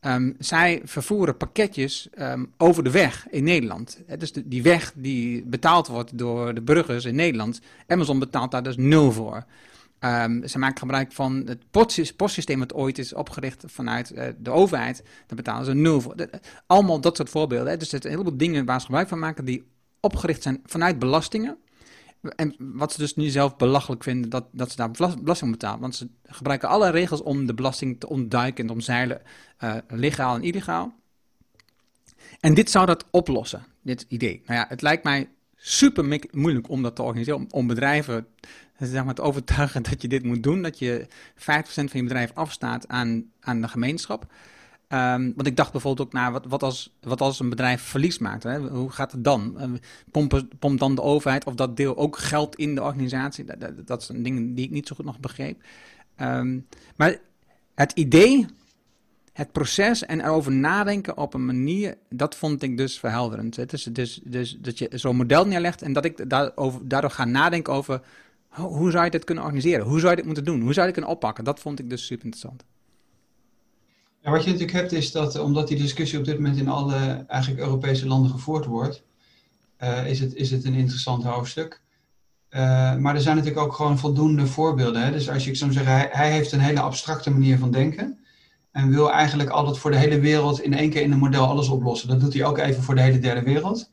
um, 0.02 0.36
zij 0.40 0.82
vervoeren 0.84 1.38
pakketjes 1.38 2.08
um, 2.18 2.54
over 2.58 2.84
de 2.84 2.92
weg 2.92 3.28
in 3.30 3.44
Nederland. 3.44 4.02
Dus 4.18 4.32
die 4.32 4.64
weg 4.64 4.94
die 4.96 5.44
betaald 5.46 5.88
wordt 5.88 6.18
door 6.18 6.54
de 6.54 6.62
burgers 6.62 7.06
in 7.06 7.16
Nederland, 7.16 7.62
Amazon 7.88 8.20
betaalt 8.20 8.52
daar 8.52 8.64
dus 8.64 8.78
nul 8.78 9.12
voor. 9.12 9.46
Um, 10.06 10.48
ze 10.48 10.60
maken 10.60 10.78
gebruik 10.78 11.12
van 11.12 11.44
het 11.46 11.72
postsysteem 12.16 12.60
dat 12.60 12.74
ooit 12.74 12.98
is 12.98 13.14
opgericht 13.14 13.64
vanuit 13.68 14.12
uh, 14.12 14.28
de 14.38 14.50
overheid. 14.50 15.04
Daar 15.28 15.36
betalen 15.36 15.66
ze 15.66 15.74
nul 15.74 16.02
voor. 16.02 16.16
Allemaal 16.66 17.02
dat 17.02 17.16
soort 17.16 17.30
voorbeelden. 17.30 17.72
Hè. 17.72 17.78
Dus 17.78 17.92
er 17.92 18.00
zijn 18.02 18.04
een 18.04 18.20
heleboel 18.20 18.38
dingen 18.38 18.66
waar 18.66 18.80
ze 18.80 18.86
gebruik 18.86 19.08
van 19.08 19.20
maken 19.20 19.46
die 19.46 19.68
opgericht 20.00 20.44
zijn 20.44 20.62
vanuit 20.66 21.00
belastingen. 21.00 21.58
En 22.36 22.56
wat 22.58 22.92
ze 22.92 22.98
dus 22.98 23.16
nu 23.16 23.28
zelf 23.28 23.56
belachelijk 23.56 24.04
vinden, 24.04 24.30
dat, 24.30 24.46
dat 24.52 24.72
ze 24.72 24.76
daar 24.76 24.92
belasting 25.22 25.52
betalen. 25.52 25.80
Want 25.80 25.96
ze 25.96 26.10
gebruiken 26.24 26.70
alle 26.70 26.90
regels 26.90 27.22
om 27.22 27.46
de 27.46 27.54
belasting 27.54 28.00
te 28.00 28.10
ontduiken 28.10 28.62
en 28.62 28.68
te 28.68 28.74
omzeilen, 28.74 29.22
uh, 29.64 29.76
legaal 29.88 30.36
en 30.36 30.44
illegaal. 30.44 30.94
En 32.40 32.54
dit 32.54 32.70
zou 32.70 32.86
dat 32.86 33.06
oplossen, 33.12 33.66
dit 33.82 34.06
idee. 34.08 34.42
Nou 34.46 34.60
ja, 34.60 34.66
het 34.70 34.82
lijkt 34.82 35.04
mij 35.04 35.30
super 35.56 36.22
moeilijk 36.32 36.70
om 36.70 36.84
dat 36.84 36.96
te 36.96 37.02
organiseren, 37.02 37.48
om 37.52 37.68
bedrijven 37.68 38.28
zeg 38.80 39.04
maar, 39.04 39.14
te 39.14 39.22
overtuigen 39.22 39.84
dat 39.84 40.02
je 40.02 40.08
dit 40.08 40.24
moet 40.24 40.44
doen. 40.44 40.62
Dat 40.62 40.80
je 40.80 41.08
50% 41.36 41.44
van 41.44 41.90
je 41.92 42.04
bedrijf 42.04 42.32
afstaat 42.34 42.88
aan, 42.88 43.24
aan 43.40 43.62
de 43.62 43.68
gemeenschap. 43.68 44.28
Um, 44.90 45.34
want 45.36 45.48
ik 45.48 45.56
dacht 45.56 45.72
bijvoorbeeld 45.72 46.08
ook 46.08 46.14
naar 46.14 46.32
wat, 46.32 46.46
wat, 46.46 46.64
als, 46.64 46.96
wat 47.02 47.22
als 47.22 47.40
een 47.40 47.50
bedrijf 47.50 47.82
verlies 47.82 48.18
maakt. 48.18 48.44
Hè? 48.44 48.60
Hoe 48.60 48.90
gaat 48.90 49.12
het 49.12 49.24
dan? 49.24 49.56
Uh, 49.60 49.70
pompen, 50.12 50.50
pompt 50.60 50.80
dan 50.80 50.96
de 50.96 51.02
overheid 51.02 51.46
of 51.46 51.56
dat 51.56 51.78
deel 51.78 51.98
ook 51.98 52.18
geld 52.18 52.56
in 52.56 52.76
de 52.76 52.84
organisatie? 52.84 53.46
Dat, 53.46 53.60
dat, 53.60 53.88
dat 53.88 54.04
zijn 54.04 54.24
dingen 54.24 54.54
die 54.56 54.66
ik 54.66 54.72
niet 54.72 54.88
zo 54.88 54.96
goed 54.96 55.06
nog 55.06 55.20
begreep. 55.20 55.62
Um, 56.22 56.68
maar 56.96 57.18
het 57.76 57.92
idee, 57.92 58.46
het 59.34 59.52
proces 59.52 60.06
en 60.06 60.22
erover 60.22 60.52
nadenken 60.52 61.18
op 61.18 61.34
een 61.34 61.46
manier, 61.46 61.98
dat 62.10 62.36
vond 62.36 62.64
ik 62.64 62.78
dus 62.78 63.00
verhelderend. 63.00 63.56
Het 63.56 63.74
is 63.74 63.84
dus, 63.84 64.22
dus 64.24 64.58
dat 64.60 64.78
je 64.78 64.90
zo'n 64.92 65.16
model 65.16 65.48
neerlegt 65.48 65.82
en 65.82 65.94
dat 65.94 66.06
ik 66.06 66.30
daarover, 66.30 66.88
daardoor 66.88 67.12
ga 67.12 67.26
nadenken 67.26 67.74
over 67.74 68.02
hoe 68.56 68.92
zou 68.92 69.04
je 69.04 69.10
dit 69.10 69.24
kunnen 69.24 69.44
organiseren? 69.44 69.86
Hoe 69.86 70.00
zou 70.00 70.10
je 70.10 70.16
dit 70.16 70.26
moeten 70.26 70.44
doen? 70.44 70.62
Hoe 70.62 70.74
zou 70.74 70.88
je 70.88 70.94
dit 70.94 70.94
kunnen 70.94 71.12
oppakken? 71.12 71.44
Dat 71.44 71.60
vond 71.60 71.80
ik 71.80 71.90
dus 71.90 72.06
super 72.06 72.26
interessant. 72.26 72.64
Ja, 74.22 74.32
wat 74.32 74.44
je 74.44 74.52
natuurlijk 74.52 74.78
hebt 74.78 74.92
is 74.92 75.12
dat, 75.12 75.40
omdat 75.40 75.68
die 75.68 75.78
discussie 75.78 76.20
op 76.20 76.26
dit 76.26 76.36
moment 76.36 76.58
in 76.58 76.68
alle 76.68 77.26
eigenlijk 77.28 77.62
Europese 77.62 78.08
landen 78.08 78.32
gevoerd 78.32 78.66
wordt, 78.66 79.04
uh, 79.84 80.10
is, 80.10 80.20
het, 80.20 80.36
is 80.36 80.52
het 80.52 80.66
een 80.66 80.74
interessant 80.74 81.24
hoofdstuk. 81.24 81.82
Uh, 82.50 82.96
maar 82.96 83.16
er 83.16 83.22
zijn 83.22 83.36
natuurlijk 83.36 83.66
ook 83.66 83.74
gewoon 83.74 83.98
voldoende 83.98 84.48
voorbeelden. 84.48 85.02
Hè? 85.02 85.12
Dus 85.12 85.30
als 85.30 85.44
je, 85.44 85.50
ik 85.50 85.56
zou 85.56 85.72
zeggen, 85.72 85.94
hij, 85.94 86.10
hij, 86.12 86.32
heeft 86.32 86.52
een 86.52 86.60
hele 86.60 86.80
abstracte 86.80 87.32
manier 87.32 87.58
van 87.58 87.72
denken. 87.72 88.20
En 88.72 88.90
wil 88.90 89.12
eigenlijk 89.12 89.50
altijd 89.50 89.78
voor 89.78 89.92
de 89.92 89.98
hele 89.98 90.20
wereld 90.20 90.62
in 90.62 90.74
één 90.74 90.90
keer 90.90 91.02
in 91.02 91.12
een 91.12 91.18
model 91.18 91.46
alles 91.46 91.68
oplossen. 91.68 92.10
Dat 92.10 92.20
doet 92.20 92.34
hij 92.34 92.46
ook 92.46 92.58
even 92.58 92.84
voor 92.84 92.96
de 92.96 93.02
hele 93.02 93.20
derde 93.20 93.42
wereld 93.42 93.90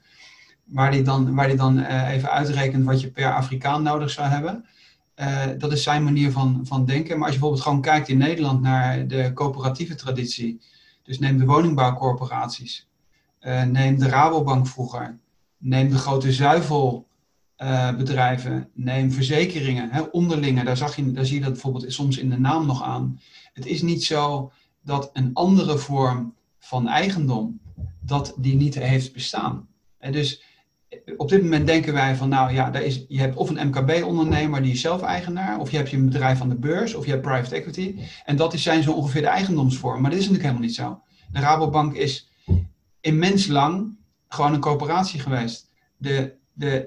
waar 0.72 0.90
hij 0.90 1.02
dan, 1.02 1.34
waar 1.34 1.48
die 1.48 1.56
dan 1.56 1.78
uh, 1.78 2.10
even 2.10 2.30
uitrekent 2.30 2.84
wat 2.84 3.00
je 3.00 3.10
per 3.10 3.34
Afrikaan 3.34 3.82
nodig 3.82 4.10
zou 4.10 4.28
hebben. 4.28 4.64
Uh, 5.16 5.44
dat 5.58 5.72
is 5.72 5.82
zijn 5.82 6.04
manier 6.04 6.32
van, 6.32 6.60
van 6.62 6.84
denken. 6.84 7.18
Maar 7.18 7.26
als 7.26 7.34
je 7.34 7.40
bijvoorbeeld 7.40 7.62
gewoon 7.62 7.80
kijkt 7.80 8.08
in 8.08 8.18
Nederland 8.18 8.60
naar 8.60 9.06
de 9.06 9.30
coöperatieve 9.34 9.94
traditie. 9.94 10.60
Dus 11.02 11.18
neem 11.18 11.38
de 11.38 11.44
woningbouwcorporaties. 11.44 12.88
Uh, 13.40 13.62
neem 13.62 13.98
de 13.98 14.08
Rabobank 14.08 14.66
vroeger. 14.66 15.18
Neem 15.58 15.90
de 15.90 15.98
grote 15.98 16.32
zuivelbedrijven. 16.32 18.68
neem 18.72 19.12
verzekeringen, 19.12 19.90
hè, 19.90 20.00
onderlinge. 20.00 20.64
Daar, 20.64 20.76
zag 20.76 20.96
je, 20.96 21.12
daar 21.12 21.24
zie 21.24 21.36
je 21.36 21.42
dat 21.42 21.52
bijvoorbeeld 21.52 21.92
soms 21.92 22.18
in 22.18 22.30
de 22.30 22.38
naam 22.38 22.66
nog 22.66 22.82
aan. 22.82 23.20
Het 23.52 23.66
is 23.66 23.82
niet 23.82 24.04
zo 24.04 24.52
dat 24.82 25.10
een 25.12 25.30
andere 25.32 25.78
vorm 25.78 26.34
van 26.58 26.88
eigendom, 26.88 27.60
dat 28.00 28.34
die 28.36 28.56
niet 28.56 28.74
heeft 28.74 29.12
bestaan. 29.12 29.68
En 29.98 30.12
dus 30.12 30.42
op 31.16 31.28
dit 31.28 31.42
moment 31.42 31.66
denken 31.66 31.92
wij 31.92 32.16
van, 32.16 32.28
nou 32.28 32.52
ja, 32.52 32.70
daar 32.70 32.82
is, 32.82 33.04
je 33.08 33.18
hebt 33.18 33.36
of 33.36 33.50
een 33.50 33.68
MKB-ondernemer 33.68 34.62
die 34.62 34.72
is 34.72 34.80
zelf 34.80 35.02
eigenaar, 35.02 35.58
of 35.58 35.70
je 35.70 35.76
hebt 35.76 35.90
je 35.90 35.96
een 35.96 36.04
bedrijf 36.04 36.40
aan 36.40 36.48
de 36.48 36.54
beurs, 36.54 36.94
of 36.94 37.04
je 37.04 37.10
hebt 37.10 37.22
private 37.22 37.54
equity. 37.54 37.96
En 38.24 38.36
dat 38.36 38.54
is, 38.54 38.62
zijn 38.62 38.82
zo 38.82 38.92
ongeveer 38.92 39.20
de 39.20 39.26
eigendomsvorm. 39.26 40.00
Maar 40.00 40.10
dat 40.10 40.20
is 40.20 40.28
natuurlijk 40.28 40.48
helemaal 40.48 40.68
niet 40.68 40.76
zo. 40.76 41.00
De 41.32 41.40
Rabobank 41.40 41.94
is 41.94 42.30
immens 43.00 43.46
lang 43.46 43.96
gewoon 44.28 44.54
een 44.54 44.60
coöperatie 44.60 45.20
geweest. 45.20 45.70
De, 45.96 46.34
de 46.52 46.86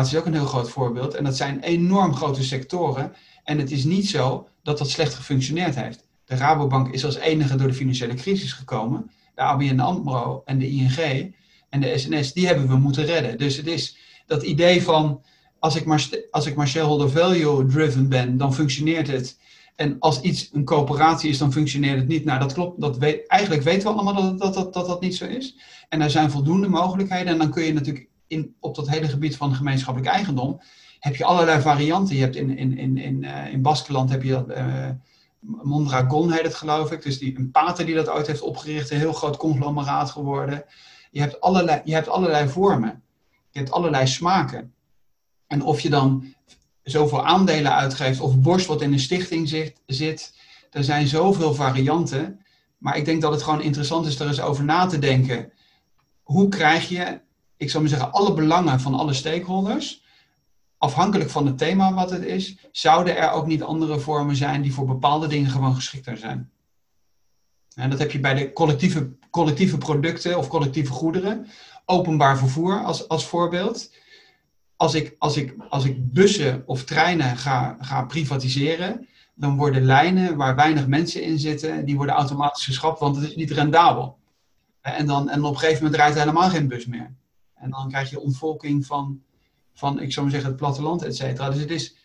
is 0.00 0.16
ook 0.16 0.26
een 0.26 0.32
heel 0.32 0.44
groot 0.44 0.70
voorbeeld. 0.70 1.14
En 1.14 1.24
dat 1.24 1.36
zijn 1.36 1.60
enorm 1.60 2.14
grote 2.14 2.42
sectoren. 2.42 3.12
En 3.44 3.58
het 3.58 3.70
is 3.70 3.84
niet 3.84 4.08
zo 4.08 4.48
dat 4.62 4.78
dat 4.78 4.90
slecht 4.90 5.14
gefunctioneerd 5.14 5.74
heeft. 5.74 6.06
De 6.24 6.36
Rabobank 6.36 6.88
is 6.88 7.04
als 7.04 7.16
enige 7.16 7.56
door 7.56 7.68
de 7.68 7.74
financiële 7.74 8.14
crisis 8.14 8.52
gekomen. 8.52 9.10
De 9.34 9.40
ABN 9.40 9.80
AMRO 9.80 10.42
en 10.44 10.58
de 10.58 10.70
ING 10.70 11.34
en 11.72 11.80
de 11.80 11.98
SNS, 11.98 12.32
die 12.32 12.46
hebben 12.46 12.68
we 12.68 12.76
moeten 12.76 13.04
redden. 13.04 13.38
Dus 13.38 13.56
het 13.56 13.66
is 13.66 13.96
dat 14.26 14.42
idee 14.42 14.82
van, 14.82 15.22
als 15.58 15.76
ik 15.76 15.84
maar, 15.84 16.08
als 16.30 16.46
ik 16.46 16.54
maar 16.54 16.68
shareholder 16.68 17.10
value 17.10 17.66
driven 17.66 18.08
ben, 18.08 18.36
dan 18.36 18.54
functioneert 18.54 19.08
het. 19.08 19.38
En 19.76 19.96
als 19.98 20.20
iets 20.20 20.50
een 20.52 20.64
coöperatie 20.64 21.30
is, 21.30 21.38
dan 21.38 21.52
functioneert 21.52 21.98
het 21.98 22.08
niet. 22.08 22.24
Nou, 22.24 22.38
dat 22.38 22.52
klopt. 22.52 22.80
Dat 22.80 22.98
weet, 22.98 23.26
eigenlijk 23.26 23.62
weten 23.62 23.82
we 23.82 23.94
allemaal 23.94 24.36
dat 24.36 24.54
dat, 24.54 24.74
dat, 24.74 24.86
dat 24.86 25.00
niet 25.00 25.16
zo 25.16 25.24
is. 25.24 25.56
En 25.88 26.00
er 26.00 26.10
zijn 26.10 26.30
voldoende 26.30 26.68
mogelijkheden. 26.68 27.32
En 27.32 27.38
dan 27.38 27.50
kun 27.50 27.64
je 27.64 27.72
natuurlijk 27.72 28.08
in, 28.26 28.54
op 28.60 28.74
dat 28.74 28.88
hele 28.88 29.08
gebied 29.08 29.36
van 29.36 29.54
gemeenschappelijk 29.54 30.12
eigendom, 30.12 30.60
heb 30.98 31.16
je 31.16 31.24
allerlei 31.24 31.60
varianten. 31.60 32.16
Je 32.16 32.22
hebt 32.22 32.36
in, 32.36 32.56
in, 32.56 32.78
in, 32.78 32.98
in, 32.98 33.22
uh, 33.22 33.52
in 33.52 33.62
Baskeland 33.62 34.10
heb 34.10 34.22
je 34.22 34.30
dat, 34.30 34.50
uh, 34.50 34.88
Mondragon 35.40 36.32
heet 36.32 36.42
het 36.42 36.54
geloof 36.54 36.92
ik. 36.92 37.02
Dus 37.02 37.18
die, 37.18 37.38
een 37.38 37.50
pater 37.50 37.86
die 37.86 37.94
dat 37.94 38.08
ooit 38.08 38.26
heeft 38.26 38.40
opgericht, 38.40 38.90
een 38.90 38.98
heel 38.98 39.12
groot 39.12 39.36
conglomeraat 39.36 40.10
geworden. 40.10 40.64
Je 41.12 41.20
hebt 41.20 41.40
allerlei, 41.40 41.80
je 41.84 41.94
hebt 41.94 42.08
allerlei 42.08 42.48
vormen. 42.48 43.02
Je 43.50 43.58
hebt 43.58 43.70
allerlei 43.70 44.06
smaken. 44.06 44.74
En 45.46 45.62
of 45.62 45.80
je 45.80 45.90
dan 45.90 46.34
zoveel 46.82 47.24
aandelen 47.24 47.74
uitgeeft 47.74 48.20
of 48.20 48.38
borst 48.38 48.66
wat 48.66 48.82
in 48.82 48.92
een 48.92 49.00
stichting 49.00 49.48
zit, 49.86 50.34
er 50.70 50.84
zijn 50.84 51.06
zoveel 51.06 51.54
varianten. 51.54 52.40
Maar 52.78 52.96
ik 52.96 53.04
denk 53.04 53.20
dat 53.20 53.32
het 53.32 53.42
gewoon 53.42 53.62
interessant 53.62 54.06
is 54.06 54.20
er 54.20 54.26
eens 54.26 54.40
over 54.40 54.64
na 54.64 54.86
te 54.86 54.98
denken. 54.98 55.52
Hoe 56.22 56.48
krijg 56.48 56.88
je, 56.88 57.20
ik 57.56 57.70
zou 57.70 57.82
maar 57.82 57.92
zeggen, 57.92 58.12
alle 58.12 58.34
belangen 58.34 58.80
van 58.80 58.94
alle 58.94 59.12
stakeholders, 59.12 60.02
afhankelijk 60.78 61.30
van 61.30 61.46
het 61.46 61.58
thema 61.58 61.94
wat 61.94 62.10
het 62.10 62.24
is, 62.24 62.56
zouden 62.70 63.16
er 63.16 63.30
ook 63.30 63.46
niet 63.46 63.62
andere 63.62 64.00
vormen 64.00 64.36
zijn 64.36 64.62
die 64.62 64.74
voor 64.74 64.86
bepaalde 64.86 65.26
dingen 65.26 65.50
gewoon 65.50 65.74
geschikter 65.74 66.16
zijn? 66.16 66.51
En 67.74 67.90
dat 67.90 67.98
heb 67.98 68.10
je 68.10 68.20
bij 68.20 68.34
de 68.34 68.52
collectieve, 68.52 69.10
collectieve 69.30 69.78
producten 69.78 70.38
of 70.38 70.48
collectieve 70.48 70.92
goederen. 70.92 71.46
Openbaar 71.84 72.38
vervoer 72.38 72.84
als, 72.84 73.08
als 73.08 73.26
voorbeeld. 73.26 73.94
Als 74.76 74.94
ik, 74.94 75.16
als, 75.18 75.36
ik, 75.36 75.54
als 75.68 75.84
ik 75.84 76.12
bussen 76.12 76.62
of 76.66 76.84
treinen 76.84 77.36
ga, 77.36 77.76
ga 77.80 78.04
privatiseren, 78.04 79.08
dan 79.34 79.56
worden 79.56 79.84
lijnen 79.84 80.36
waar 80.36 80.56
weinig 80.56 80.86
mensen 80.86 81.22
in 81.22 81.38
zitten, 81.38 81.84
die 81.84 81.96
worden 81.96 82.14
automatisch 82.14 82.64
geschrapt, 82.64 83.00
want 83.00 83.16
het 83.16 83.28
is 83.28 83.36
niet 83.36 83.50
rendabel. 83.50 84.18
En, 84.80 85.06
dan, 85.06 85.28
en 85.28 85.44
op 85.44 85.52
een 85.52 85.58
gegeven 85.58 85.84
moment 85.84 86.00
rijdt 86.00 86.18
helemaal 86.18 86.50
geen 86.50 86.68
bus 86.68 86.86
meer. 86.86 87.14
En 87.54 87.70
dan 87.70 87.88
krijg 87.88 88.10
je 88.10 88.20
ontvolking 88.20 88.86
van, 88.86 89.22
van 89.72 90.00
ik 90.00 90.12
zou 90.12 90.24
maar 90.24 90.34
zeggen, 90.34 90.50
het 90.50 90.60
platteland, 90.60 91.02
et 91.02 91.16
cetera. 91.16 91.50
Dus 91.50 91.60
het 91.60 91.70
is, 91.70 91.96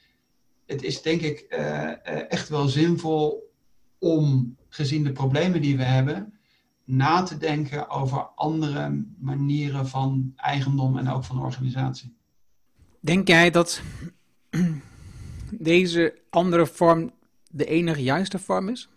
het 0.66 0.84
is 0.84 1.02
denk 1.02 1.22
ik 1.22 1.46
uh, 1.50 2.32
echt 2.32 2.50
wel 2.50 2.68
zinvol 2.68 3.52
om 4.00 4.56
gezien 4.78 5.04
de 5.04 5.12
problemen 5.12 5.62
die 5.62 5.78
we 5.78 5.84
hebben, 5.84 6.34
na 6.84 7.24
te 7.24 7.38
denken 7.38 7.90
over 7.90 8.18
andere 8.36 9.06
manieren 9.20 9.88
van 9.88 10.34
eigendom 10.36 10.98
en 10.98 11.10
ook 11.10 11.24
van 11.24 11.42
organisatie. 11.42 12.16
Denk 13.00 13.28
jij 13.28 13.50
dat 13.50 13.82
deze 15.52 16.22
andere 16.30 16.68
vorm 16.68 17.12
de 17.50 17.66
enige 17.66 18.04
juiste 18.04 18.40
vorm 18.40 18.70
is? 18.70 18.90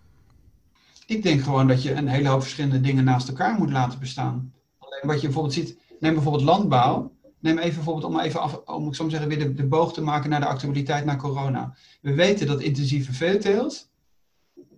Ik 1.06 1.22
denk 1.22 1.42
gewoon 1.42 1.68
dat 1.68 1.82
je 1.82 1.92
een 1.92 2.08
hele 2.08 2.28
hoop 2.28 2.42
verschillende 2.42 2.80
dingen 2.80 3.04
naast 3.04 3.28
elkaar 3.28 3.58
moet 3.58 3.70
laten 3.70 3.98
bestaan. 3.98 4.52
Alleen 4.78 5.06
wat 5.06 5.20
je 5.20 5.26
bijvoorbeeld 5.26 5.54
ziet, 5.54 5.78
neem 6.00 6.14
bijvoorbeeld 6.14 6.44
landbouw. 6.44 7.18
Neem 7.38 7.58
even 7.58 7.74
bijvoorbeeld 7.74 8.12
om 8.12 8.20
even 8.20 8.40
af, 8.40 8.56
om 8.64 8.86
ik 8.86 8.94
zo 8.94 9.08
zeggen, 9.08 9.28
weer 9.28 9.38
de, 9.38 9.54
de 9.54 9.66
boog 9.66 9.92
te 9.92 10.02
maken 10.02 10.30
naar 10.30 10.40
de 10.40 10.46
actualiteit 10.46 11.04
naar 11.04 11.16
corona. 11.16 11.74
We 12.00 12.14
weten 12.14 12.46
dat 12.46 12.60
intensieve 12.60 13.12
veeteelt 13.12 13.89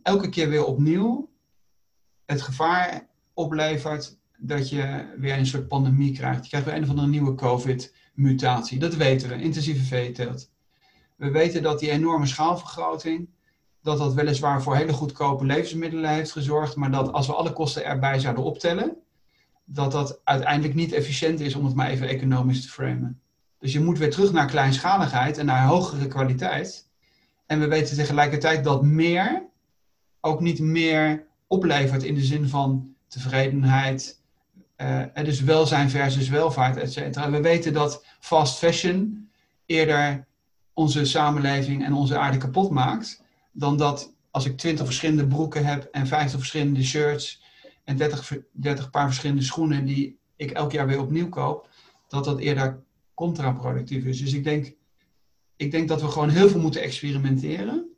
elke 0.03 0.29
keer 0.29 0.49
weer 0.49 0.65
opnieuw 0.65 1.31
het 2.27 2.43
gevaar 2.43 3.07
oplevert 3.35 4.19
dat 4.39 4.69
je 4.69 5.15
weer 5.17 5.39
een 5.39 5.47
soort 5.47 5.69
pandemie 5.69 6.13
krijgt. 6.13 6.43
Je 6.43 6.49
krijgt 6.49 6.67
weer 6.67 6.77
een 6.77 6.83
of 6.83 6.89
andere 6.89 7.09
nieuwe 7.09 7.35
COVID-mutatie. 7.35 8.79
Dat 8.79 8.95
weten 8.95 9.29
we, 9.29 9.35
intensieve 9.35 9.85
veeteelt. 9.85 10.51
We 11.17 11.31
weten 11.31 11.63
dat 11.63 11.79
die 11.79 11.91
enorme 11.91 12.27
schaalvergroting, 12.27 13.29
dat 13.83 13.99
dat 13.99 14.15
weliswaar 14.15 14.63
voor 14.63 14.77
hele 14.77 14.93
goedkope 14.93 15.45
levensmiddelen 15.45 16.11
heeft 16.11 16.33
gezorgd, 16.33 16.77
maar 16.77 16.91
dat 16.91 17.13
als 17.13 17.27
we 17.27 17.35
alle 17.35 17.53
kosten 17.53 17.85
erbij 17.85 18.19
zouden 18.19 18.45
optellen, 18.45 18.97
dat 19.65 19.93
dat 19.93 20.21
uiteindelijk 20.25 20.75
niet 20.75 20.93
efficiënt 20.93 21.41
is 21.41 21.55
om 21.55 21.65
het 21.65 21.75
maar 21.75 21.89
even 21.89 22.09
economisch 22.09 22.63
te 22.63 22.69
framen. 22.69 23.21
Dus 23.59 23.73
je 23.73 23.81
moet 23.81 23.99
weer 23.99 24.11
terug 24.11 24.33
naar 24.33 24.47
kleinschaligheid 24.47 25.39
en 25.39 25.47
naar 25.47 25.67
hogere 25.67 26.07
kwaliteit. 26.07 26.89
En 27.47 27.61
we 27.61 27.69
weten 27.69 27.97
tegelijkertijd 27.97 28.65
dat 28.65 28.83
meer 28.83 29.51
ook 30.25 30.41
niet 30.41 30.61
meer 30.61 31.27
oplevert 31.47 32.03
in 32.03 32.15
de 32.15 32.25
zin 32.25 32.49
van 32.49 32.95
tevredenheid, 33.09 34.21
uh, 34.77 35.05
dus 35.15 35.41
welzijn 35.41 35.91
versus 35.91 36.29
welvaart, 36.29 36.77
et 36.77 36.93
cetera. 36.93 37.31
We 37.31 37.41
weten 37.41 37.73
dat 37.73 38.05
fast 38.21 38.59
fashion 38.59 39.29
eerder 39.67 40.27
onze 40.73 41.05
samenleving 41.05 41.85
en 41.85 41.93
onze 41.93 42.19
aarde 42.19 42.39
kapot 42.39 42.71
maakt, 42.71 43.23
dan 43.53 43.77
dat 43.77 44.15
als 44.31 44.45
ik 44.45 44.57
20 44.57 44.87
verschillende 44.87 45.27
broeken 45.27 45.65
heb 45.65 45.89
en 45.91 46.07
50 46.07 46.39
verschillende 46.39 46.83
shirts 46.83 47.43
en 47.85 47.97
30, 47.97 48.37
30 48.53 48.91
paar 48.91 49.07
verschillende 49.07 49.43
schoenen 49.43 49.85
die 49.85 50.19
ik 50.37 50.51
elk 50.51 50.73
jaar 50.73 50.87
weer 50.87 51.01
opnieuw 51.01 51.29
koop, 51.29 51.69
dat 52.09 52.25
dat 52.25 52.39
eerder 52.39 52.83
contraproductief 53.15 54.05
is. 54.05 54.21
Dus 54.21 54.33
ik 54.33 54.45
denk, 54.45 54.75
ik 55.57 55.71
denk 55.71 55.89
dat 55.89 56.01
we 56.01 56.09
gewoon 56.09 56.29
heel 56.29 56.49
veel 56.49 56.61
moeten 56.61 56.83
experimenteren 56.83 57.91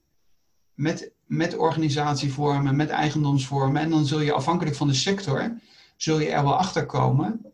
met, 0.75 1.14
met 1.27 1.57
organisatievormen, 1.57 2.77
met 2.77 2.89
eigendomsvormen. 2.89 3.83
En 3.83 3.91
dan 3.91 4.07
zul 4.07 4.21
je 4.21 4.33
afhankelijk 4.33 4.77
van 4.77 4.89
de 4.89 4.95
sector, 4.95 5.53
zul 5.97 6.19
je 6.19 6.31
er 6.31 6.43
wel 6.43 6.57
achter 6.57 6.87
komen 6.87 7.53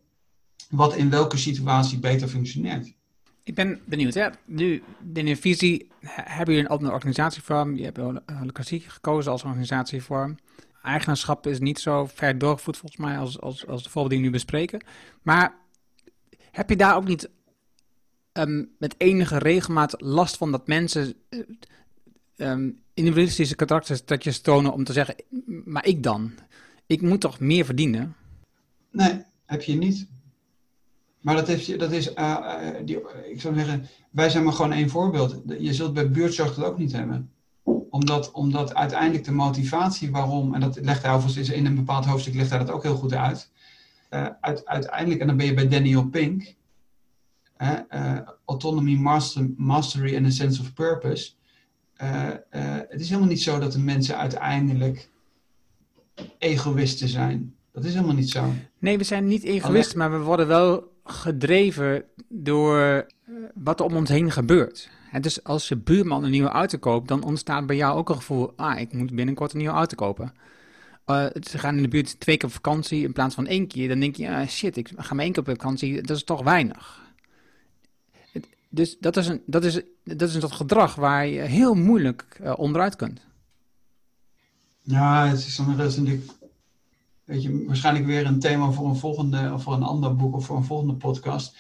wat 0.71 0.97
in 0.97 1.11
welke 1.11 1.37
situatie 1.37 1.99
beter 1.99 2.29
functioneert. 2.29 2.93
Ik 3.43 3.55
ben 3.55 3.81
benieuwd. 3.85 4.15
Hè? 4.15 4.29
Nu, 4.45 4.83
in 5.15 5.27
je 5.27 5.37
visie 5.37 5.91
hebben 6.05 6.55
jullie 6.55 6.69
een 6.69 6.77
andere 6.77 6.93
organisatievorm. 6.93 7.77
Je 7.77 7.85
hebt 7.85 7.99
holocratie 8.39 8.81
gekozen 8.81 9.33
als 9.33 9.45
organisatievorm. 9.45 10.37
Eigenaarschap 10.83 11.47
is 11.47 11.59
niet 11.59 11.79
zo 11.79 12.07
ver 12.07 12.39
doorgevoerd 12.39 12.77
volgens 12.77 13.01
mij 13.01 13.19
als, 13.19 13.41
als, 13.41 13.67
als 13.67 13.83
de 13.83 13.91
voorbeelden 13.91 14.11
die 14.11 14.19
we 14.19 14.25
nu 14.25 14.31
bespreken. 14.31 14.85
Maar 15.23 15.55
heb 16.51 16.69
je 16.69 16.77
daar 16.77 16.97
ook 16.97 17.07
niet 17.07 17.31
um, 18.33 18.71
met 18.79 18.95
enige 18.99 19.39
regelmaat 19.39 20.01
last 20.01 20.37
van 20.37 20.51
dat 20.51 20.67
mensen 20.67 21.15
um, 22.41 22.81
individualistische 22.95 23.55
karakters 23.55 24.41
tonen 24.41 24.73
om 24.73 24.85
te 24.85 24.93
zeggen, 24.93 25.15
maar 25.65 25.87
ik 25.87 26.03
dan? 26.03 26.33
Ik 26.87 27.03
moet 27.03 27.21
toch 27.21 27.41
meer 27.41 27.65
verdienen? 27.65 28.15
Nee, 28.91 29.23
heb 29.47 29.63
je 29.63 29.75
niet. 29.77 30.09
Maar 31.21 31.35
dat, 31.35 31.47
heeft, 31.47 31.79
dat 31.79 31.93
is, 31.93 32.15
uh, 32.15 32.67
die, 32.85 32.99
ik 33.31 33.41
zou 33.41 33.55
zeggen, 33.55 33.89
wij 34.11 34.31
zijn 34.31 34.45
maar 34.45 34.53
gewoon 34.53 34.73
één 34.73 34.91
voorbeeld. 34.91 35.43
Je 35.59 35.75
zult 35.75 35.95
bij 35.95 36.11
buurtzorg 36.11 36.55
dat 36.55 36.65
ook 36.65 36.79
niet 36.79 36.93
hebben. 36.93 37.31
Omdat, 37.91 38.31
omdat 38.31 38.75
uiteindelijk 38.75 39.25
de 39.25 39.33
motivatie 39.33 40.11
waarom, 40.11 40.55
en 40.55 40.61
dat 40.61 40.79
legt 40.83 41.03
hij 41.03 41.13
overigens 41.13 41.49
in 41.49 41.67
een 41.67 41.75
bepaald 41.75 42.05
hoofdstuk, 42.05 42.35
legt 42.35 42.51
hij 42.51 42.59
dat 42.59 42.71
ook 42.71 42.83
heel 42.83 42.97
goed 42.97 43.15
uit. 43.15 43.51
Uit, 44.41 44.67
uiteindelijk, 44.67 45.21
en 45.21 45.27
dan 45.27 45.37
ben 45.37 45.47
je 45.47 45.55
bij 45.55 45.69
Daniel 45.69 46.09
Pink, 46.09 46.55
autonomy, 48.45 48.95
master, 48.95 49.51
mastery 49.57 50.17
and 50.17 50.27
a 50.27 50.31
sense 50.31 50.61
of 50.61 50.73
purpose. 50.75 51.33
Het 52.89 53.01
is 53.01 53.09
helemaal 53.09 53.29
niet 53.29 53.43
zo 53.43 53.59
dat 53.59 53.73
de 53.73 53.79
mensen 53.79 54.17
uiteindelijk 54.17 55.09
egoïsten 56.39 57.09
zijn. 57.09 57.55
Dat 57.73 57.85
is 57.85 57.95
helemaal 57.95 58.15
niet 58.15 58.31
zo. 58.31 58.53
Nee, 58.79 58.99
we 58.99 59.05
zijn 59.05 59.27
niet 59.27 59.45
egoïsten, 59.45 59.99
maar 59.99 60.11
we 60.11 60.19
worden 60.19 60.47
wel 60.47 60.93
gedreven 61.05 62.05
door 62.29 62.81
eh, 62.81 63.35
wat 63.55 63.81
er 63.81 63.87
om 63.87 63.97
ons 63.97 64.09
heen 64.09 64.31
gebeurt. 64.31 64.91
dus 65.21 65.45
als 65.45 65.69
je 65.69 65.77
buurman 65.77 66.25
een 66.25 66.31
nieuwe 66.31 66.49
auto 66.49 66.79
koopt, 66.79 67.09
dan 67.09 67.25
ontstaat 67.25 67.67
bij 67.67 67.77
jou 67.77 67.99
ook 67.99 68.09
een 68.09 68.15
gevoel: 68.15 68.53
ah, 68.57 68.81
ik 68.81 68.93
moet 68.93 69.15
binnenkort 69.15 69.53
een 69.53 69.59
nieuwe 69.59 69.75
auto 69.75 69.95
kopen. 69.95 70.33
Uh, 71.07 71.27
ze 71.41 71.59
gaan 71.59 71.77
in 71.77 71.83
de 71.83 71.89
buurt 71.89 72.21
twee 72.21 72.37
keer 72.37 72.49
op 72.49 72.55
vakantie 72.55 73.05
in 73.05 73.13
plaats 73.13 73.35
van 73.35 73.47
één 73.47 73.67
keer. 73.67 73.89
Dan 73.89 74.01
denk 74.01 74.17
je: 74.17 74.29
ah, 74.29 74.47
shit, 74.49 74.77
ik 74.77 74.91
ga 74.97 75.15
maar 75.15 75.25
één 75.25 75.33
keer 75.33 75.43
op 75.43 75.49
vakantie, 75.49 76.03
dat 76.03 76.17
is 76.17 76.25
toch 76.25 76.43
weinig. 76.43 77.10
Dus 78.73 78.99
dat 78.99 79.17
is 79.17 79.27
een, 79.27 79.43
dat 79.47 79.65
is, 79.65 79.81
dat 80.05 80.29
is 80.29 80.35
een 80.35 80.53
gedrag 80.53 80.95
waar 80.95 81.27
je 81.27 81.41
heel 81.41 81.75
moeilijk 81.75 82.39
uh, 82.43 82.53
onderuit 82.57 82.97
kunt. 82.97 83.21
Ja, 84.83 85.27
het 85.27 85.39
is, 85.39 85.57
dat 85.77 85.87
is 85.87 85.97
natuurlijk 85.97 86.31
weet 87.31 87.43
je, 87.43 87.65
waarschijnlijk 87.67 88.07
weer 88.07 88.27
een 88.27 88.39
thema 88.39 88.71
voor 88.71 88.89
een 88.89 88.97
volgende, 88.97 89.53
of 89.53 89.63
voor 89.63 89.73
een 89.73 89.83
ander 89.83 90.17
boek 90.17 90.35
of 90.35 90.45
voor 90.47 90.57
een 90.57 90.65
volgende 90.65 90.95
podcast. 90.95 91.57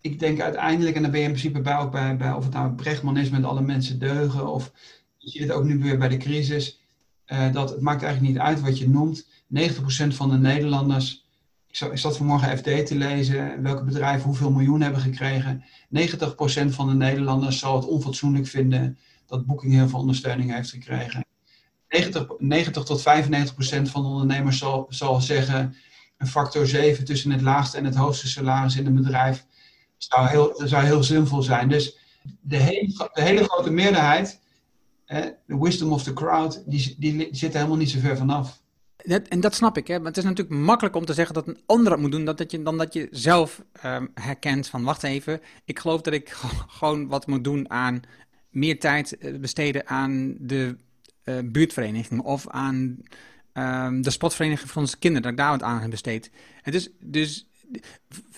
Ik 0.00 0.18
denk 0.18 0.40
uiteindelijk, 0.40 0.96
en 0.96 1.02
dan 1.02 1.10
ben 1.10 1.20
je 1.20 1.26
in 1.26 1.32
principe 1.32 1.60
bij 1.60 1.76
ook 1.76 1.90
bij, 1.90 2.16
bij 2.16 2.32
of 2.32 2.44
het 2.44 2.52
nou 2.52 2.72
Brechtman 2.72 3.16
is 3.16 3.30
met 3.30 3.44
alle 3.44 3.60
mensen 3.60 3.98
deugen, 3.98 4.52
of 4.52 4.72
je 5.16 5.30
ziet 5.30 5.42
het 5.42 5.50
ook 5.50 5.64
nu 5.64 5.78
weer 5.78 5.98
bij 5.98 6.08
de 6.08 6.16
crisis, 6.16 6.80
uh, 7.26 7.52
dat 7.52 7.70
het 7.70 7.80
maakt 7.80 8.02
eigenlijk 8.02 8.32
niet 8.32 8.42
uit 8.42 8.60
wat 8.60 8.78
je 8.78 8.88
noemt. 8.88 9.26
90% 9.26 9.28
van 10.08 10.30
de 10.30 10.36
Nederlanders, 10.36 11.23
ik, 11.80 11.98
zat, 11.98 12.16
vanmorgen 12.16 12.58
FD 12.58 12.86
te 12.86 12.94
lezen, 12.94 13.62
welke 13.62 13.84
bedrijven 13.84 14.26
hoeveel 14.26 14.50
miljoen 14.50 14.80
hebben 14.80 15.00
gekregen. 15.00 15.64
90% 15.64 15.66
van 16.68 16.88
de 16.88 16.94
Nederlanders 16.94 17.58
zal 17.58 17.76
het 17.76 17.84
onfatsoenlijk 17.84 18.46
vinden 18.46 18.98
dat 19.26 19.46
Booking 19.46 19.72
heel 19.72 19.88
veel 19.88 19.98
ondersteuning 19.98 20.54
heeft 20.54 20.70
gekregen. 20.70 21.24
90, 21.88 22.26
90 22.38 22.84
tot 22.84 23.02
95 23.02 23.54
procent 23.54 23.90
van 23.90 24.02
de 24.02 24.08
ondernemers 24.08 24.64
zal, 24.88 25.20
zeggen 25.20 25.76
een 26.18 26.26
factor 26.26 26.66
7 26.66 27.04
tussen 27.04 27.30
het 27.30 27.40
laagste 27.40 27.76
en 27.76 27.84
het 27.84 27.94
hoogste 27.94 28.28
salaris 28.28 28.76
in 28.76 28.86
een 28.86 28.94
bedrijf 28.94 29.46
zou 29.96 30.28
heel, 30.28 30.60
zou 30.64 30.84
heel 30.84 31.02
zinvol 31.02 31.42
zijn. 31.42 31.68
Dus 31.68 31.98
de 32.40 32.56
hele, 32.56 33.10
de 33.12 33.22
hele 33.22 33.44
grote 33.44 33.70
meerderheid, 33.70 34.40
de 35.06 35.36
wisdom 35.46 35.92
of 35.92 36.02
the 36.02 36.12
crowd, 36.12 36.62
die, 36.66 36.96
die 36.98 37.28
zit 37.30 37.50
er 37.50 37.56
helemaal 37.56 37.78
niet 37.78 37.90
zo 37.90 37.98
ver 37.98 38.16
vanaf. 38.16 38.62
En 39.04 39.40
dat 39.40 39.54
snap 39.54 39.76
ik, 39.76 39.86
hè? 39.86 39.98
maar 39.98 40.06
het 40.06 40.16
is 40.16 40.24
natuurlijk 40.24 40.60
makkelijk 40.60 40.96
om 40.96 41.04
te 41.04 41.14
zeggen 41.14 41.34
dat 41.34 41.46
een 41.46 41.60
ander 41.66 41.92
het 41.92 42.00
moet 42.00 42.10
doen 42.10 42.24
dat, 42.24 42.38
dat 42.38 42.50
je, 42.50 42.62
dan 42.62 42.78
dat 42.78 42.92
je 42.92 43.08
zelf 43.10 43.62
um, 43.84 44.10
herkent 44.14 44.68
van 44.68 44.84
wacht 44.84 45.02
even, 45.02 45.40
ik 45.64 45.78
geloof 45.78 46.00
dat 46.00 46.14
ik 46.14 46.28
gewoon 46.78 47.08
wat 47.08 47.26
moet 47.26 47.44
doen 47.44 47.70
aan 47.70 48.02
meer 48.50 48.80
tijd 48.80 49.18
eh, 49.18 49.34
besteden 49.34 49.86
aan 49.86 50.36
de 50.38 50.76
uh, 51.24 51.38
buurtvereniging 51.44 52.20
of 52.20 52.48
aan 52.48 52.96
um, 53.52 54.02
de 54.02 54.10
sportvereniging 54.10 54.70
van 54.70 54.82
onze 54.82 54.98
kinderen, 54.98 55.22
dat 55.22 55.32
ik 55.32 55.38
daar 55.38 55.50
wat 55.50 55.62
aan 55.62 55.80
heb 55.80 55.90
besteed. 55.90 56.30
Het 56.62 56.74
is 56.74 56.90
dus 57.00 57.48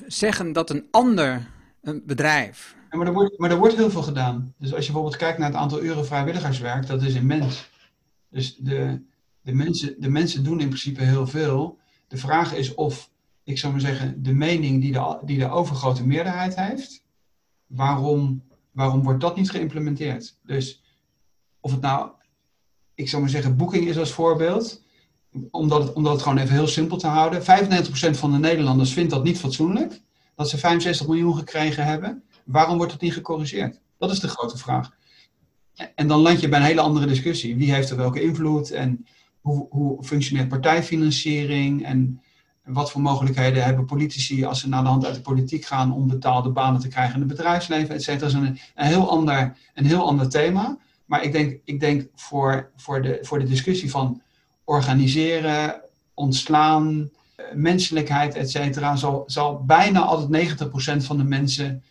zeggen 0.06 0.52
dat 0.52 0.70
een 0.70 0.86
ander 0.90 1.46
een 1.82 2.02
bedrijf. 2.06 2.76
Maar, 2.90 3.06
er 3.06 3.12
wordt, 3.12 3.38
maar 3.38 3.50
er 3.50 3.56
wordt 3.56 3.76
heel 3.76 3.90
veel 3.90 4.02
gedaan. 4.02 4.54
Dus 4.58 4.74
als 4.74 4.86
je 4.86 4.92
bijvoorbeeld 4.92 5.22
kijkt 5.22 5.38
naar 5.38 5.48
het 5.48 5.56
aantal 5.56 5.82
uren 5.82 6.06
vrijwilligerswerk, 6.06 6.86
dat 6.86 7.02
is 7.02 7.14
immens. 7.14 7.70
Dus 8.28 8.56
de, 8.56 9.00
de, 9.46 9.54
mensen, 9.54 10.00
de 10.00 10.08
mensen 10.08 10.44
doen 10.44 10.60
in 10.60 10.68
principe 10.68 11.02
heel 11.02 11.26
veel. 11.26 11.78
De 12.08 12.16
vraag 12.16 12.54
is 12.54 12.74
of, 12.74 13.10
ik 13.44 13.58
zou 13.58 13.72
maar 13.72 13.80
zeggen, 13.80 14.22
de 14.22 14.32
mening 14.32 14.80
die 14.80 14.92
de, 14.92 15.18
die 15.24 15.38
de 15.38 15.48
overgrote 15.48 16.06
meerderheid 16.06 16.56
heeft, 16.56 17.04
waarom, 17.66 18.42
waarom 18.70 19.02
wordt 19.02 19.20
dat 19.20 19.36
niet 19.36 19.50
geïmplementeerd? 19.50 20.38
Dus 20.42 20.82
of 21.60 21.70
het 21.70 21.80
nou 21.80 22.10
ik 22.96 23.08
zou 23.08 23.22
maar 23.22 23.30
zeggen, 23.30 23.56
Booking 23.56 23.86
is 23.86 23.98
als 23.98 24.10
voorbeeld. 24.10 24.82
Omdat 25.50 25.82
het, 25.82 25.92
omdat 25.92 26.12
het 26.12 26.22
gewoon 26.22 26.38
even 26.38 26.54
heel 26.54 26.66
simpel 26.66 26.96
te 26.96 27.06
houden. 27.06 27.42
95% 27.42 27.44
van 28.10 28.32
de 28.32 28.38
Nederlanders 28.38 28.92
vindt 28.92 29.10
dat 29.10 29.24
niet 29.24 29.38
fatsoenlijk. 29.38 30.00
Dat 30.34 30.48
ze 30.48 30.58
65 30.58 31.06
miljoen 31.06 31.36
gekregen 31.36 31.84
hebben. 31.84 32.22
Waarom 32.44 32.76
wordt 32.76 32.92
het 32.92 33.00
niet 33.00 33.12
gecorrigeerd? 33.12 33.80
Dat 33.98 34.10
is 34.10 34.20
de 34.20 34.28
grote 34.28 34.58
vraag. 34.58 34.90
En 35.94 36.08
dan 36.08 36.20
land 36.20 36.40
je 36.40 36.48
bij 36.48 36.58
een 36.58 36.64
hele 36.64 36.80
andere 36.80 37.06
discussie. 37.06 37.56
Wie 37.56 37.74
heeft 37.74 37.90
er 37.90 37.96
welke 37.96 38.22
invloed? 38.22 38.70
En 38.70 39.06
hoe, 39.46 39.66
hoe 39.70 40.04
functioneert 40.04 40.48
partijfinanciering? 40.48 41.84
En 41.84 42.20
wat 42.64 42.90
voor 42.90 43.00
mogelijkheden 43.00 43.64
hebben 43.64 43.84
politici 43.84 44.44
als 44.44 44.60
ze 44.60 44.68
naar 44.68 44.82
de 44.82 44.88
hand 44.88 45.04
uit 45.04 45.14
de 45.14 45.20
politiek 45.20 45.64
gaan 45.64 45.92
om 45.92 46.08
betaalde 46.08 46.50
banen 46.50 46.80
te 46.80 46.88
krijgen 46.88 47.14
in 47.14 47.20
het 47.20 47.28
bedrijfsleven, 47.28 47.94
et 47.94 48.02
cetera. 48.02 48.30
Dat 48.32 48.42
is 48.42 48.48
een, 48.48 48.58
een, 48.74 48.86
heel 48.86 49.10
ander, 49.10 49.56
een 49.74 49.86
heel 49.86 50.06
ander 50.06 50.28
thema. 50.28 50.78
Maar 51.04 51.22
ik 51.22 51.32
denk, 51.32 51.60
ik 51.64 51.80
denk 51.80 52.08
voor, 52.14 52.70
voor, 52.76 53.02
de, 53.02 53.18
voor 53.22 53.38
de 53.38 53.44
discussie 53.44 53.90
van 53.90 54.22
organiseren, 54.64 55.80
ontslaan, 56.14 57.10
eh, 57.36 57.44
menselijkheid, 57.54 58.34
et 58.34 58.50
cetera, 58.50 58.96
zal, 58.96 59.22
zal 59.26 59.64
bijna 59.64 60.00
altijd 60.00 60.60
90% 61.02 61.04
van 61.04 61.16
de 61.16 61.24
mensen 61.24 61.82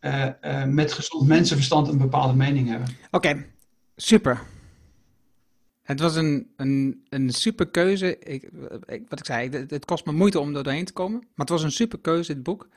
uh, 0.00 0.26
uh, 0.42 0.64
met 0.64 0.92
gezond 0.92 1.28
mensenverstand 1.28 1.88
een 1.88 1.98
bepaalde 1.98 2.34
mening 2.34 2.68
hebben. 2.68 2.88
Oké, 3.10 3.46
super. 3.96 4.40
Het 5.82 6.00
was 6.00 6.16
een, 6.16 6.52
een, 6.56 7.04
een 7.08 7.30
super 7.30 7.68
keuze. 7.68 8.18
Ik, 8.18 8.48
wat 9.08 9.18
ik 9.18 9.24
zei, 9.24 9.48
het, 9.68 9.84
kost 9.84 10.04
me 10.04 10.12
moeite 10.12 10.40
om 10.40 10.56
er 10.56 10.62
doorheen 10.62 10.84
te 10.84 10.92
komen. 10.92 11.18
Maar 11.18 11.28
het 11.34 11.48
was 11.48 11.62
een 11.62 11.72
super 11.72 11.98
keuze, 11.98 12.34
dit 12.34 12.42
boek. 12.42 12.68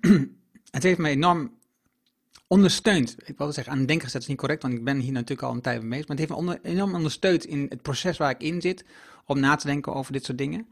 het 0.70 0.82
heeft 0.82 0.98
me 0.98 1.08
enorm 1.08 1.58
ondersteund. 2.46 3.16
Ik 3.24 3.38
wilde 3.38 3.52
zeggen, 3.52 3.72
aan 3.72 3.78
het 3.78 3.88
denken 3.88 4.06
gezet 4.06 4.22
is 4.22 4.28
niet 4.28 4.38
correct, 4.38 4.62
want 4.62 4.74
ik 4.74 4.84
ben 4.84 4.98
hier 4.98 5.12
natuurlijk 5.12 5.48
al 5.48 5.54
een 5.54 5.60
tijd 5.60 5.82
mee. 5.82 6.04
Maar 6.06 6.16
het 6.16 6.18
heeft 6.18 6.40
me 6.40 6.58
enorm 6.62 6.94
ondersteund 6.94 7.44
in 7.44 7.66
het 7.68 7.82
proces 7.82 8.16
waar 8.16 8.30
ik 8.30 8.42
in 8.42 8.60
zit, 8.60 8.84
om 9.24 9.40
na 9.40 9.56
te 9.56 9.66
denken 9.66 9.94
over 9.94 10.12
dit 10.12 10.24
soort 10.24 10.38
dingen. 10.38 10.66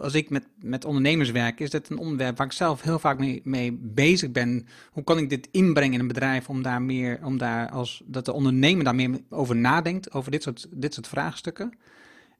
Als 0.00 0.14
ik 0.14 0.30
met, 0.30 0.46
met 0.60 0.84
ondernemers 0.84 1.30
werk, 1.30 1.60
is 1.60 1.70
dat 1.70 1.88
een 1.88 1.98
onderwerp 1.98 2.36
waar 2.36 2.46
ik 2.46 2.52
zelf 2.52 2.82
heel 2.82 2.98
vaak 2.98 3.18
mee, 3.18 3.40
mee 3.44 3.72
bezig 3.72 4.30
ben. 4.30 4.66
Hoe 4.90 5.04
kan 5.04 5.18
ik 5.18 5.28
dit 5.28 5.48
inbrengen 5.50 5.94
in 5.94 6.00
een 6.00 6.06
bedrijf 6.06 6.48
om 6.48 6.62
daar 6.62 6.82
meer, 6.82 7.20
om 7.24 7.38
daar 7.38 7.70
als, 7.70 8.02
dat 8.06 8.24
de 8.24 8.32
ondernemer 8.32 8.84
daar 8.84 8.94
meer 8.94 9.20
over 9.28 9.56
nadenkt, 9.56 10.12
over 10.12 10.30
dit 10.30 10.42
soort, 10.42 10.66
dit 10.70 10.94
soort 10.94 11.08
vraagstukken. 11.08 11.72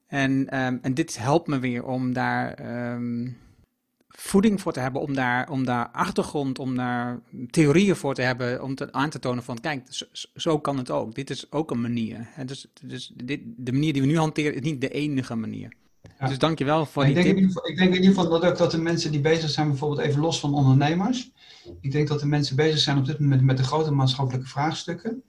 En, 0.06 0.48
ehm, 0.48 0.78
en 0.82 0.94
dit 0.94 1.18
helpt 1.18 1.46
me 1.46 1.58
weer 1.58 1.84
om 1.84 2.12
daar 2.12 2.54
ehm, 2.54 3.28
voeding 4.08 4.60
voor 4.60 4.72
te 4.72 4.80
hebben, 4.80 5.00
om 5.00 5.14
daar, 5.14 5.50
om 5.50 5.64
daar 5.64 5.88
achtergrond, 5.88 6.58
om 6.58 6.76
daar 6.76 7.20
theorieën 7.50 7.96
voor 7.96 8.14
te 8.14 8.22
hebben, 8.22 8.62
om 8.62 8.74
te, 8.74 8.92
aan 8.92 9.10
te 9.10 9.18
tonen 9.18 9.44
van, 9.44 9.60
kijk, 9.60 10.06
zo, 10.34 10.58
kan 10.58 10.78
het 10.78 10.90
ook. 10.90 11.14
Dit 11.14 11.30
is 11.30 11.52
ook 11.52 11.70
een 11.70 11.80
manier. 11.80 12.28
Dus 12.46 12.66
dus 12.82 13.12
dit, 13.14 13.40
de 13.56 13.72
manier 13.72 13.92
die 13.92 14.02
we 14.02 14.08
nu 14.08 14.18
hanteren 14.18 14.54
is 14.54 14.60
niet 14.60 14.80
de 14.80 14.90
enige 14.90 15.34
manier. 15.34 15.72
Ja. 16.18 16.26
Dus 16.26 16.38
dankjewel 16.38 16.86
voor 16.86 17.06
ik 17.06 17.14
die 17.14 17.24
denk 17.24 17.36
tip. 17.36 17.64
In 17.64 17.70
ik 17.70 17.76
denk 17.76 17.88
in 17.88 18.02
ieder 18.02 18.14
geval 18.14 18.28
dat 18.28 18.44
ook 18.44 18.58
dat 18.58 18.70
de 18.70 18.80
mensen 18.80 19.10
die 19.10 19.20
bezig 19.20 19.50
zijn, 19.50 19.68
bijvoorbeeld 19.68 20.00
even 20.00 20.20
los 20.20 20.40
van 20.40 20.54
ondernemers, 20.54 21.30
ik 21.80 21.92
denk 21.92 22.08
dat 22.08 22.20
de 22.20 22.26
mensen 22.26 22.56
bezig 22.56 22.78
zijn 22.78 22.98
op 22.98 23.06
dit 23.06 23.18
moment 23.18 23.42
met 23.42 23.56
de 23.56 23.62
grote 23.62 23.90
maatschappelijke 23.90 24.48
vraagstukken. 24.48 25.22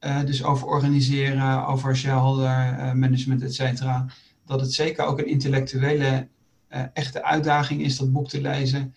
Uh, 0.00 0.24
dus 0.24 0.44
over 0.44 0.66
organiseren, 0.66 1.66
over 1.66 1.96
shareholder 1.96 2.48
uh, 2.48 2.92
management, 2.92 3.42
et 3.42 3.54
cetera. 3.54 4.06
Dat 4.46 4.60
het 4.60 4.72
zeker 4.72 5.04
ook 5.04 5.18
een 5.18 5.26
intellectuele 5.26 6.28
uh, 6.70 6.82
echte 6.92 7.24
uitdaging 7.24 7.82
is 7.82 7.96
dat 7.96 8.12
boek 8.12 8.28
te 8.28 8.40
lezen. 8.40 8.94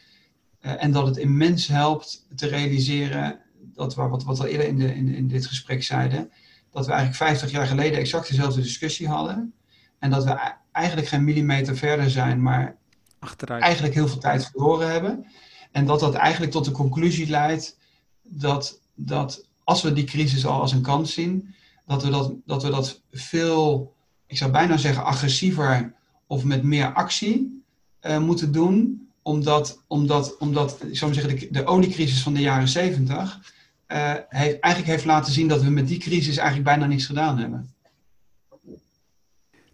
en 0.59 0.91
dat 0.91 1.07
het 1.07 1.17
immens 1.17 1.67
helpt 1.67 2.25
te 2.35 2.47
realiseren, 2.47 3.39
dat 3.73 3.95
we, 3.95 4.01
wat, 4.01 4.23
wat 4.23 4.37
we 4.37 4.43
al 4.43 4.49
eerder 4.49 4.67
in, 4.67 4.77
de, 4.77 4.95
in, 4.95 5.07
in 5.07 5.27
dit 5.27 5.45
gesprek 5.45 5.83
zeiden, 5.83 6.31
dat 6.71 6.85
we 6.85 6.91
eigenlijk 6.91 7.23
50 7.23 7.51
jaar 7.51 7.67
geleden 7.67 7.99
exact 7.99 8.27
dezelfde 8.29 8.61
discussie 8.61 9.07
hadden. 9.07 9.53
En 9.99 10.09
dat 10.09 10.23
we 10.23 10.57
eigenlijk 10.71 11.07
geen 11.07 11.23
millimeter 11.23 11.77
verder 11.77 12.09
zijn, 12.09 12.41
maar 12.41 12.75
Achteruit. 13.19 13.61
eigenlijk 13.61 13.93
heel 13.93 14.07
veel 14.07 14.19
tijd 14.19 14.45
verloren 14.45 14.91
hebben. 14.91 15.25
En 15.71 15.85
dat 15.85 15.99
dat 15.99 16.13
eigenlijk 16.13 16.51
tot 16.51 16.65
de 16.65 16.71
conclusie 16.71 17.29
leidt 17.29 17.77
dat, 18.21 18.79
dat 18.95 19.45
als 19.63 19.81
we 19.81 19.93
die 19.93 20.03
crisis 20.03 20.45
al 20.45 20.61
als 20.61 20.71
een 20.71 20.81
kans 20.81 21.13
zien, 21.13 21.55
dat 21.85 22.03
we 22.03 22.09
dat, 22.09 22.33
dat, 22.45 22.63
we 22.63 22.69
dat 22.69 23.01
veel, 23.11 23.93
ik 24.27 24.37
zou 24.37 24.51
bijna 24.51 24.77
zeggen, 24.77 25.03
agressiever 25.03 25.93
of 26.27 26.43
met 26.43 26.63
meer 26.63 26.93
actie 26.93 27.63
uh, 28.01 28.19
moeten 28.19 28.51
doen. 28.51 29.07
Omdat, 29.21 29.81
omdat, 29.87 30.37
omdat 30.37 30.77
ik 30.83 30.97
zou 30.97 31.13
zeggen, 31.13 31.39
de, 31.39 31.47
de 31.51 31.65
oliecrisis 31.65 32.21
van 32.21 32.33
de 32.33 32.39
jaren 32.39 32.67
70 32.67 33.53
uh, 33.87 34.13
heeft, 34.29 34.59
eigenlijk 34.59 34.85
heeft 34.85 35.05
laten 35.05 35.33
zien 35.33 35.47
dat 35.47 35.61
we 35.61 35.69
met 35.69 35.87
die 35.87 35.99
crisis 35.99 36.37
eigenlijk 36.37 36.67
bijna 36.67 36.85
niks 36.85 37.05
gedaan 37.05 37.37
hebben. 37.37 37.73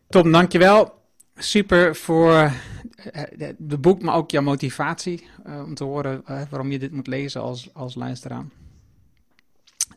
Tom, 0.09 0.31
dankjewel. 0.31 0.93
Super 1.35 1.95
voor 1.95 2.51
de 3.57 3.77
boek, 3.77 4.01
maar 4.01 4.15
ook 4.15 4.31
jouw 4.31 4.41
motivatie 4.41 5.27
uh, 5.47 5.63
om 5.65 5.75
te 5.75 5.83
horen 5.83 6.23
waarom 6.25 6.71
je 6.71 6.79
dit 6.79 6.91
moet 6.91 7.07
lezen 7.07 7.41
als, 7.41 7.69
als 7.73 7.95
luisteraar. 7.95 8.45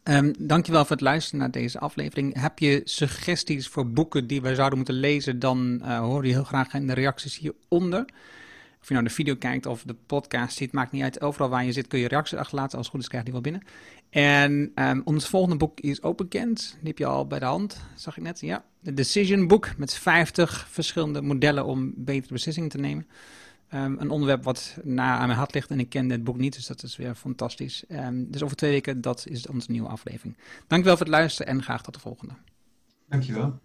Um, 0.05 0.33
dankjewel 0.39 0.81
voor 0.81 0.91
het 0.91 1.01
luisteren 1.01 1.41
naar 1.41 1.51
deze 1.51 1.79
aflevering. 1.79 2.41
Heb 2.41 2.59
je 2.59 2.81
suggesties 2.85 3.69
voor 3.69 3.91
boeken 3.91 4.27
die 4.27 4.43
wij 4.43 4.55
zouden 4.55 4.79
moeten 4.79 4.95
lezen, 4.95 5.39
dan 5.39 5.83
hoor 5.83 6.27
je 6.27 6.33
heel 6.33 6.45
graag 6.45 6.75
in 6.75 6.87
de 6.87 6.93
reacties 6.95 7.39
hieronder. 7.39 8.05
Je 8.89 8.95
nou 8.95 9.07
de 9.07 9.15
video 9.15 9.37
kijkt 9.37 9.67
of 9.67 9.83
de 9.83 9.95
podcast 10.07 10.57
ziet, 10.57 10.73
maakt 10.73 10.93
niet 10.93 11.03
uit. 11.03 11.21
Overal 11.21 11.49
waar 11.49 11.65
je 11.65 11.73
zit 11.73 11.87
kun 11.87 11.99
je 11.99 12.09
reacties 12.09 12.39
achterlaten. 12.39 12.77
Als 12.77 12.87
het 12.87 12.95
goed 12.95 13.01
is 13.03 13.09
krijg 13.09 13.25
je 13.25 13.33
die 13.33 13.41
wel 13.43 13.53
binnen. 13.53 13.71
En 14.11 14.73
um, 14.75 15.03
ons 15.05 15.29
volgende 15.29 15.57
boek 15.57 15.81
is 15.81 16.03
ook 16.03 16.17
bekend. 16.17 16.77
Die 16.79 16.89
heb 16.89 16.99
je 16.99 17.07
al 17.07 17.27
bij 17.27 17.39
de 17.39 17.45
hand, 17.45 17.81
zag 17.95 18.17
ik 18.17 18.23
net. 18.23 18.41
Ja, 18.41 18.65
de 18.81 18.95
Decision 18.95 19.47
Book 19.47 19.77
met 19.77 19.95
50 19.95 20.69
verschillende 20.71 21.23
modellen 21.23 21.65
om 21.65 21.93
betere 21.97 22.33
beslissingen 22.33 22.69
te 22.69 22.79
nemen. 22.79 23.07
Um, 23.75 23.97
een 23.99 24.11
onderwerp 24.11 24.45
wat 24.45 24.77
na 24.83 25.19
aan 25.19 25.27
mijn 25.27 25.39
hart 25.39 25.55
ligt 25.55 25.71
en 25.71 25.81
ik 25.81 25.89
ken 25.89 26.09
dit 26.09 26.25
boek 26.25 26.39
niet, 26.39 26.55
dus 26.55 26.67
dat 26.67 26.83
is 26.83 26.97
weer 26.97 27.15
fantastisch. 27.15 27.85
Um, 27.89 28.31
dus 28.31 28.43
over 28.43 28.57
twee 28.57 28.71
weken, 28.71 29.01
dat 29.01 29.27
is 29.29 29.47
onze 29.47 29.71
nieuwe 29.71 29.89
aflevering. 29.89 30.37
Dankjewel 30.67 30.97
voor 30.97 31.07
het 31.07 31.15
luisteren 31.15 31.53
en 31.53 31.63
graag 31.63 31.83
tot 31.83 31.95
de 31.95 32.01
volgende. 32.01 32.35
Dankjewel. 33.09 33.59